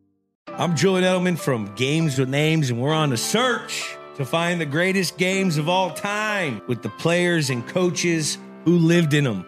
I'm 0.47 0.75
Julian 0.75 1.05
Edelman 1.05 1.39
from 1.39 1.73
Games 1.75 2.17
with 2.17 2.27
Names, 2.27 2.71
and 2.71 2.81
we're 2.81 2.93
on 2.93 3.13
a 3.13 3.17
search 3.17 3.95
to 4.17 4.25
find 4.25 4.59
the 4.59 4.65
greatest 4.65 5.17
games 5.17 5.57
of 5.57 5.69
all 5.69 5.91
time 5.91 6.61
with 6.67 6.81
the 6.81 6.89
players 6.89 7.49
and 7.49 7.65
coaches 7.67 8.37
who 8.65 8.77
lived 8.77 9.13
in 9.13 9.23
them. 9.23 9.45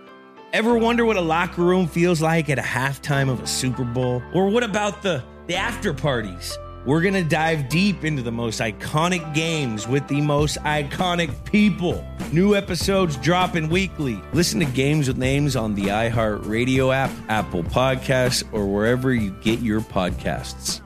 Ever 0.53 0.77
wonder 0.77 1.03
what 1.03 1.17
a 1.17 1.21
locker 1.21 1.63
room 1.63 1.87
feels 1.87 2.21
like 2.21 2.49
at 2.49 2.59
a 2.59 2.63
halftime 2.63 3.29
of 3.29 3.41
a 3.41 3.47
Super 3.47 3.83
Bowl? 3.83 4.21
Or 4.33 4.49
what 4.49 4.63
about 4.63 5.01
the, 5.01 5.23
the 5.47 5.55
after 5.55 5.93
parties? 5.93 6.57
We're 6.85 7.01
going 7.01 7.13
to 7.13 7.23
dive 7.23 7.69
deep 7.69 8.03
into 8.03 8.21
the 8.21 8.31
most 8.31 8.59
iconic 8.59 9.33
games 9.33 9.87
with 9.87 10.05
the 10.09 10.19
most 10.19 10.57
iconic 10.59 11.45
people. 11.45 12.05
New 12.33 12.55
episodes 12.55 13.15
dropping 13.17 13.69
weekly. 13.69 14.19
Listen 14.33 14.59
to 14.59 14.65
Games 14.65 15.07
with 15.07 15.17
Names 15.17 15.55
on 15.55 15.75
the 15.75 15.83
iHeartRadio 15.83 16.93
app, 16.93 17.11
Apple 17.29 17.63
Podcasts, 17.63 18.43
or 18.51 18.65
wherever 18.65 19.13
you 19.13 19.31
get 19.41 19.59
your 19.59 19.79
podcasts. 19.79 20.81